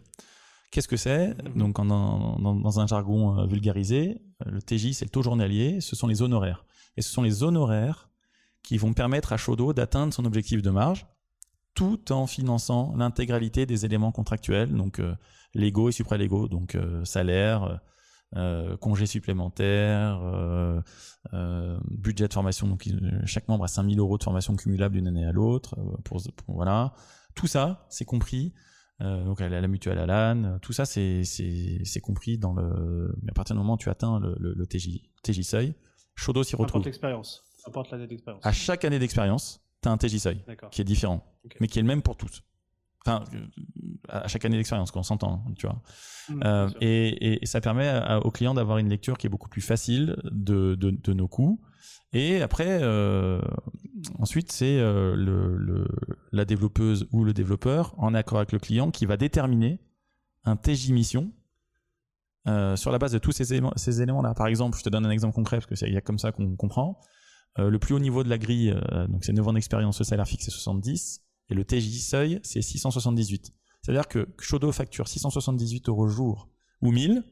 Qu'est-ce 0.72 0.88
que 0.88 0.98
c'est 0.98 1.30
mhm. 1.44 1.58
Donc, 1.58 1.76
dans, 1.76 2.38
dans, 2.38 2.80
un 2.80 2.88
jargon 2.88 3.46
vulgarisé, 3.46 4.22
le 4.46 4.62
TJ, 4.62 4.94
c'est 4.94 5.06
le 5.06 5.12
taux 5.12 5.24
journalier, 5.24 5.82
ce 5.82 5.96
sont 5.96 6.08
les 6.08 6.22
honoraires. 6.22 6.66
Et 6.98 7.02
ce 7.02 7.12
sont 7.12 7.22
les 7.22 7.44
honoraires 7.44 8.10
qui 8.64 8.78
vont 8.78 8.94
permettre 8.94 9.32
à 9.34 9.38
Shodo 9.38 9.74
d'atteindre 9.74 10.14
son 10.14 10.26
objectif 10.26 10.62
de 10.62 10.70
marge 10.70 11.06
tout 11.76 12.12
en 12.12 12.26
finançant 12.26 12.96
l'intégralité 12.96 13.66
des 13.66 13.86
éléments 13.86 14.12
contractuels, 14.12 14.74
donc 14.74 15.00
euh, 15.00 15.14
légaux 15.54 15.90
et 15.90 15.92
supralégaux, 15.92 16.48
donc 16.48 16.74
euh, 16.76 17.04
salaire, 17.04 17.82
euh, 18.38 18.76
congés 18.78 19.06
supplémentaires, 19.06 20.20
budget 21.86 22.28
de 22.28 22.34
formation, 22.34 22.68
donc 22.68 22.88
chaque 23.26 23.48
membre 23.48 23.66
a 23.66 23.68
5000 23.68 24.00
euros 24.00 24.18
de 24.18 24.24
formation 24.24 24.56
cumulable 24.56 24.96
d'une 24.96 25.08
année 25.08 25.26
à 25.26 25.32
l'autre, 25.32 25.76
pour, 26.04 26.22
voilà. 26.48 26.94
Tout 27.36 27.48
ça, 27.48 27.86
c'est 27.90 28.06
compris. 28.06 28.54
Donc 29.00 29.40
la, 29.40 29.50
la 29.50 29.68
mutuelle 29.68 30.00
à 30.00 30.06
l'âne, 30.06 30.60
tout 30.62 30.74
ça, 30.74 30.86
c'est 30.86 31.24
compris 32.02 32.38
dans 32.38 32.54
le. 32.54 33.14
Mais 33.22 33.32
à 33.32 33.34
partir 33.34 33.56
du 33.56 33.62
moment 33.62 33.74
où 33.74 33.78
tu 33.78 33.90
atteins 33.90 34.20
le, 34.20 34.36
le, 34.40 34.66
TJ, 34.66 35.02
TJ 35.24 35.42
seuil, 35.42 35.76
Shodo 36.16 36.44
s'y 36.44 36.56
retrouve. 36.56 36.80
Importe 36.80 36.86
l'expérience. 36.86 37.44
Importe 37.68 37.92
l'année 37.92 38.08
d'expérience. 38.08 38.46
À 38.46 38.52
chaque 38.52 38.86
année 38.86 39.00
d'expérience, 39.00 39.62
tu 39.82 39.90
as 39.90 39.92
un 39.92 39.98
TJ 39.98 40.18
seuil 40.18 40.46
qui 40.72 40.82
est 40.82 40.86
différent 40.86 41.24
mais 41.60 41.68
qui 41.68 41.80
est 41.80 41.82
le 41.82 41.88
même 41.88 42.02
pour 42.02 42.18
tous. 42.18 42.44
Enfin, 43.06 43.24
à 44.10 44.28
chaque 44.28 44.46
année 44.46 44.58
d'expérience, 44.58 44.90
qu'on 44.92 45.04
s'entend, 45.04 45.46
tu 45.58 45.68
vois. 45.68 45.82
Mmh, 46.30 46.42
euh, 46.44 46.70
et, 46.82 47.44
et, 47.44 47.46
ça 47.46 47.62
permet 47.62 48.02
aux 48.24 48.32
clients 48.32 48.56
d'avoir 48.56 48.80
une 48.80 48.90
lecture 48.90 49.18
qui 49.18 49.28
est 49.28 49.30
beaucoup 49.30 49.50
plus 49.50 49.62
facile 49.62 50.16
de, 50.24 50.74
de, 50.74 50.90
de 50.90 51.14
nos 51.14 51.28
coûts. 51.28 51.62
Et 52.14 52.42
après, 52.42 52.80
euh, 52.82 53.42
ensuite, 54.20 54.52
c'est 54.52 54.80
euh, 54.80 55.86
la 56.32 56.46
développeuse 56.46 57.08
ou 57.12 57.24
le 57.24 57.34
développeur, 57.34 57.94
en 57.98 58.14
accord 58.14 58.38
avec 58.38 58.52
le 58.52 58.60
client, 58.60 58.92
qui 58.92 59.06
va 59.06 59.18
déterminer 59.18 59.80
un 60.44 60.56
TJ 60.56 60.92
mission 60.92 61.32
euh, 62.48 62.76
sur 62.76 62.92
la 62.92 63.00
base 63.00 63.12
de 63.12 63.18
tous 63.18 63.32
ces 63.32 63.54
éléments-là. 63.54 64.34
Par 64.34 64.48
exemple, 64.48 64.78
je 64.78 64.84
te 64.84 64.90
donne 64.90 65.06
un 65.06 65.10
exemple 65.10 65.36
concret, 65.36 65.60
parce 65.60 65.82
qu'il 65.82 65.94
y 65.94 65.98
a 65.98 66.02
comme 66.02 66.20
ça 66.20 66.32
qu'on 66.32 66.56
comprend. 66.56 67.00
Le 67.58 67.78
plus 67.80 67.96
haut 67.96 68.00
niveau 68.00 68.22
de 68.26 68.30
la 68.30 68.38
grille, 68.38 68.76
donc 69.08 69.24
c'est 69.24 69.32
9 69.32 69.48
ans 69.48 69.54
d'expérience, 69.54 70.00
le 70.00 70.04
salaire 70.04 70.28
fixe 70.28 70.50
est 70.50 70.52
70 70.52 71.22
et 71.50 71.54
le 71.54 71.64
TJ 71.64 72.02
seuil, 72.02 72.42
c'est 72.44 72.62
678. 72.62 73.54
C'est-à-dire 73.82 74.10
que 74.10 74.28
Shodo 74.40 74.74
facture 74.74 75.08
678 75.08 75.88
euros 75.88 76.10
jour 76.10 76.50
ou 76.82 76.92
1000, 76.92 77.24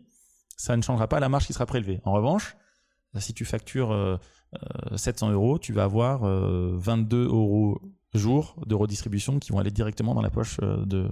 ça 0.55 0.77
ne 0.77 0.81
changera 0.81 1.09
pas 1.09 1.19
la 1.19 1.27
marge 1.27 1.45
qui 1.45 1.51
sera 1.51 1.65
prélevée. 1.65 1.99
En 2.05 2.13
revanche, 2.13 2.55
si 3.17 3.33
tu 3.33 3.43
factures 3.43 3.91
700 4.95 5.29
euh, 5.29 5.33
euros, 5.33 5.59
tu 5.59 5.73
vas 5.73 5.83
avoir 5.83 6.21
22 6.23 7.27
euros 7.27 7.81
jour 8.13 8.55
de 8.67 8.75
redistribution 8.75 9.39
qui 9.39 9.51
vont 9.51 9.59
aller 9.59 9.71
directement 9.71 10.13
dans 10.13 10.21
la 10.21 10.29
poche 10.29 10.59
de, 10.59 11.09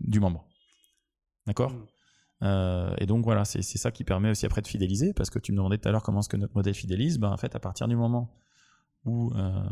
du 0.00 0.20
membre. 0.20 0.46
D'accord? 1.46 1.72
Mmh. 2.40 2.94
et 2.98 3.06
donc 3.06 3.24
voilà, 3.24 3.44
c'est 3.44 3.62
ça 3.62 3.90
qui 3.90 4.04
permet 4.04 4.30
aussi 4.30 4.46
après 4.46 4.62
de 4.62 4.66
fidéliser, 4.66 5.12
parce 5.12 5.30
que 5.30 5.38
tu 5.38 5.52
me 5.52 5.56
demandais 5.56 5.78
tout 5.78 5.88
à 5.88 5.92
l'heure 5.92 6.02
comment 6.02 6.20
est-ce 6.20 6.28
que 6.28 6.36
notre 6.36 6.54
modèle 6.54 6.74
fidélise. 6.74 7.18
Ben, 7.18 7.30
en 7.30 7.36
fait, 7.36 7.56
à 7.56 7.60
partir 7.60 7.88
du 7.88 7.96
moment 7.96 8.30
où 9.04 9.32
euh, 9.34 9.64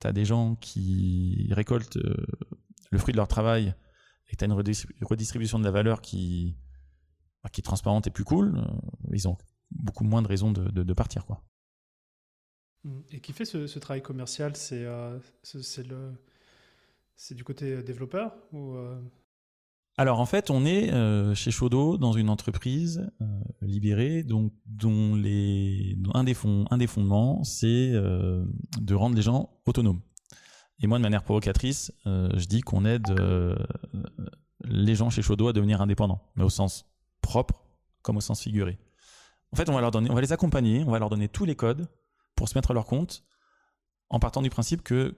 tu 0.00 0.06
as 0.06 0.12
des 0.12 0.24
gens 0.24 0.56
qui 0.56 1.48
récoltent 1.52 1.96
euh, 1.96 2.26
le 2.90 2.98
fruit 2.98 3.12
de 3.12 3.16
leur 3.16 3.28
travail 3.28 3.74
et 4.28 4.32
que 4.32 4.36
tu 4.36 4.44
as 4.44 4.46
une 4.46 4.52
redistribution 5.02 5.58
de 5.58 5.64
la 5.64 5.70
valeur 5.70 6.00
qui, 6.00 6.56
bah, 7.42 7.50
qui 7.50 7.60
est 7.60 7.64
transparente 7.64 8.06
et 8.06 8.10
plus 8.10 8.24
cool, 8.24 8.56
euh, 8.56 8.64
ils 9.12 9.28
ont 9.28 9.36
beaucoup 9.70 10.04
moins 10.04 10.22
de 10.22 10.28
raisons 10.28 10.52
de, 10.52 10.70
de, 10.70 10.92
partir. 10.92 11.24
Quoi. 11.26 11.42
Et 13.10 13.20
qui 13.20 13.32
fait 13.32 13.44
ce, 13.44 13.78
travail 13.78 14.02
commercial 14.02 14.56
C'est 14.56 14.86
c'est 17.16 17.34
du 17.34 17.44
côté 17.44 17.82
développeur 17.82 18.34
ou 18.52 18.76
alors 19.96 20.18
en 20.18 20.26
fait, 20.26 20.50
on 20.50 20.66
est 20.66 20.92
euh, 20.92 21.34
chez 21.34 21.52
Shodo 21.52 21.98
dans 21.98 22.12
une 22.12 22.28
entreprise 22.28 23.08
euh, 23.20 23.26
libérée, 23.62 24.24
donc 24.24 24.52
dont 24.66 25.14
un 26.14 26.24
des 26.24 26.34
fonds, 26.34 26.64
un 26.70 26.78
des 26.78 26.88
fondements, 26.88 27.44
c'est 27.44 27.92
euh, 27.94 28.44
de 28.80 28.94
rendre 28.94 29.14
les 29.14 29.22
gens 29.22 29.50
autonomes. 29.66 30.00
Et 30.80 30.88
moi, 30.88 30.98
de 30.98 31.02
manière 31.02 31.22
provocatrice, 31.22 31.92
je 32.04 32.44
dis 32.46 32.60
qu'on 32.60 32.84
aide 32.84 33.06
les 34.64 34.94
gens 34.96 35.08
chez 35.08 35.22
Shodo 35.22 35.46
à 35.46 35.52
devenir 35.52 35.80
indépendants, 35.80 36.20
mais 36.34 36.42
au 36.42 36.50
sens 36.50 36.84
propre 37.20 37.64
comme 38.02 38.16
au 38.16 38.20
sens 38.20 38.42
figuré. 38.42 38.76
En 39.52 39.56
fait, 39.56 39.68
on 39.68 39.72
va 39.72 39.80
leur 39.80 39.92
donner, 39.92 40.10
on 40.10 40.14
va 40.14 40.20
les 40.20 40.32
accompagner, 40.32 40.82
on 40.84 40.90
va 40.90 40.98
leur 40.98 41.10
donner 41.10 41.28
tous 41.28 41.44
les 41.44 41.54
codes 41.54 41.86
pour 42.34 42.48
se 42.48 42.56
mettre 42.56 42.70
à 42.70 42.74
leur 42.74 42.86
compte, 42.86 43.24
en 44.10 44.20
partant 44.20 44.42
du 44.42 44.50
principe 44.50 44.82
que 44.82 45.16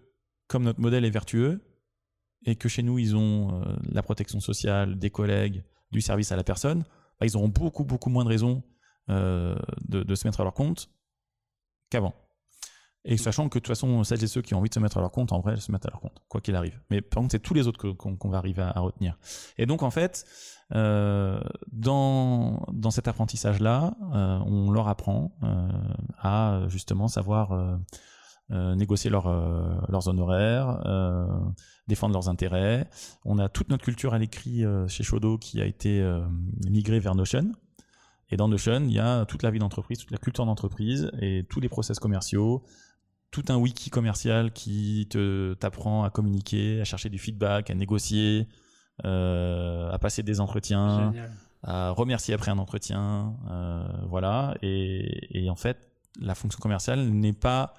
comme 0.49 0.63
notre 0.63 0.81
modèle 0.81 1.05
est 1.05 1.11
vertueux, 1.11 1.61
et 2.45 2.57
que 2.57 2.69
chez 2.69 2.83
nous, 2.83 2.99
ils 2.99 3.17
ont 3.17 3.63
euh, 3.63 3.77
la 3.91 4.03
protection 4.03 4.41
sociale, 4.41 4.99
des 4.99 5.11
collègues, 5.11 5.65
du 5.91 6.01
service 6.01 6.33
à 6.33 6.37
la 6.37 6.45
personne, 6.45 6.85
bah, 7.19 7.27
ils 7.27 7.37
auront 7.37 7.49
beaucoup, 7.49 7.85
beaucoup 7.85 8.11
moins 8.11 8.25
de 8.25 8.29
raisons 8.29 8.63
euh, 9.09 9.57
de, 9.89 10.15
se 10.15 10.27
mettre 10.27 10.41
à 10.41 10.45
leur 10.45 10.55
compte 10.55 10.91
qu'avant. 11.91 12.15
Et 13.09 13.17
sachant 13.17 13.49
que 13.49 13.59
de 13.59 13.63
toute 13.63 13.69
façon, 13.69 14.05
celles 14.05 14.23
et 14.23 14.27
ceux 14.27 14.43
qui 14.43 14.55
ont 14.55 14.59
envie 14.59 14.69
de 14.69 14.75
se 14.75 14.81
mettre 14.81 14.99
à 14.99 15.01
leur 15.01 15.11
compte, 15.11 15.33
en 15.33 15.41
vrai, 15.41 15.57
se 15.57 15.73
mettent 15.73 15.87
à 15.87 15.91
leur 15.91 16.01
compte, 16.01 16.23
quoi 16.29 16.41
qu'il 16.41 16.57
arrive. 16.57 16.79
Mais 16.91 17.01
par 17.01 17.23
contre, 17.23 17.33
c'est 17.33 17.41
tous 17.41 17.55
les 17.55 17.67
autres 17.69 17.93
qu'on 17.93 18.29
va 18.29 18.39
arriver 18.39 18.63
à, 18.63 18.81
retenir. 18.81 19.17
Et 19.59 19.67
donc, 19.67 19.83
en 19.83 19.91
fait, 19.91 20.27
euh, 20.75 21.41
dans, 21.73 22.67
dans 22.73 22.91
cet 22.91 23.09
apprentissage-là, 23.09 23.95
on 24.47 24.71
leur 24.71 24.89
apprend 24.89 25.33
à 26.19 26.63
justement 26.69 27.09
savoir 27.09 27.79
négocier 28.51 29.09
leur, 29.09 29.29
leurs 29.89 30.09
honoraires, 30.09 30.81
défendre 31.89 32.15
leurs 32.15 32.29
intérêts. 32.29 32.89
On 33.25 33.39
a 33.39 33.49
toute 33.49 33.69
notre 33.69 33.85
culture 33.85 34.15
à 34.15 34.19
l'écrit 34.19 34.65
euh, 34.65 34.89
chez 34.89 35.03
Shodo 35.03 35.39
qui 35.39 35.61
a 35.61 35.67
été 35.67 36.01
euh, 36.01 36.25
migrée 36.69 36.99
vers 36.99 37.15
Notion. 37.15 37.53
Et 38.31 38.37
dans 38.37 38.49
Notion, 38.49 38.83
il 38.85 38.93
y 38.93 38.99
a 38.99 39.25
toute 39.25 39.43
la 39.43 39.51
vie 39.51 39.59
d'entreprise, 39.59 39.99
toute 39.99 40.11
la 40.11 40.19
culture 40.19 40.47
d'entreprise 40.47 41.11
et 41.21 41.47
tous 41.49 41.61
les 41.61 41.69
process 41.69 42.01
commerciaux, 42.01 42.65
tout 43.31 43.45
un 43.49 43.57
wiki 43.57 43.91
commercial 43.91 44.53
qui 44.53 45.07
te 45.11 45.55
t'apprend 45.55 46.05
à 46.05 46.11
communiquer, 46.11 46.81
à 46.81 46.85
chercher 46.85 47.11
du 47.11 47.19
feedback, 47.19 47.71
à 47.71 47.75
négocier, 47.75 48.49
euh, 49.05 49.91
à 49.91 49.99
passer 49.99 50.23
des 50.23 50.41
entretiens, 50.41 51.13
à 51.63 51.91
remercier 51.91 52.35
après 52.35 52.51
un 52.51 52.59
entretien, 52.59 53.37
voilà. 54.09 54.55
Et, 54.63 55.45
et, 55.45 55.51
en 55.51 55.57
fait, 55.57 55.91
la 56.21 56.35
fonction 56.35 56.59
commerciale 56.61 57.01
n'est 57.01 57.33
pas 57.33 57.75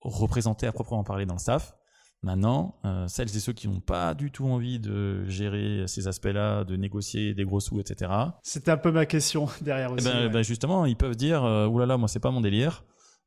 représentée 0.00 0.66
à 0.66 0.72
proprement 0.72 1.04
parler 1.04 1.26
dans 1.26 1.34
le 1.34 1.40
staff. 1.40 1.74
Maintenant, 2.22 2.74
euh, 2.84 3.06
celles 3.06 3.34
et 3.36 3.40
ceux 3.40 3.52
qui 3.52 3.68
n'ont 3.68 3.80
pas 3.80 4.12
du 4.14 4.32
tout 4.32 4.46
envie 4.46 4.80
de 4.80 5.24
gérer 5.28 5.84
ces 5.86 6.08
aspects-là, 6.08 6.64
de 6.64 6.74
négocier 6.74 7.32
des 7.32 7.44
gros 7.44 7.60
sous, 7.60 7.78
etc. 7.78 8.10
C'était 8.42 8.72
un 8.72 8.76
peu 8.76 8.90
ma 8.90 9.06
question 9.06 9.46
derrière 9.60 9.92
aussi. 9.92 10.08
Eh 10.08 10.12
ben, 10.12 10.28
ben, 10.28 10.42
justement, 10.42 10.84
ils 10.84 10.96
peuvent 10.96 11.14
dire 11.14 11.44
euh, 11.44 11.68
oulala, 11.68 11.96
moi 11.96 12.08
c'est 12.08 12.18
pas 12.18 12.32
mon 12.32 12.40
délire. 12.40 12.84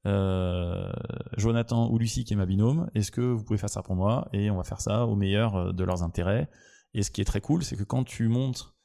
Euh, 0.07 0.91
Jonathan 1.37 1.89
ou 1.91 1.99
Lucie 1.99 2.23
qui 2.23 2.33
est 2.33 2.37
ma 2.37 2.45
binôme, 2.45 2.89
est-ce 2.95 3.11
que 3.11 3.21
vous 3.21 3.43
pouvez 3.43 3.59
faire 3.59 3.69
ça 3.69 3.83
pour 3.83 3.95
moi 3.95 4.27
Et 4.33 4.49
on 4.49 4.57
va 4.57 4.63
faire 4.63 4.81
ça 4.81 5.05
au 5.05 5.15
meilleur 5.15 5.55
euh, 5.55 5.71
de 5.73 5.83
leurs 5.83 6.03
intérêts. 6.03 6.49
Et 6.93 7.03
ce 7.03 7.11
qui 7.11 7.21
est 7.21 7.25
très 7.25 7.41
cool, 7.41 7.63
c'est 7.63 7.75
que 7.75 7.83
quand 7.83 8.03
tu 8.03 8.27
montres 8.27 8.75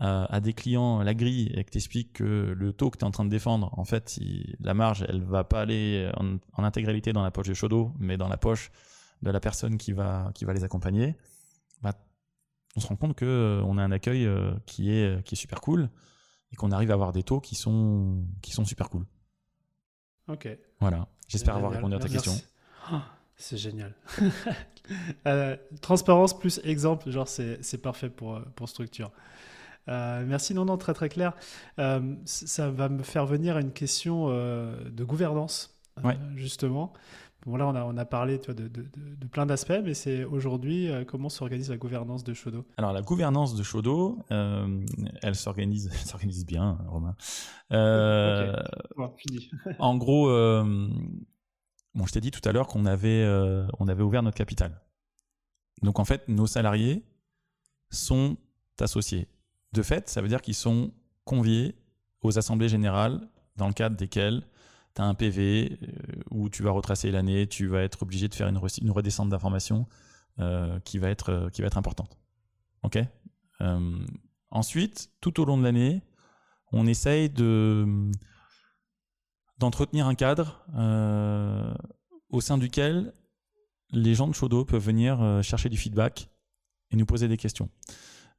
à 0.00 0.38
des 0.38 0.52
clients 0.52 1.02
la 1.02 1.12
grille 1.12 1.50
et 1.54 1.64
que 1.64 1.70
tu 1.72 1.78
expliques 1.78 2.12
que 2.12 2.54
le 2.56 2.72
taux 2.72 2.88
que 2.88 2.98
tu 2.98 3.04
es 3.04 3.08
en 3.08 3.10
train 3.10 3.24
de 3.24 3.30
défendre, 3.30 3.76
en 3.76 3.84
fait, 3.84 4.16
la 4.60 4.72
marge, 4.72 5.04
elle 5.08 5.24
va 5.24 5.42
pas 5.42 5.62
aller 5.62 6.08
en, 6.16 6.62
intégralité 6.62 7.12
dans 7.12 7.24
la 7.24 7.32
poche 7.32 7.48
de 7.48 7.54
Shodo, 7.54 7.92
mais 7.98 8.16
dans 8.16 8.28
la 8.28 8.36
poche 8.36 8.70
de 9.22 9.30
la 9.32 9.40
personne 9.40 9.76
qui 9.76 9.90
va, 9.90 10.30
qui 10.36 10.44
va 10.44 10.52
les 10.52 10.62
accompagner, 10.62 11.16
bah, 11.82 11.94
on 12.76 12.80
se 12.80 12.86
rend 12.86 12.94
compte 12.94 13.16
que 13.16 13.60
on 13.64 13.76
a 13.76 13.82
un 13.82 13.90
accueil 13.90 14.28
qui 14.66 14.92
est, 14.92 15.20
qui 15.24 15.34
est 15.34 15.36
super 15.36 15.60
cool 15.60 15.90
et 16.52 16.54
qu'on 16.54 16.70
arrive 16.70 16.92
à 16.92 16.94
avoir 16.94 17.10
des 17.10 17.24
taux 17.24 17.40
qui 17.40 17.56
sont, 17.56 18.24
qui 18.40 18.52
sont 18.52 18.64
super 18.64 18.90
cool. 18.90 19.04
Ok. 20.28 20.48
Voilà. 20.80 21.06
J'espère 21.26 21.56
avoir 21.56 21.72
répondu 21.72 21.94
à 21.94 21.98
ta 21.98 22.08
question. 22.08 22.32
Oh, 22.92 22.96
c'est 23.36 23.58
génial. 23.58 23.94
Euh, 25.26 25.54
transparence 25.82 26.38
plus 26.38 26.62
exemple, 26.64 27.10
genre 27.10 27.28
c'est 27.28 27.82
parfait 27.82 28.08
pour, 28.08 28.36
euh, 28.36 28.40
pour 28.56 28.70
structure. 28.70 29.10
Euh, 29.86 30.24
merci, 30.26 30.54
non, 30.54 30.64
non, 30.64 30.78
très 30.78 30.94
très 30.94 31.10
clair. 31.10 31.34
ça 31.76 32.70
va 32.70 32.88
me 32.88 33.02
faire 33.02 33.26
venir 33.26 33.56
à 33.56 33.60
une 33.60 33.72
question 33.72 34.28
de 34.28 35.04
gouvernance, 35.04 35.78
justement. 36.36 36.94
Bon, 37.48 37.56
là, 37.56 37.66
on 37.66 37.74
a, 37.74 37.84
on 37.84 37.96
a 37.96 38.04
parlé 38.04 38.38
de, 38.38 38.52
de, 38.52 38.68
de, 38.68 39.26
plein 39.26 39.46
d'aspects, 39.46 39.80
mais 39.82 39.94
c'est 39.94 40.24
aujourd'hui 40.24 40.90
comment 41.06 41.28
s'organise 41.28 41.70
la 41.70 41.76
gouvernance 41.76 42.22
de 42.22 42.34
Shodo? 42.34 42.66
Alors, 42.76 42.92
la 42.92 43.02
gouvernance 43.02 43.54
de 43.54 43.62
Shodo, 43.62 44.18
elle 44.30 45.34
s'organise 45.34 46.46
bien, 46.46 46.78
Romain. 46.88 47.16
fini. 49.16 49.50
en 49.78 49.96
gros, 49.96 50.28
Bon, 51.98 52.06
je 52.06 52.12
t'ai 52.12 52.20
dit 52.20 52.30
tout 52.30 52.46
à 52.48 52.52
l'heure 52.52 52.68
qu'on 52.68 52.86
avait, 52.86 53.24
euh, 53.24 53.66
on 53.80 53.88
avait 53.88 54.04
ouvert 54.04 54.22
notre 54.22 54.36
capital. 54.36 54.80
Donc 55.82 55.98
en 55.98 56.04
fait, 56.04 56.28
nos 56.28 56.46
salariés 56.46 57.04
sont 57.90 58.36
associés. 58.78 59.26
De 59.72 59.82
fait, 59.82 60.08
ça 60.08 60.22
veut 60.22 60.28
dire 60.28 60.40
qu'ils 60.40 60.54
sont 60.54 60.92
conviés 61.24 61.74
aux 62.22 62.38
assemblées 62.38 62.68
générales 62.68 63.28
dans 63.56 63.66
le 63.66 63.72
cadre 63.72 63.96
desquelles 63.96 64.46
tu 64.98 65.02
un 65.02 65.14
PV 65.14 65.78
euh, 65.82 65.86
où 66.30 66.48
tu 66.48 66.62
vas 66.62 66.70
retracer 66.70 67.10
l'année, 67.10 67.46
tu 67.46 67.66
vas 67.66 67.82
être 67.82 68.02
obligé 68.02 68.28
de 68.28 68.34
faire 68.34 68.48
une, 68.48 68.60
une 68.82 68.90
redescente 68.90 69.28
d'informations 69.28 69.86
euh, 70.38 70.78
qui, 70.80 70.98
va 70.98 71.08
être, 71.10 71.48
qui 71.52 71.62
va 71.62 71.66
être 71.66 71.78
importante. 71.78 72.18
OK? 72.82 72.98
Ensuite, 74.50 75.10
tout 75.20 75.40
au 75.40 75.44
long 75.44 75.58
de 75.58 75.64
l'année, 75.64 76.02
on 76.72 76.86
essaye 76.86 77.28
de 77.30 78.10
d'entretenir 79.58 80.06
un 80.06 80.14
cadre 80.14 80.64
euh, 80.76 81.74
au 82.30 82.40
sein 82.40 82.58
duquel 82.58 83.12
les 83.90 84.14
gens 84.14 84.28
de 84.28 84.32
Shodo 84.32 84.64
peuvent 84.64 84.84
venir 84.84 85.20
euh, 85.20 85.42
chercher 85.42 85.68
du 85.68 85.76
feedback 85.76 86.30
et 86.90 86.96
nous 86.96 87.06
poser 87.06 87.26
des 87.26 87.36
questions. 87.36 87.68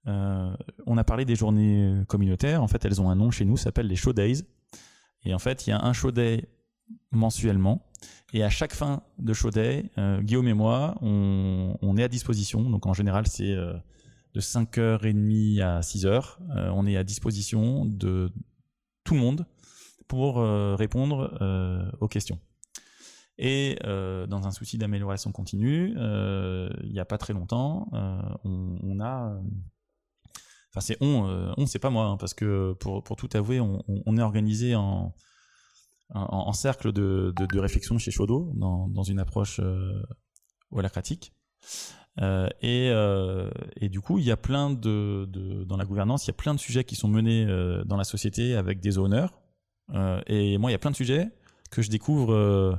Euh, 0.07 0.55
on 0.85 0.97
a 0.97 1.03
parlé 1.03 1.25
des 1.25 1.35
journées 1.35 2.03
communautaires. 2.07 2.63
En 2.63 2.67
fait, 2.67 2.85
elles 2.85 3.01
ont 3.01 3.09
un 3.09 3.15
nom 3.15 3.31
chez 3.31 3.43
nous, 3.43 3.57
ça 3.57 3.65
s'appelle 3.65 3.87
les 3.87 3.97
Show 3.97 4.13
Days. 4.13 4.43
Et 5.23 5.33
en 5.33 5.39
fait, 5.39 5.67
il 5.67 5.71
y 5.71 5.73
a 5.73 5.83
un 5.83 5.93
Show 5.93 6.11
Day 6.11 6.49
mensuellement. 7.11 7.85
Et 8.33 8.43
à 8.43 8.49
chaque 8.49 8.73
fin 8.73 9.03
de 9.17 9.33
Show 9.33 9.49
Day, 9.49 9.91
Guillaume 10.21 10.47
et 10.47 10.53
moi, 10.53 10.95
on, 11.01 11.95
est 11.97 12.03
à 12.03 12.07
disposition. 12.07 12.69
Donc 12.69 12.85
en 12.85 12.93
général, 12.93 13.27
c'est 13.27 13.53
de 13.53 14.39
5h30 14.39 15.61
à 15.61 15.79
6h. 15.81 16.37
on 16.73 16.85
est 16.85 16.95
à 16.95 17.03
disposition 17.03 17.85
de 17.85 18.31
tout 19.03 19.15
le 19.15 19.19
monde 19.19 19.45
pour 20.09 20.39
euh, 20.39 20.75
répondre 20.75 21.37
euh, 21.41 21.89
aux 22.01 22.09
questions. 22.09 22.39
Et 23.37 23.79
euh, 23.85 24.27
dans 24.27 24.47
un 24.47 24.51
souci 24.51 24.77
d'amélioration 24.77 25.31
continue, 25.31 25.95
il 25.95 26.91
n'y 26.91 26.99
a 26.99 27.05
pas 27.05 27.17
très 27.17 27.31
longtemps, 27.33 27.89
on, 28.43 28.99
a 28.99 29.39
c'est 30.81 30.97
on, 31.01 31.53
on 31.57 31.65
c'est 31.65 31.79
pas 31.79 31.89
moi, 31.89 32.05
hein, 32.05 32.17
parce 32.17 32.33
que 32.33 32.73
pour, 32.73 33.03
pour 33.03 33.15
tout 33.15 33.29
avouer, 33.33 33.59
on, 33.59 34.17
est 34.17 34.21
organisé 34.21 34.75
en, 34.75 35.13
en, 36.13 36.53
cercle 36.53 36.91
de, 36.91 37.33
de, 37.35 37.59
réflexion 37.59 37.97
chez 37.97 38.11
Shodo, 38.11 38.51
dans, 38.55 38.87
dans 38.87 39.03
une 39.03 39.19
approche 39.19 39.59
euh, 39.59 40.01
holacratique. 40.71 41.33
Euh, 42.21 42.49
et, 42.61 42.89
euh, 42.89 43.49
et, 43.77 43.89
du 43.89 44.01
coup, 44.01 44.17
il 44.17 44.25
y 44.25 44.31
a 44.31 44.37
plein 44.37 44.69
de, 44.69 45.25
de, 45.29 45.63
dans 45.63 45.77
la 45.77 45.85
gouvernance, 45.85 46.25
il 46.25 46.29
y 46.29 46.31
a 46.31 46.33
plein 46.37 46.53
de 46.53 46.59
sujets 46.59 46.83
qui 46.83 46.95
sont 46.95 47.07
menés 47.07 47.45
dans 47.85 47.97
la 47.97 48.03
société 48.03 48.55
avec 48.55 48.79
des 48.79 48.97
honneurs, 48.97 49.39
euh, 49.93 50.21
et 50.27 50.57
moi, 50.57 50.69
il 50.69 50.73
y 50.73 50.75
a 50.75 50.79
plein 50.79 50.91
de 50.91 50.95
sujets 50.95 51.27
que 51.71 51.81
je 51.81 51.89
découvre 51.89 52.33
euh, 52.33 52.75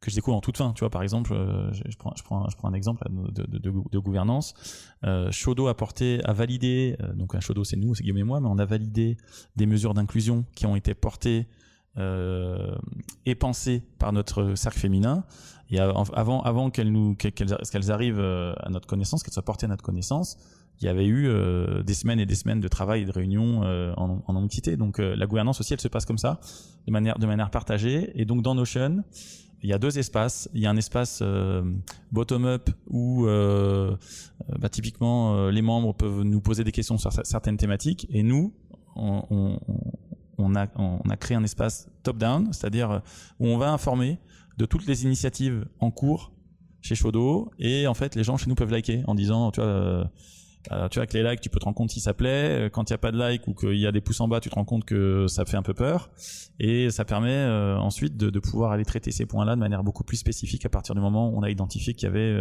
que 0.00 0.10
je 0.10 0.14
découvre 0.14 0.36
en 0.36 0.40
toute 0.40 0.56
fin. 0.56 0.72
Tu 0.72 0.80
vois, 0.80 0.90
par 0.90 1.02
exemple, 1.02 1.32
euh, 1.32 1.72
je, 1.72 1.96
prends, 1.96 2.14
un 2.64 2.74
exemple 2.74 3.04
de, 3.10 3.98
gouvernance. 3.98 4.54
Euh, 5.04 5.30
Shodo 5.30 5.68
a 5.68 5.76
porté, 5.76 6.20
a 6.24 6.32
validé, 6.32 6.96
donc 7.14 7.34
un 7.34 7.40
Shodo 7.40 7.64
c'est 7.64 7.76
nous, 7.76 7.94
c'est 7.94 8.02
Guillaume 8.02 8.18
et 8.18 8.24
moi, 8.24 8.40
mais 8.40 8.48
on 8.48 8.58
a 8.58 8.64
validé 8.64 9.16
des 9.56 9.66
mesures 9.66 9.94
d'inclusion 9.94 10.44
qui 10.54 10.66
ont 10.66 10.76
été 10.76 10.94
portées 10.94 11.46
euh, 11.96 12.76
et 13.26 13.34
pensées 13.34 13.82
par 13.98 14.12
notre 14.12 14.54
cercle 14.54 14.78
féminin. 14.78 15.24
Et 15.70 15.78
avant, 15.78 16.70
qu'elles 16.70 17.90
arrivent 17.90 18.20
à 18.20 18.70
notre 18.70 18.86
connaissance, 18.86 19.22
qu'elles 19.22 19.34
soient 19.34 19.44
portées 19.44 19.66
à 19.66 19.68
notre 19.68 19.84
connaissance, 19.84 20.38
il 20.80 20.84
y 20.84 20.88
avait 20.88 21.06
eu 21.06 21.26
euh, 21.26 21.82
des 21.82 21.94
semaines 21.94 22.20
et 22.20 22.26
des 22.26 22.34
semaines 22.34 22.60
de 22.60 22.68
travail 22.68 23.02
et 23.02 23.04
de 23.04 23.10
réunions 23.10 23.62
euh, 23.64 23.92
en, 23.96 24.22
en 24.24 24.36
entité. 24.36 24.76
Donc 24.76 25.00
euh, 25.00 25.16
la 25.16 25.26
gouvernance 25.26 25.60
aussi, 25.60 25.72
elle 25.72 25.80
se 25.80 25.88
passe 25.88 26.04
comme 26.04 26.18
ça, 26.18 26.40
de 26.86 26.92
manière, 26.92 27.18
de 27.18 27.26
manière 27.26 27.50
partagée. 27.50 28.12
Et 28.14 28.24
donc 28.24 28.42
dans 28.42 28.54
Notion, 28.54 29.02
il 29.62 29.70
y 29.70 29.72
a 29.72 29.78
deux 29.78 29.98
espaces. 29.98 30.48
Il 30.54 30.60
y 30.60 30.66
a 30.66 30.70
un 30.70 30.76
espace 30.76 31.22
bottom-up 32.12 32.70
où 32.88 33.26
bah, 33.26 34.68
typiquement 34.70 35.48
les 35.48 35.62
membres 35.62 35.94
peuvent 35.94 36.22
nous 36.22 36.40
poser 36.40 36.64
des 36.64 36.72
questions 36.72 36.98
sur 36.98 37.12
certaines 37.12 37.56
thématiques. 37.56 38.06
Et 38.10 38.22
nous, 38.22 38.54
on 38.96 39.58
a, 40.54 40.66
on 40.76 41.10
a 41.10 41.16
créé 41.16 41.36
un 41.36 41.44
espace 41.44 41.88
top-down, 42.02 42.52
c'est-à-dire 42.52 43.02
où 43.40 43.46
on 43.46 43.58
va 43.58 43.70
informer 43.70 44.18
de 44.56 44.64
toutes 44.64 44.86
les 44.86 45.04
initiatives 45.04 45.66
en 45.80 45.90
cours 45.90 46.32
chez 46.80 46.94
Shodo. 46.94 47.50
Et 47.58 47.86
en 47.86 47.94
fait, 47.94 48.14
les 48.14 48.24
gens 48.24 48.36
chez 48.36 48.48
nous 48.48 48.54
peuvent 48.54 48.70
liker 48.70 49.02
en 49.06 49.14
disant, 49.14 49.50
tu 49.50 49.60
vois 49.60 50.10
euh, 50.70 50.88
tu 50.88 50.96
vois, 50.96 51.02
avec 51.02 51.12
les 51.12 51.22
likes, 51.22 51.40
tu 51.40 51.48
peux 51.48 51.58
te 51.58 51.64
rendre 51.64 51.76
compte 51.76 51.90
si 51.90 52.00
ça 52.00 52.14
plaît. 52.14 52.66
Euh, 52.66 52.68
quand 52.68 52.90
il 52.90 52.92
n'y 52.92 52.96
a 52.96 52.98
pas 52.98 53.12
de 53.12 53.16
like 53.16 53.46
ou 53.48 53.54
qu'il 53.54 53.78
y 53.78 53.86
a 53.86 53.92
des 53.92 54.00
pouces 54.00 54.20
en 54.20 54.28
bas, 54.28 54.40
tu 54.40 54.50
te 54.50 54.54
rends 54.54 54.64
compte 54.64 54.84
que 54.84 55.26
ça 55.26 55.44
fait 55.44 55.56
un 55.56 55.62
peu 55.62 55.74
peur. 55.74 56.10
Et 56.58 56.90
ça 56.90 57.04
permet 57.04 57.30
euh, 57.30 57.78
ensuite 57.78 58.16
de, 58.16 58.38
pouvoir 58.38 58.72
aller 58.72 58.84
traiter 58.84 59.10
ces 59.10 59.26
points-là 59.26 59.54
de 59.54 59.60
manière 59.60 59.82
beaucoup 59.82 60.04
plus 60.04 60.16
spécifique 60.16 60.64
à 60.66 60.68
partir 60.68 60.94
du 60.94 61.00
moment 61.00 61.30
où 61.30 61.38
on 61.38 61.42
a 61.42 61.50
identifié 61.50 61.94
qu'il 61.94 62.04
y 62.04 62.10
avait, 62.10 62.36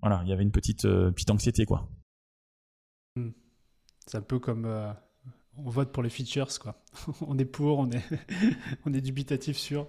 voilà, 0.00 0.20
il 0.24 0.28
y 0.28 0.32
avait 0.32 0.42
une 0.42 0.52
petite, 0.52 0.82
petite 0.82 1.30
anxiété, 1.30 1.64
quoi. 1.64 1.88
Hmm. 3.16 3.30
C'est 4.06 4.18
un 4.18 4.22
peu 4.22 4.38
comme 4.38 4.66
on 5.56 5.70
vote 5.70 5.92
pour 5.92 6.02
les 6.02 6.10
features, 6.10 6.58
quoi. 6.58 6.82
on 7.26 7.38
est 7.38 7.44
pour, 7.44 7.78
on 7.78 7.90
est, 7.90 8.04
on 8.86 8.92
est 8.92 9.00
dubitatif 9.00 9.56
sur. 9.56 9.86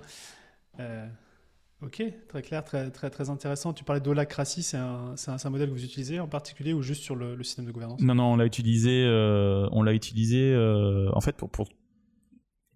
Ok, 1.82 2.02
très 2.30 2.42
clair, 2.42 2.64
très, 2.64 2.90
très, 2.90 3.10
très 3.10 3.30
intéressant. 3.30 3.74
Tu 3.74 3.84
parlais 3.84 4.02
d'holacratie, 4.02 4.64
c'est 4.64 4.78
un, 4.78 5.14
un, 5.28 5.50
modèle 5.50 5.68
que 5.70 5.74
vous 5.74 5.84
utilisez 5.84 6.22
en 6.22 6.28
particulier 6.28 6.72
ou 6.72 6.82
juste 6.82 7.04
sur 7.04 7.16
le, 7.16 7.42
système 7.44 7.66
de 7.66 7.72
gouvernance? 7.72 8.00
Non, 8.02 8.16
non, 8.16 8.34
on 8.34 8.38
l'a 8.38 8.46
utilisé, 8.46 9.04
euh, 9.06 9.68
on 9.72 9.84
l'a 9.84 9.94
utilisé 9.94 10.54
euh, 10.54 11.10
en 11.14 11.20
fait 11.20 11.36
pour, 11.36 11.50
pour, 11.50 11.68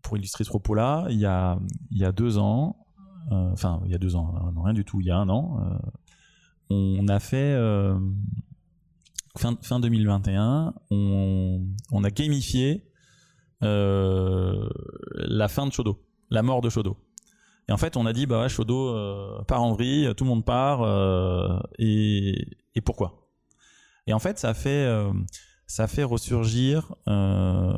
pour 0.01 0.17
illustrer 0.17 0.43
ce 0.43 0.49
propos-là, 0.49 1.07
il 1.09 1.17
y 1.17 1.25
a, 1.25 1.57
il 1.91 1.97
y 1.97 2.03
a 2.03 2.11
deux 2.11 2.37
ans, 2.37 2.75
euh, 3.31 3.51
enfin 3.53 3.81
il 3.85 3.91
y 3.91 3.95
a 3.95 3.97
deux 3.97 4.17
ans, 4.17 4.51
non, 4.53 4.63
rien 4.63 4.73
du 4.73 4.83
tout, 4.83 4.99
il 4.99 5.07
y 5.07 5.11
a 5.11 5.17
un 5.17 5.29
an, 5.29 5.79
on 6.69 7.07
a 7.07 7.19
fait 7.19 7.57
fin, 9.37 9.57
fin 9.61 9.79
2021, 9.79 10.73
on, 10.91 11.65
on 11.91 12.03
a 12.03 12.09
gamifié 12.09 12.83
la 13.61 14.67
fin 15.47 15.65
de 15.67 15.71
Shodo, 15.71 16.05
la 16.29 16.43
mort 16.43 16.59
de 16.59 16.69
Shodo. 16.69 16.97
Et 17.69 17.71
en 17.71 17.77
fait, 17.77 17.97
on 17.97 18.07
a 18.07 18.13
dit, 18.13 18.25
bah 18.25 18.41
ouais, 18.41 18.47
euh, 18.67 19.43
part 19.43 19.61
en 19.61 19.73
vrille, 19.73 20.11
tout 20.17 20.23
le 20.23 20.29
monde 20.29 20.43
part, 20.43 20.81
euh, 20.81 21.59
et, 21.77 22.47
et, 22.73 22.81
pourquoi? 22.81 23.29
Et 24.07 24.13
en 24.13 24.17
fait, 24.17 24.39
ça 24.39 24.55
fait, 24.55 24.87
euh, 24.87 25.11
ça 25.67 25.85
fait 25.85 26.03
ressurgir 26.03 26.95
euh, 27.07 27.71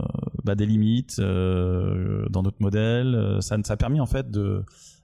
bah, 0.45 0.55
des 0.55 0.65
limites 0.65 1.17
euh, 1.19 2.25
dans 2.29 2.41
notre 2.41 2.61
modèle. 2.61 3.39
Ça, 3.41 3.57
ça 3.65 3.73
a 3.73 3.75
permis 3.75 3.99
en 3.99 4.05
fait 4.05 4.31
de, 4.31 4.63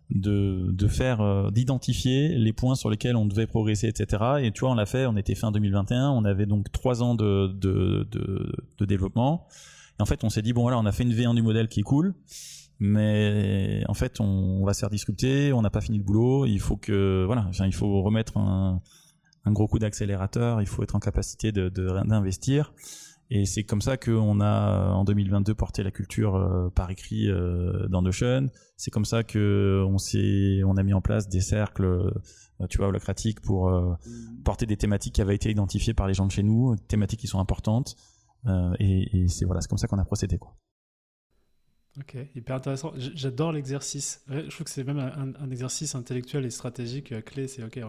de, 0.09 0.71
de 0.71 0.87
faire, 0.87 1.51
d'identifier 1.51 2.29
les 2.29 2.53
points 2.53 2.75
sur 2.75 2.89
lesquels 2.89 3.17
on 3.17 3.25
devait 3.25 3.45
progresser, 3.45 3.89
etc. 3.89 4.23
Et 4.41 4.53
tu 4.53 4.61
vois, 4.61 4.69
on 4.69 4.75
l'a 4.75 4.85
fait, 4.85 5.05
on 5.05 5.17
était 5.17 5.35
fin 5.35 5.51
2021, 5.51 6.11
on 6.11 6.23
avait 6.23 6.45
donc 6.45 6.71
trois 6.71 7.03
ans 7.03 7.13
de, 7.13 7.47
de, 7.47 8.07
de, 8.09 8.53
de 8.77 8.85
développement. 8.85 9.47
Et 9.99 10.01
en 10.01 10.05
fait, 10.05 10.23
on 10.23 10.29
s'est 10.29 10.41
dit, 10.41 10.53
bon 10.53 10.61
voilà, 10.61 10.79
on 10.79 10.85
a 10.85 10.93
fait 10.93 11.03
une 11.03 11.13
V1 11.13 11.35
du 11.35 11.41
modèle 11.41 11.67
qui 11.67 11.81
est 11.81 11.83
cool 11.83 12.13
mais 12.79 13.83
en 13.87 13.93
fait 13.93 14.19
on, 14.19 14.63
va 14.65 14.73
se 14.73 14.79
faire 14.79 14.89
discuter, 14.89 15.53
on 15.53 15.61
n'a 15.61 15.69
pas 15.69 15.81
fini 15.81 15.97
le 15.97 16.03
boulot, 16.03 16.45
il 16.45 16.59
faut 16.59 16.77
que 16.77 17.23
voilà, 17.25 17.49
il 17.65 17.73
faut 17.73 18.01
remettre 18.01 18.37
un, 18.37 18.81
un 19.45 19.51
gros 19.51 19.67
coup 19.67 19.79
d'accélérateur, 19.79 20.61
il 20.61 20.67
faut 20.67 20.83
être 20.83 20.95
en 20.95 20.99
capacité 20.99 21.51
de 21.51 21.69
d'investir. 21.69 22.73
Et 23.29 23.45
c'est 23.45 23.63
comme 23.63 23.81
ça 23.81 23.97
qu'on 23.97 24.39
a 24.39 24.91
en 24.93 25.03
2022 25.03 25.53
porté 25.53 25.83
la 25.83 25.91
culture 25.91 26.35
euh, 26.35 26.69
par 26.69 26.89
écrit 26.91 27.29
euh, 27.29 27.87
dans 27.89 28.01
Notion. 28.01 28.49
C'est 28.77 28.91
comme 28.91 29.03
ça 29.03 29.23
que 29.23 29.83
on 29.85 29.97
s'est, 29.97 30.61
on 30.65 30.77
a 30.77 30.83
mis 30.83 30.93
en 30.93 31.01
place 31.01 31.27
des 31.27 31.41
cercles, 31.41 31.85
euh, 31.85 32.67
tu 32.69 32.77
vois, 32.77 32.87
holocratiques 32.87 33.41
pour 33.41 33.71
porter 34.45 34.65
des 34.65 34.77
thématiques 34.77 35.15
qui 35.15 35.21
avaient 35.21 35.35
été 35.35 35.51
identifiées 35.51 35.93
par 35.93 36.07
les 36.07 36.13
gens 36.13 36.25
de 36.25 36.31
chez 36.31 36.43
nous, 36.43 36.75
thématiques 36.87 37.19
qui 37.19 37.27
sont 37.27 37.39
importantes. 37.39 37.95
et, 38.79 39.23
et 39.23 39.27
c'est 39.27 39.45
voilà, 39.45 39.61
c'est 39.61 39.67
comme 39.67 39.77
ça 39.77 39.87
qu'on 39.87 39.99
a 39.99 40.05
procédé 40.05 40.37
quoi. 40.37 40.55
Ok, 41.99 42.15
hyper 42.35 42.55
intéressant. 42.57 42.91
J'adore 42.95 43.51
l'exercice. 43.51 44.23
Je 44.29 44.49
trouve 44.49 44.65
que 44.65 44.69
c'est 44.69 44.83
même 44.83 44.99
un, 44.99 45.49
exercice 45.51 45.95
intellectuel 45.95 46.45
et 46.45 46.49
stratégique 46.51 47.11
euh, 47.11 47.21
clé. 47.21 47.47
C'est 47.47 47.63
ok, 47.63 47.79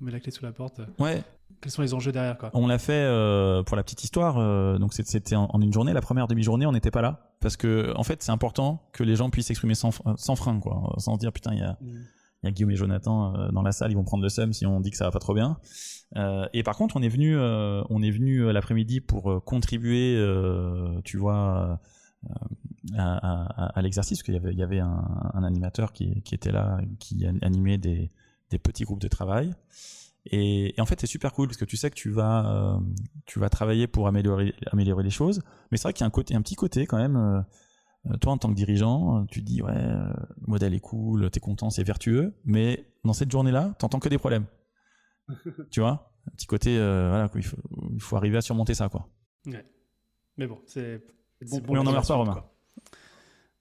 on 0.00 0.04
met 0.04 0.10
la 0.10 0.20
clé 0.20 0.30
sous 0.32 0.44
la 0.44 0.52
porte. 0.52 0.80
Ouais. 0.98 1.22
Quels 1.60 1.72
sont 1.72 1.82
les 1.82 1.92
enjeux 1.92 2.12
derrière 2.12 2.38
quoi? 2.38 2.50
On 2.54 2.66
l'a 2.66 2.78
fait 2.78 2.92
euh, 2.92 3.62
pour 3.64 3.76
la 3.76 3.82
petite 3.82 4.04
histoire. 4.04 4.38
euh, 4.38 4.78
donc 4.78 4.94
c'était 4.94 5.34
en, 5.36 5.48
en 5.52 5.60
une 5.60 5.72
journée. 5.72 5.92
La 5.92 6.00
première 6.00 6.28
demi-journée, 6.28 6.66
on 6.66 6.72
n'était 6.72 6.90
pas 6.90 7.02
là 7.02 7.32
parce 7.40 7.56
que 7.56 7.92
en 7.96 8.04
fait, 8.04 8.22
c'est 8.22 8.32
important 8.32 8.82
que 8.92 9.02
les 9.04 9.16
gens 9.16 9.28
puissent 9.30 9.46
s'exprimer 9.48 9.74
sans, 9.74 9.90
sans 10.16 10.36
frein, 10.36 10.60
quoi, 10.60 10.94
sans 10.98 11.14
se 11.14 11.18
dire 11.18 11.32
putain, 11.32 11.52
il 11.52 11.58
y 11.60 11.62
a, 11.62 11.76
Mm. 11.80 11.86
il 12.42 12.46
y 12.46 12.48
a 12.48 12.50
Guillaume 12.52 12.70
et 12.70 12.76
Jonathan 12.76 13.34
euh, 13.34 13.48
dans 13.50 13.62
la 13.62 13.72
salle, 13.72 13.90
ils 13.90 13.96
vont 13.96 14.04
prendre 14.04 14.22
le 14.22 14.28
seum 14.28 14.52
si 14.52 14.64
on 14.66 14.80
dit 14.80 14.90
que 14.90 14.96
ça 14.96 15.04
va 15.04 15.10
pas 15.10 15.18
trop 15.18 15.34
bien. 15.34 15.58
Euh, 16.16 16.46
et 16.54 16.62
par 16.62 16.76
contre, 16.76 16.96
on 16.96 17.02
est 17.02 17.08
venu, 17.08 17.36
euh, 17.36 17.82
on 17.90 18.02
est 18.02 18.10
venu 18.10 18.38
euh, 18.44 18.52
l'après-midi 18.52 19.00
pour 19.00 19.30
euh, 19.30 19.40
contribuer, 19.40 20.14
euh, 20.16 21.00
tu 21.04 21.16
vois, 21.18 21.80
euh, 22.24 22.30
à, 22.96 23.16
à- 23.66 23.78
à 23.78 23.82
l'exercice, 23.82 24.18
parce 24.18 24.24
qu'il 24.24 24.34
y 24.34 24.36
avait, 24.38 24.52
il 24.52 24.58
y 24.58 24.62
avait 24.62 24.80
un, 24.80 25.30
un 25.34 25.42
animateur 25.44 25.92
qui, 25.92 26.22
qui 26.22 26.34
était 26.34 26.52
là, 26.52 26.80
qui 26.98 27.26
an- 27.26 27.38
animait 27.42 27.78
des, 27.78 28.10
des 28.50 28.58
petits 28.58 28.84
groupes 28.84 29.00
de 29.00 29.08
travail. 29.08 29.54
Et, 30.30 30.76
et 30.76 30.80
en 30.80 30.86
fait, 30.86 31.00
c'est 31.00 31.06
super 31.06 31.32
cool 31.32 31.48
parce 31.48 31.56
que 31.56 31.64
tu 31.64 31.76
sais 31.76 31.90
que 31.90 31.94
tu 31.94 32.10
vas, 32.10 32.50
euh, 32.74 32.78
tu 33.26 33.38
vas 33.38 33.48
travailler 33.48 33.86
pour 33.86 34.08
améliorer, 34.08 34.54
améliorer 34.72 35.02
les 35.02 35.10
choses. 35.10 35.42
Mais 35.70 35.78
c'est 35.78 35.84
vrai 35.84 35.92
qu'il 35.92 36.02
y 36.02 36.04
a 36.04 36.06
un 36.06 36.10
côté, 36.10 36.34
un 36.34 36.42
petit 36.42 36.54
côté 36.56 36.86
quand 36.86 36.98
même. 36.98 37.16
euh, 37.16 37.40
euh, 38.10 38.16
toi, 38.18 38.32
en 38.32 38.38
tant 38.38 38.48
que 38.48 38.54
dirigeant, 38.54 39.26
tu 39.26 39.40
te 39.40 39.46
dis 39.46 39.62
ouais, 39.62 39.74
le 39.74 40.12
modèle 40.46 40.74
est 40.74 40.80
cool, 40.80 41.30
t'es 41.30 41.40
content, 41.40 41.70
c'est 41.70 41.82
vertueux. 41.82 42.34
Mais 42.44 42.92
dans 43.04 43.12
cette 43.12 43.30
journée-là, 43.30 43.74
t'entends 43.78 43.98
que 44.00 44.08
des 44.08 44.18
problèmes. 44.18 44.46
tu 45.70 45.80
vois, 45.80 46.12
un 46.26 46.30
petit 46.32 46.46
côté, 46.46 46.78
euh, 46.78 47.08
voilà, 47.08 47.30
il 47.34 47.42
faut, 47.42 47.56
il 47.94 48.00
faut 48.02 48.16
arriver 48.16 48.36
à 48.36 48.40
surmonter 48.42 48.74
ça, 48.74 48.88
quoi. 48.88 49.08
Mais 50.36 50.46
bon, 50.46 50.60
c'est. 50.66 50.98
Bon, 51.50 51.56
mais 51.60 51.78
on 51.78 51.82
qu'il 51.82 51.88
en 51.88 51.90
y 51.90 51.92
meurt 51.92 52.08
pas, 52.08 52.14
Romain. 52.14 52.32
quoi. 52.34 52.54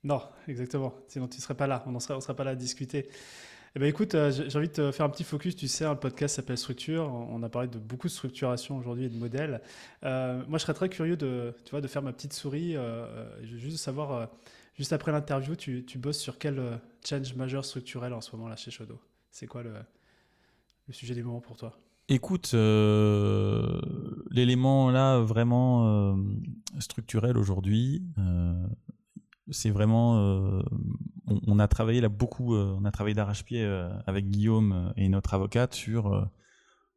Non, 0.04 0.22
exactement. 0.48 0.94
Sinon, 1.08 1.28
tu 1.28 1.42
serais 1.42 1.56
pas 1.56 1.68
là. 1.68 1.84
On 1.88 1.92
ne 1.92 2.00
serait, 2.00 2.36
pas 2.36 2.44
là 2.44 2.52
à 2.52 2.56
discuter. 2.56 3.10
Eh 3.76 3.80
ben, 3.80 3.88
écoute, 3.88 4.16
euh, 4.16 4.32
j'ai 4.32 4.58
envie 4.58 4.70
de 4.70 4.74
te 4.74 4.92
faire 4.92 5.06
un 5.06 5.10
petit 5.10 5.24
focus. 5.24 5.56
Tu 5.56 5.68
sais, 5.68 5.86
hein, 5.86 5.94
le 5.94 6.00
podcast 6.00 6.36
s'appelle 6.36 6.58
Structure. 6.58 7.12
On 7.12 7.44
a 7.44 7.50
parlé 7.50 7.68
de 7.68 7.78
beaucoup 7.78 8.08
de 8.08 8.12
structuration 8.12 8.78
aujourd'hui 8.78 9.06
et 9.06 9.10
de 9.10 9.18
modèles. 9.18 9.62
Euh, 10.04 10.42
moi, 10.48 10.58
je 10.58 10.64
serais 10.64 10.74
très 10.74 10.90
curieux 10.90 11.18
de, 11.18 11.54
tu 11.66 11.72
vois, 11.72 11.82
de 11.82 11.88
faire 11.88 12.02
ma 12.02 12.14
petite 12.14 12.34
souris. 12.34 12.76
Euh, 12.76 13.06
euh, 13.06 13.44
juste 13.44 13.78
savoir, 13.78 14.30
juste 14.76 14.94
après 14.94 15.12
l'interview, 15.12 15.56
tu, 15.56 15.84
bosses 15.98 16.20
sur 16.20 16.38
quel 16.38 16.80
change 17.08 17.36
majeur 17.36 17.66
structurel 17.66 18.14
en 18.14 18.22
ce 18.22 18.36
moment 18.36 18.48
là 18.48 18.56
chez 18.56 18.72
Shodo 18.72 19.00
C'est 19.32 19.48
quoi 19.48 19.64
le, 19.64 19.74
sujet 20.92 21.14
du 21.16 21.24
moment 21.24 21.42
pour 21.42 21.58
toi? 21.58 21.78
Écoute, 22.10 22.54
l'élément 24.32 24.90
là 24.90 25.20
vraiment 25.20 26.18
structurel 26.80 27.38
aujourd'hui, 27.38 28.02
c'est 29.50 29.70
vraiment, 29.70 30.18
euh, 30.20 30.62
on, 31.26 31.60
a 31.60 31.68
travaillé 31.68 32.02
là 32.02 32.10
beaucoup, 32.10 32.56
euh, 32.56 32.76
on 32.80 32.86
a 32.86 32.92
travaillé 32.92 33.16
d'arrache-pied 33.16 33.64
euh, 33.64 33.90
avec 34.06 34.30
Guillaume 34.30 34.94
et 34.98 35.08
notre 35.10 35.34
avocate 35.34 35.74
sur 35.74 36.30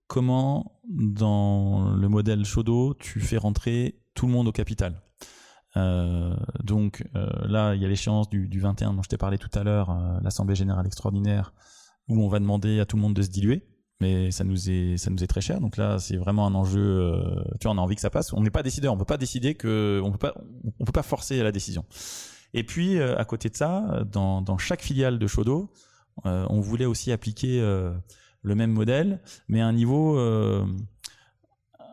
comment 0.06 0.80
dans 0.88 1.94
le 1.94 2.08
modèle 2.08 2.44
Shodo 2.44 2.94
tu 2.94 3.20
fais 3.20 3.36
rentrer 3.36 4.00
tout 4.14 4.26
le 4.26 4.32
monde 4.32 4.48
au 4.48 4.52
capital. 4.52 5.00
Donc 6.64 7.04
là, 7.14 7.76
il 7.76 7.82
y 7.82 7.84
a 7.84 7.88
l'échéance 7.88 8.28
du, 8.28 8.48
du 8.48 8.58
21 8.58 8.94
dont 8.94 9.02
je 9.02 9.08
t'ai 9.08 9.16
parlé 9.16 9.38
tout 9.38 9.56
à 9.56 9.62
l'heure, 9.62 9.96
l'Assemblée 10.20 10.56
générale 10.56 10.84
extraordinaire, 10.84 11.52
où 12.08 12.20
on 12.20 12.28
va 12.28 12.40
demander 12.40 12.80
à 12.80 12.86
tout 12.86 12.96
le 12.96 13.02
monde 13.02 13.14
de 13.14 13.22
se 13.22 13.30
diluer 13.30 13.66
mais 14.02 14.30
ça 14.30 14.44
nous 14.44 14.70
est 14.70 14.96
ça 14.96 15.10
nous 15.10 15.22
est 15.22 15.26
très 15.26 15.42
cher. 15.42 15.60
Donc 15.60 15.76
là 15.76 15.98
c'est 15.98 16.16
vraiment 16.16 16.46
un 16.46 16.54
enjeu 16.54 17.14
tu 17.60 17.68
vois 17.68 17.74
on 17.74 17.78
a 17.78 17.82
envie 17.82 17.94
que 17.94 18.00
ça 18.00 18.10
passe. 18.10 18.32
On 18.32 18.40
n'est 18.40 18.50
pas 18.50 18.64
décideur 18.64 18.94
on 18.94 18.96
peut 18.96 19.04
pas 19.04 19.18
décider 19.18 19.54
que 19.54 20.00
on 20.02 20.10
peut 20.10 20.18
pas 20.18 20.34
on 20.80 20.84
peut 20.84 20.92
pas 20.92 21.02
forcer 21.02 21.40
la 21.42 21.52
décision 21.52 21.84
et 22.54 22.64
puis 22.64 22.98
euh, 22.98 23.16
à 23.18 23.24
côté 23.24 23.48
de 23.48 23.56
ça 23.56 24.04
dans, 24.10 24.42
dans 24.42 24.58
chaque 24.58 24.82
filiale 24.82 25.18
de 25.18 25.26
Shodo 25.26 25.72
euh, 26.26 26.46
on 26.50 26.60
voulait 26.60 26.86
aussi 26.86 27.12
appliquer 27.12 27.60
euh, 27.60 27.92
le 28.42 28.54
même 28.54 28.72
modèle 28.72 29.20
mais 29.48 29.60
à 29.60 29.66
un 29.66 29.72
niveau 29.72 30.18
euh, 30.18 30.64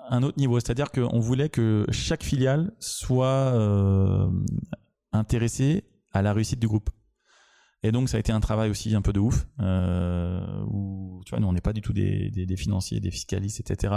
un 0.10 0.24
autre 0.24 0.38
niveau 0.38 0.60
c'est-à-dire 0.60 0.92
qu'on 0.92 1.20
voulait 1.20 1.50
que 1.50 1.86
chaque 1.92 2.24
filiale 2.24 2.74
soit 2.80 3.28
euh, 3.28 4.30
intéressée 5.12 5.84
à 6.14 6.22
la 6.22 6.34
réussite 6.34 6.60
du 6.60 6.68
groupe 6.68 6.90
et 7.84 7.92
donc 7.92 8.10
ça 8.10 8.18
a 8.18 8.20
été 8.20 8.32
un 8.32 8.40
travail 8.40 8.70
aussi 8.70 8.96
un 8.96 9.02
peu 9.02 9.14
de 9.14 9.20
ouf, 9.20 9.46
euh, 9.62 10.42
où 10.68 11.22
tu 11.26 11.30
vois, 11.30 11.40
nous 11.40 11.48
on 11.48 11.54
n'est 11.54 11.62
pas 11.62 11.74
du 11.74 11.82
tout 11.82 11.94
des, 11.94 12.32
des, 12.32 12.46
des 12.48 12.58
financiers, 12.58 13.00
des 13.00 13.12
fiscalistes, 13.12 13.60
etc. 13.60 13.94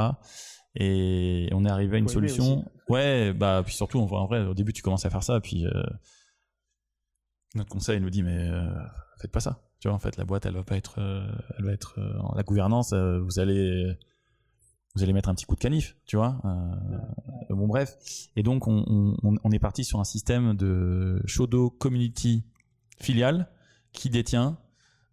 Et 0.77 1.49
on 1.53 1.65
est 1.65 1.71
arrivé 1.71 1.97
à 1.97 1.99
une 1.99 2.09
solution. 2.09 2.65
Ouais, 2.89 3.33
bah 3.33 3.63
puis 3.65 3.75
surtout 3.75 3.99
en 3.99 4.07
vrai, 4.07 4.19
en 4.19 4.27
vrai, 4.27 4.45
au 4.45 4.55
début 4.55 4.73
tu 4.75 4.83
commences 4.83 5.07
à 5.07 5.11
faire 5.11 5.23
ça, 5.23 5.41
puis 5.41 5.67
euh, 5.67 5.83
notre 7.55 7.71
conseil 7.71 8.01
nous 8.01 8.11
dit 8.11 8.23
mais 8.23 8.49
euh, 8.49 8.71
faites 9.21 9.33
pas 9.33 9.41
ça. 9.41 9.61
Tu 9.81 9.89
vois, 9.89 9.95
en 9.95 9.99
fait 9.99 10.17
la 10.17 10.25
boîte 10.25 10.47
elle 10.47 10.55
va 10.55 10.63
pas 10.63 10.77
être, 10.77 10.99
euh, 10.99 11.27
elle 11.59 11.65
va 11.65 11.73
être 11.73 11.99
euh, 11.99 12.13
la 12.37 12.43
gouvernance, 12.43 12.93
euh, 12.93 13.21
vous 13.21 13.39
allez 13.39 13.97
vous 14.95 15.03
allez 15.03 15.13
mettre 15.13 15.29
un 15.29 15.35
petit 15.35 15.47
coup 15.47 15.55
de 15.55 15.61
canif, 15.61 15.97
tu 16.05 16.17
vois. 16.17 16.41
Bon 17.49 17.69
bref, 17.69 17.97
et 18.35 18.43
donc 18.43 18.67
on, 18.67 19.17
on, 19.23 19.51
est 19.53 19.59
parti 19.61 19.85
sur 19.85 20.01
un 20.01 20.05
système 20.05 20.55
de 20.55 21.23
Shodo 21.27 21.71
Community 21.71 22.45
filiale 23.01 23.49
qui 23.93 24.11
détient 24.11 24.59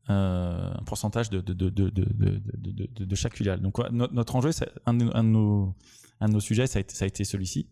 un 0.07 0.81
pourcentage 0.87 1.29
de, 1.29 1.41
de, 1.41 1.53
de, 1.53 1.69
de, 1.69 3.05
de, 3.05 3.15
chaque 3.15 3.35
filiale. 3.35 3.61
Donc 3.61 3.77
notre, 3.91 4.35
enjeu, 4.35 4.49
un, 4.87 4.99
un, 4.99 5.23
de 5.23 5.29
nos, 5.29 5.75
un 6.21 6.27
de 6.27 6.33
nos 6.33 6.39
sujets, 6.39 6.65
ça 6.65 6.79
a 6.79 6.81
été, 6.81 7.05
été 7.05 7.23
celui-ci. 7.23 7.69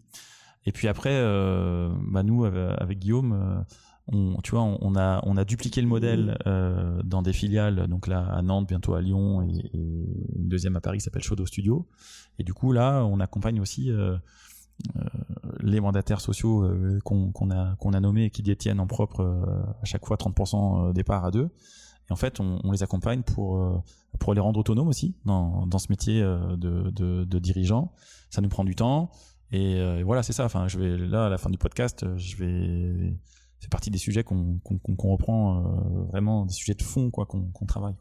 Et 0.67 0.71
puis 0.71 0.87
après, 0.87 1.19
bah 2.11 2.21
nous, 2.21 2.45
avec 2.45 2.99
Guillaume, 2.99 3.65
on, 4.11 4.37
tu 4.43 4.51
vois, 4.51 4.61
on, 4.63 4.77
on 4.81 4.95
a, 4.95 5.21
on 5.23 5.37
a 5.37 5.45
dupliqué 5.45 5.81
le 5.81 5.87
modèle 5.87 6.37
euh, 6.45 7.01
dans 7.03 7.21
des 7.21 7.33
filiales, 7.33 7.87
donc 7.87 8.07
là 8.07 8.25
à 8.25 8.41
Nantes, 8.41 8.67
bientôt 8.67 8.93
à 8.93 9.01
Lyon, 9.01 9.41
et, 9.41 9.69
et 9.73 10.05
une 10.35 10.47
deuxième 10.47 10.75
à 10.75 10.81
Paris 10.81 10.99
qui 10.99 11.03
s'appelle 11.03 11.23
Shodo 11.23 11.45
Studio. 11.45 11.87
Et 12.39 12.43
du 12.43 12.53
coup, 12.53 12.71
là, 12.71 13.03
on 13.05 13.19
accompagne 13.19 13.59
aussi 13.59 13.91
euh, 13.91 14.15
euh, 14.97 15.03
les 15.61 15.79
mandataires 15.79 16.21
sociaux 16.21 16.63
euh, 16.63 16.99
qu'on 17.03 17.31
a, 17.49 17.75
qu'on 17.77 17.93
a 17.93 17.99
nommés 17.99 18.25
et 18.25 18.29
qui 18.29 18.43
détiennent 18.43 18.79
en 18.79 18.87
propre 18.87 19.21
euh, 19.21 19.63
à 19.81 19.85
chaque 19.85 20.05
fois 20.05 20.17
30% 20.17 20.93
des 20.93 21.03
parts 21.03 21.25
à 21.25 21.31
deux. 21.31 21.49
Et 22.09 22.13
en 22.13 22.15
fait, 22.15 22.39
on, 22.39 22.59
on 22.63 22.71
les 22.71 22.83
accompagne 22.83 23.23
pour, 23.23 23.83
pour 24.19 24.35
les 24.35 24.39
rendre 24.39 24.59
autonomes 24.59 24.87
aussi 24.87 25.15
dans, 25.25 25.65
dans 25.65 25.79
ce 25.79 25.87
métier 25.89 26.21
de, 26.21 26.91
de, 26.91 27.23
de 27.23 27.39
dirigeant. 27.39 27.93
Ça 28.29 28.41
nous 28.41 28.49
prend 28.49 28.63
du 28.63 28.75
temps. 28.75 29.09
Et, 29.51 29.79
euh, 29.79 29.99
et 29.99 30.03
voilà, 30.03 30.21
c'est 30.21 30.33
ça. 30.33 30.45
Enfin, 30.45 30.67
je 30.67 30.77
vais 30.77 30.97
là 30.97 31.25
à 31.25 31.29
la 31.29 31.37
fin 31.37 31.49
du 31.49 31.57
podcast, 31.57 32.05
je 32.17 32.35
vais 32.37 33.17
c'est 33.59 33.69
partie 33.69 33.89
des 33.91 33.97
sujets 33.97 34.23
qu'on 34.23 34.59
reprend 34.97 35.57
euh, 35.65 36.03
vraiment 36.11 36.45
des 36.45 36.53
sujets 36.53 36.75
de 36.75 36.83
fond 36.83 37.09
quoi 37.11 37.25
qu'on 37.25 37.65
travaille. 37.65 37.95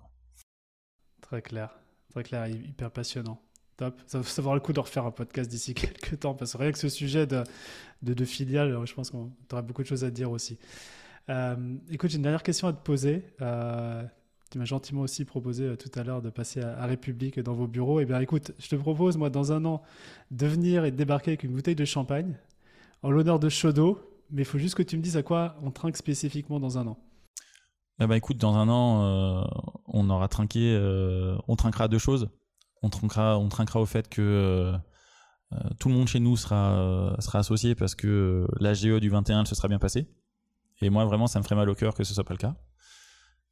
Très 1.21 1.43
clair, 1.43 1.75
très 2.11 2.23
clair, 2.23 2.47
hy- 2.47 2.69
hyper 2.69 2.91
passionnant. 2.91 3.41
Top. 3.77 4.01
Ça, 4.07 4.23
ça 4.23 4.41
vaut 4.43 4.55
le 4.55 4.61
coup 4.61 4.73
de 4.73 4.79
refaire 4.79 5.05
un 5.05 5.11
podcast 5.11 5.51
d'ici 5.51 5.75
quelques 5.75 6.21
temps, 6.21 6.35
parce 6.35 6.53
que 6.53 6.59
rien 6.59 6.71
que 6.71 6.79
ce 6.79 6.89
sujet 6.89 7.27
de, 7.27 7.43
de, 8.03 8.25
filiale, 8.25 8.79
je 8.85 8.95
pense 8.95 9.11
qu'on 9.11 9.33
aurait 9.53 9.63
beaucoup 9.63 9.83
de 9.83 9.89
choses 9.89 10.05
à 10.05 10.11
dire 10.11 10.31
aussi. 10.31 10.59
Euh, 11.29 11.77
écoute, 11.91 12.11
j'ai 12.11 12.17
une 12.17 12.23
dernière 12.23 12.43
question 12.45 12.69
à 12.69 12.73
te 12.73 12.83
poser. 12.83 13.25
Euh, 13.41 14.05
tu 14.51 14.59
m'as 14.59 14.65
gentiment 14.65 15.01
aussi 15.01 15.25
proposé 15.25 15.65
euh, 15.65 15.77
tout 15.77 15.91
à 15.99 16.05
l'heure 16.05 16.23
de 16.23 16.31
passer 16.31 16.61
à, 16.61 16.79
à 16.79 16.87
République 16.87 17.41
dans 17.41 17.55
vos 17.55 17.67
bureaux. 17.67 17.99
Eh 17.99 18.05
bien, 18.05 18.21
écoute, 18.21 18.53
je 18.61 18.69
te 18.69 18.77
propose, 18.77 19.17
moi, 19.17 19.29
dans 19.31 19.51
un 19.53 19.65
an, 19.65 19.83
de 20.31 20.47
venir 20.47 20.85
et 20.85 20.93
de 20.93 20.97
débarquer 20.97 21.31
avec 21.33 21.43
une 21.43 21.53
bouteille 21.53 21.75
de 21.75 21.85
champagne 21.85 22.37
en 23.03 23.11
l'honneur 23.11 23.41
de 23.41 23.49
Chaudot. 23.49 23.99
Mais 24.35 24.43
il 24.43 24.45
faut 24.45 24.59
juste 24.59 24.75
que 24.75 24.83
tu 24.83 24.97
me 24.97 25.03
dises 25.03 25.17
à 25.17 25.23
quoi 25.23 25.57
on 25.63 25.71
trinque 25.71 25.97
spécifiquement 25.97 26.59
dans 26.59 26.77
un 26.77 26.89
an. 26.89 26.99
Eh 28.01 28.07
ben 28.09 28.17
écoute, 28.17 28.37
dans 28.37 28.57
un 28.57 28.69
an, 28.69 29.05
euh, 29.05 29.45
on 29.87 30.11
aura 30.11 30.27
trinqué, 30.27 30.75
euh, 30.75 31.39
on 31.47 31.55
trinquera 31.55 31.87
deux 31.87 32.01
choses. 32.01 32.29
On 32.83 32.91
trinquera, 32.91 33.39
on 33.39 33.49
trinquera 33.49 33.81
au 33.81 33.87
fait 33.87 34.09
que 34.09 34.75
euh, 35.53 35.59
tout 35.79 35.89
le 35.89 35.95
monde 35.95 36.09
chez 36.09 36.19
nous 36.19 36.37
sera 36.37 37.15
sera 37.21 37.39
associé 37.39 37.77
parce 37.77 37.95
que 37.95 38.09
euh, 38.09 38.47
la 38.59 38.75
GE 38.75 38.99
du 38.99 39.09
21 39.09 39.43
elle 39.43 39.47
se 39.47 39.55
sera 39.55 39.69
bien 39.69 39.79
passée. 39.79 40.09
Et 40.83 40.91
moi 40.91 41.05
vraiment, 41.05 41.29
ça 41.29 41.39
me 41.39 41.45
ferait 41.45 41.55
mal 41.55 41.71
au 41.71 41.77
cœur 41.77 41.95
que 41.95 42.03
ce 42.03 42.13
soit 42.13 42.25
pas 42.25 42.35
le 42.35 42.39
cas. 42.39 42.57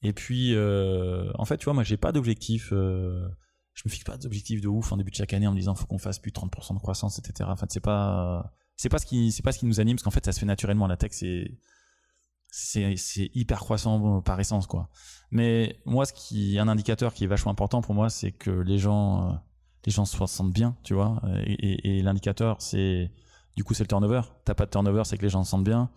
Et 0.03 0.13
puis, 0.13 0.57
en 0.59 1.45
fait, 1.45 1.59
tu 1.59 1.67
vois, 1.67 1.75
moi 1.75 1.85
j'ai 1.85 1.97
pas 1.97 2.11
d'objectif. 2.11 2.71
je 2.71 3.83
me 3.85 3.89
fixe 3.89 4.03
pas 4.03 4.17
d'objectif 4.17 4.61
de 4.61 4.67
ouf 4.67 4.91
en 4.91 4.97
début 4.97 5.13
de 5.13 5.17
chaque 5.17 5.33
année 5.33 5.47
en 5.47 5.53
me 5.53 5.59
disant 5.59 5.77
faut 5.77 5.87
qu'on 5.87 5.99
fasse 5.99 6.19
plus 6.19 6.33
de 6.33 6.41
30% 6.41 6.75
de 6.75 6.81
croissance, 6.81 7.21
etc. 7.21 7.49
En 7.49 7.55
fait, 7.55 7.71
c'est 7.71 7.79
pas 7.79 8.53
c'est 8.83 8.89
pas 8.89 8.99
ce 8.99 9.07
qui 9.07 9.31
c'est 9.31 9.43
pas 9.45 9.53
ce 9.53 9.61
qui 9.61 9.67
nous 9.67 9.79
anime 9.79 9.95
parce 9.97 10.03
qu'en 10.03 10.11
fait 10.11 10.25
ça 10.25 10.33
se 10.33 10.41
fait 10.41 10.47
naturellement. 10.47 10.89
La 10.89 10.97
tech 10.97 11.13
c'est 11.13 11.57
c'est 12.51 13.31
hyper 13.35 13.61
croissant 13.61 14.21
par 14.23 14.39
essence 14.41 14.67
quoi. 14.67 14.89
Mais 15.31 15.77
moi 15.87 16.05
ce 16.05 16.13
qui 16.13 16.59
un 16.59 16.67
indicateur 16.67 17.15
qui 17.15 17.23
est 17.25 17.29
vachement 17.29 17.53
important 17.53 17.81
pour 17.81 17.95
moi 17.95 18.11
c'est 18.11 18.33
que 18.33 18.51
les 18.51 18.79
gens 18.79 19.31
euh, 19.31 19.33
les 19.87 19.93
gens 19.93 20.05
se 20.05 20.17
sentent 20.27 20.53
bien, 20.53 20.77
tu 20.83 20.95
vois. 20.95 21.23
Et, 21.47 21.99
et- 21.99 22.03
l'indicateur 22.03 22.61
c'est 22.61 23.11
du 23.57 23.63
coup 23.65 23.73
c'est 23.75 23.85
le 23.85 23.89
turnover. 23.89 24.23
T'as 24.45 24.55
pas 24.55 24.67
de 24.67 24.71
turnover, 24.71 25.03
c'est 25.05 25.17
que 25.17 25.23
les 25.23 25.29
gens 25.29 25.45
se 25.45 25.51
sentent 25.51 25.65
bien, 25.65 25.89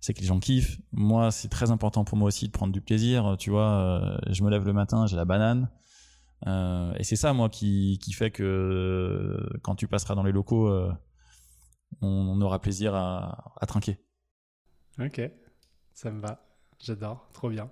c'est 0.00 0.14
que 0.14 0.20
les 0.20 0.26
gens 0.26 0.38
kiffent. 0.38 0.78
Moi 0.92 1.30
c'est 1.32 1.48
très 1.48 1.70
important 1.72 2.04
pour 2.04 2.16
moi 2.16 2.28
aussi 2.28 2.46
de 2.46 2.52
prendre 2.52 2.72
du 2.72 2.80
plaisir, 2.80 3.34
tu 3.38 3.50
vois. 3.50 3.68
euh, 3.68 4.18
je 4.30 4.44
me 4.44 4.50
lève 4.50 4.64
le 4.64 4.72
matin, 4.72 5.06
j'ai 5.06 5.16
la 5.16 5.24
banane. 5.24 5.68
Euh, 6.46 6.94
et 6.98 7.02
c'est 7.04 7.16
ça 7.16 7.32
moi 7.32 7.48
qui 7.48 7.98
qui 8.00 8.12
fait 8.12 8.30
que 8.30 8.44
euh, 8.44 9.58
quand 9.62 9.74
tu 9.74 9.88
passeras 9.88 10.14
dans 10.14 10.22
les 10.22 10.32
locaux, 10.32 10.68
euh, 10.68 10.92
on, 12.00 12.40
aura 12.40 12.60
plaisir 12.60 12.94
à, 12.94 13.54
à 13.60 13.66
trinquer. 13.66 13.98
Ok, 14.98 15.20
ça 15.92 16.10
me 16.10 16.20
va. 16.20 16.44
J'adore, 16.80 17.28
trop 17.32 17.50
bien. 17.50 17.70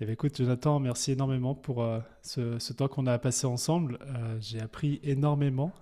Eh 0.00 0.06
bien, 0.06 0.14
écoute, 0.14 0.38
Jonathan, 0.38 0.80
merci 0.80 1.12
énormément 1.12 1.54
pour 1.54 1.82
euh, 1.82 2.00
ce, 2.22 2.72
temps 2.72 2.88
qu'on 2.88 3.06
a 3.06 3.18
passé 3.18 3.46
ensemble. 3.46 3.98
Euh, 4.00 4.38
j'ai 4.40 4.58
appris 4.58 4.98
énormément. 5.02 5.72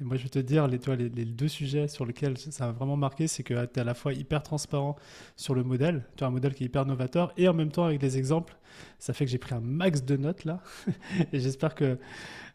Et 0.00 0.04
moi, 0.04 0.16
je 0.16 0.22
vais 0.22 0.28
te 0.28 0.38
dire, 0.38 0.68
les, 0.68 0.78
deux 0.78 1.48
sujets 1.48 1.88
sur 1.88 2.06
lesquels 2.06 2.38
ça 2.38 2.66
m'a 2.66 2.72
vraiment 2.72 2.96
marqué, 2.96 3.26
c'est 3.26 3.42
que 3.42 3.66
tu 3.66 3.78
es 3.78 3.80
à 3.80 3.84
la 3.84 3.94
fois 3.94 4.12
hyper 4.12 4.42
transparent 4.42 4.96
sur 5.36 5.54
le 5.54 5.64
modèle, 5.64 6.04
tu 6.16 6.22
as 6.22 6.28
un 6.28 6.30
modèle 6.30 6.54
qui 6.54 6.62
est 6.62 6.66
hyper 6.66 6.86
novateur, 6.86 7.32
et 7.36 7.48
en 7.48 7.54
même 7.54 7.72
temps, 7.72 7.84
avec 7.84 7.98
des 7.98 8.16
exemples, 8.16 8.56
ça 8.98 9.12
fait 9.12 9.24
que 9.24 9.30
j'ai 9.30 9.38
pris 9.38 9.54
un 9.54 9.60
max 9.60 10.04
de 10.04 10.16
notes 10.16 10.44
là. 10.44 10.62
et 11.32 11.40
j'espère 11.40 11.74
que 11.74 11.98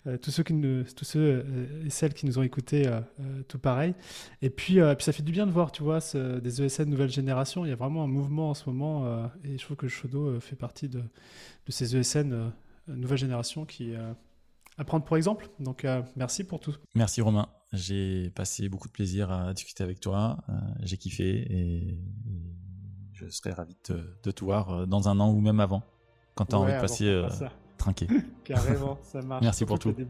euh, 0.06 0.18
tous 0.18 0.32
ceux, 0.32 0.44
qui 0.44 0.54
nous, 0.54 0.84
tous 0.84 1.06
ceux 1.06 1.20
euh, 1.20 1.86
et 1.86 1.90
celles 1.90 2.14
qui 2.14 2.26
nous 2.26 2.38
ont 2.38 2.44
écoutés, 2.44 2.88
euh, 2.88 3.02
tout 3.48 3.60
pareil. 3.60 3.94
Et 4.42 4.50
puis, 4.50 4.80
puis, 4.96 5.04
ça 5.06 5.14
fait 5.14 5.24
du 5.24 5.32
bien 5.32 5.46
de 5.46 5.52
voir, 5.52 5.72
tu 5.72 5.84
vois, 5.84 6.00
des 6.14 6.62
ESN 6.62 6.90
nouvelle 6.90 7.12
génération. 7.12 7.66
Il 7.66 7.70
y 7.70 7.72
a 7.72 7.76
vraiment 7.76 8.04
un 8.04 8.08
mouvement 8.08 8.50
en 8.50 8.54
ce 8.54 8.70
moment, 8.70 9.30
et 9.44 9.58
je 9.58 9.64
trouve 9.64 9.78
que 9.78 9.88
Shodo 9.88 10.40
fait 10.40 10.56
partie 10.56 10.90
de, 10.90 11.00
de 11.00 11.72
ces 11.72 11.96
ESN 11.96 12.52
nouvelle 12.88 13.18
génération 13.18 13.66
qui 13.66 13.94
à 14.78 14.84
prendre 14.84 15.06
pour 15.06 15.18
exemple. 15.18 15.50
Donc, 15.60 15.86
merci 16.16 16.44
pour 16.44 16.60
tout. 16.60 16.76
Merci 16.96 17.22
Romain. 17.22 17.48
J'ai 17.72 18.30
passé 18.32 18.70
beaucoup 18.70 18.88
de 18.88 18.94
plaisir 18.94 19.32
à 19.32 19.54
discuter 19.54 19.84
avec 19.84 20.00
toi. 20.00 20.38
J'ai 20.82 20.98
kiffé 20.98 21.48
et, 21.50 22.00
je 23.14 23.28
serais 23.30 23.52
ravi 23.52 23.76
de, 23.90 24.18
de, 24.24 24.32
te 24.32 24.44
voir 24.44 24.88
dans 24.88 25.08
un 25.08 25.20
an 25.20 25.32
ou 25.32 25.40
même 25.40 25.60
avant, 25.60 25.84
quand 26.36 26.46
tu 26.46 26.56
as 26.56 26.60
envie 26.60 26.74
de 26.74 26.80
passer 26.80 27.24
trinquer. 27.84 28.08
Carrément, 28.44 28.98
ça 29.02 29.22
marche. 29.22 29.44
Merci 29.44 29.66
pour 29.66 29.80
tout. 29.80 29.92
Tu 29.94 30.02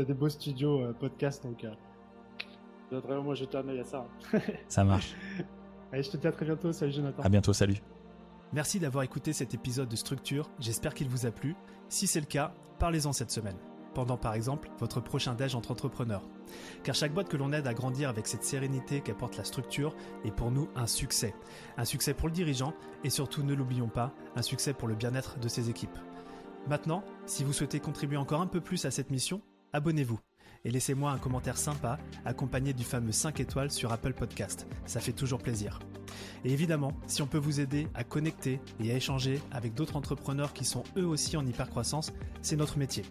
as, 0.00 0.04
des 0.04 0.14
beaux 0.14 0.28
studios 0.28 0.80
euh, 0.80 0.92
podcast, 0.92 1.42
donc 1.42 1.64
euh, 1.64 1.72
je 2.92 2.96
vraiment 2.96 3.34
jeter 3.34 3.58
un 3.58 3.68
œil 3.68 3.80
à 3.80 3.84
ça. 3.84 4.06
Hein. 4.32 4.40
ça 4.68 4.84
marche. 4.84 5.14
Allez, 5.92 6.02
je 6.02 6.10
te 6.10 6.16
dis 6.16 6.26
à 6.26 6.32
très 6.32 6.44
bientôt. 6.44 6.72
Salut 6.72 6.92
Jonathan. 6.92 7.22
À 7.22 7.28
bientôt, 7.28 7.52
salut. 7.52 7.82
Merci 8.52 8.78
d'avoir 8.78 9.04
écouté 9.04 9.32
cet 9.32 9.54
épisode 9.54 9.88
de 9.88 9.96
Structure. 9.96 10.50
J'espère 10.58 10.94
qu'il 10.94 11.08
vous 11.08 11.26
a 11.26 11.30
plu. 11.30 11.54
Si 11.88 12.06
c'est 12.06 12.20
le 12.20 12.26
cas, 12.26 12.54
parlez-en 12.78 13.12
cette 13.12 13.30
semaine. 13.30 13.56
Pendant 13.94 14.16
par 14.16 14.34
exemple 14.34 14.70
votre 14.78 15.00
prochain 15.00 15.34
déj 15.34 15.54
entre 15.54 15.72
entrepreneurs. 15.72 16.22
Car 16.82 16.94
chaque 16.94 17.12
boîte 17.12 17.28
que 17.28 17.36
l'on 17.36 17.52
aide 17.52 17.66
à 17.66 17.74
grandir 17.74 18.08
avec 18.08 18.26
cette 18.26 18.44
sérénité 18.44 19.00
qu'apporte 19.00 19.36
la 19.36 19.44
structure 19.44 19.94
est 20.24 20.30
pour 20.30 20.50
nous 20.50 20.68
un 20.76 20.86
succès. 20.86 21.34
Un 21.76 21.84
succès 21.84 22.14
pour 22.14 22.28
le 22.28 22.34
dirigeant 22.34 22.74
et 23.04 23.10
surtout, 23.10 23.42
ne 23.42 23.54
l'oublions 23.54 23.88
pas, 23.88 24.12
un 24.36 24.42
succès 24.42 24.72
pour 24.72 24.88
le 24.88 24.94
bien-être 24.94 25.38
de 25.38 25.48
ses 25.48 25.70
équipes. 25.70 25.98
Maintenant, 26.68 27.02
si 27.26 27.44
vous 27.44 27.52
souhaitez 27.52 27.80
contribuer 27.80 28.18
encore 28.18 28.40
un 28.40 28.46
peu 28.46 28.60
plus 28.60 28.84
à 28.84 28.90
cette 28.90 29.10
mission, 29.10 29.40
abonnez-vous 29.72 30.20
et 30.64 30.70
laissez-moi 30.70 31.10
un 31.10 31.18
commentaire 31.18 31.58
sympa 31.58 31.98
accompagné 32.24 32.72
du 32.72 32.84
fameux 32.84 33.12
5 33.12 33.40
étoiles 33.40 33.70
sur 33.70 33.92
Apple 33.92 34.12
Podcast. 34.12 34.66
Ça 34.86 35.00
fait 35.00 35.12
toujours 35.12 35.40
plaisir. 35.40 35.78
Et 36.44 36.52
évidemment, 36.52 36.92
si 37.06 37.22
on 37.22 37.26
peut 37.26 37.38
vous 37.38 37.60
aider 37.60 37.88
à 37.94 38.04
connecter 38.04 38.60
et 38.80 38.92
à 38.92 38.94
échanger 38.94 39.40
avec 39.50 39.74
d'autres 39.74 39.96
entrepreneurs 39.96 40.52
qui 40.52 40.64
sont 40.64 40.84
eux 40.96 41.06
aussi 41.06 41.36
en 41.36 41.44
hypercroissance, 41.46 42.12
c'est 42.42 42.56
notre 42.56 42.78
métier. 42.78 43.04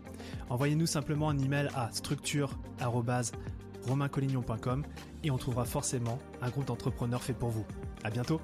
Envoyez-nous 0.49 0.87
simplement 0.87 1.29
un 1.29 1.39
email 1.39 1.69
à 1.75 1.89
structure@romaincollignon.com 1.91 4.85
et 5.23 5.31
on 5.31 5.37
trouvera 5.37 5.65
forcément 5.65 6.19
un 6.41 6.49
groupe 6.49 6.65
d'entrepreneurs 6.65 7.23
fait 7.23 7.33
pour 7.33 7.49
vous. 7.49 7.65
À 8.03 8.09
bientôt. 8.09 8.39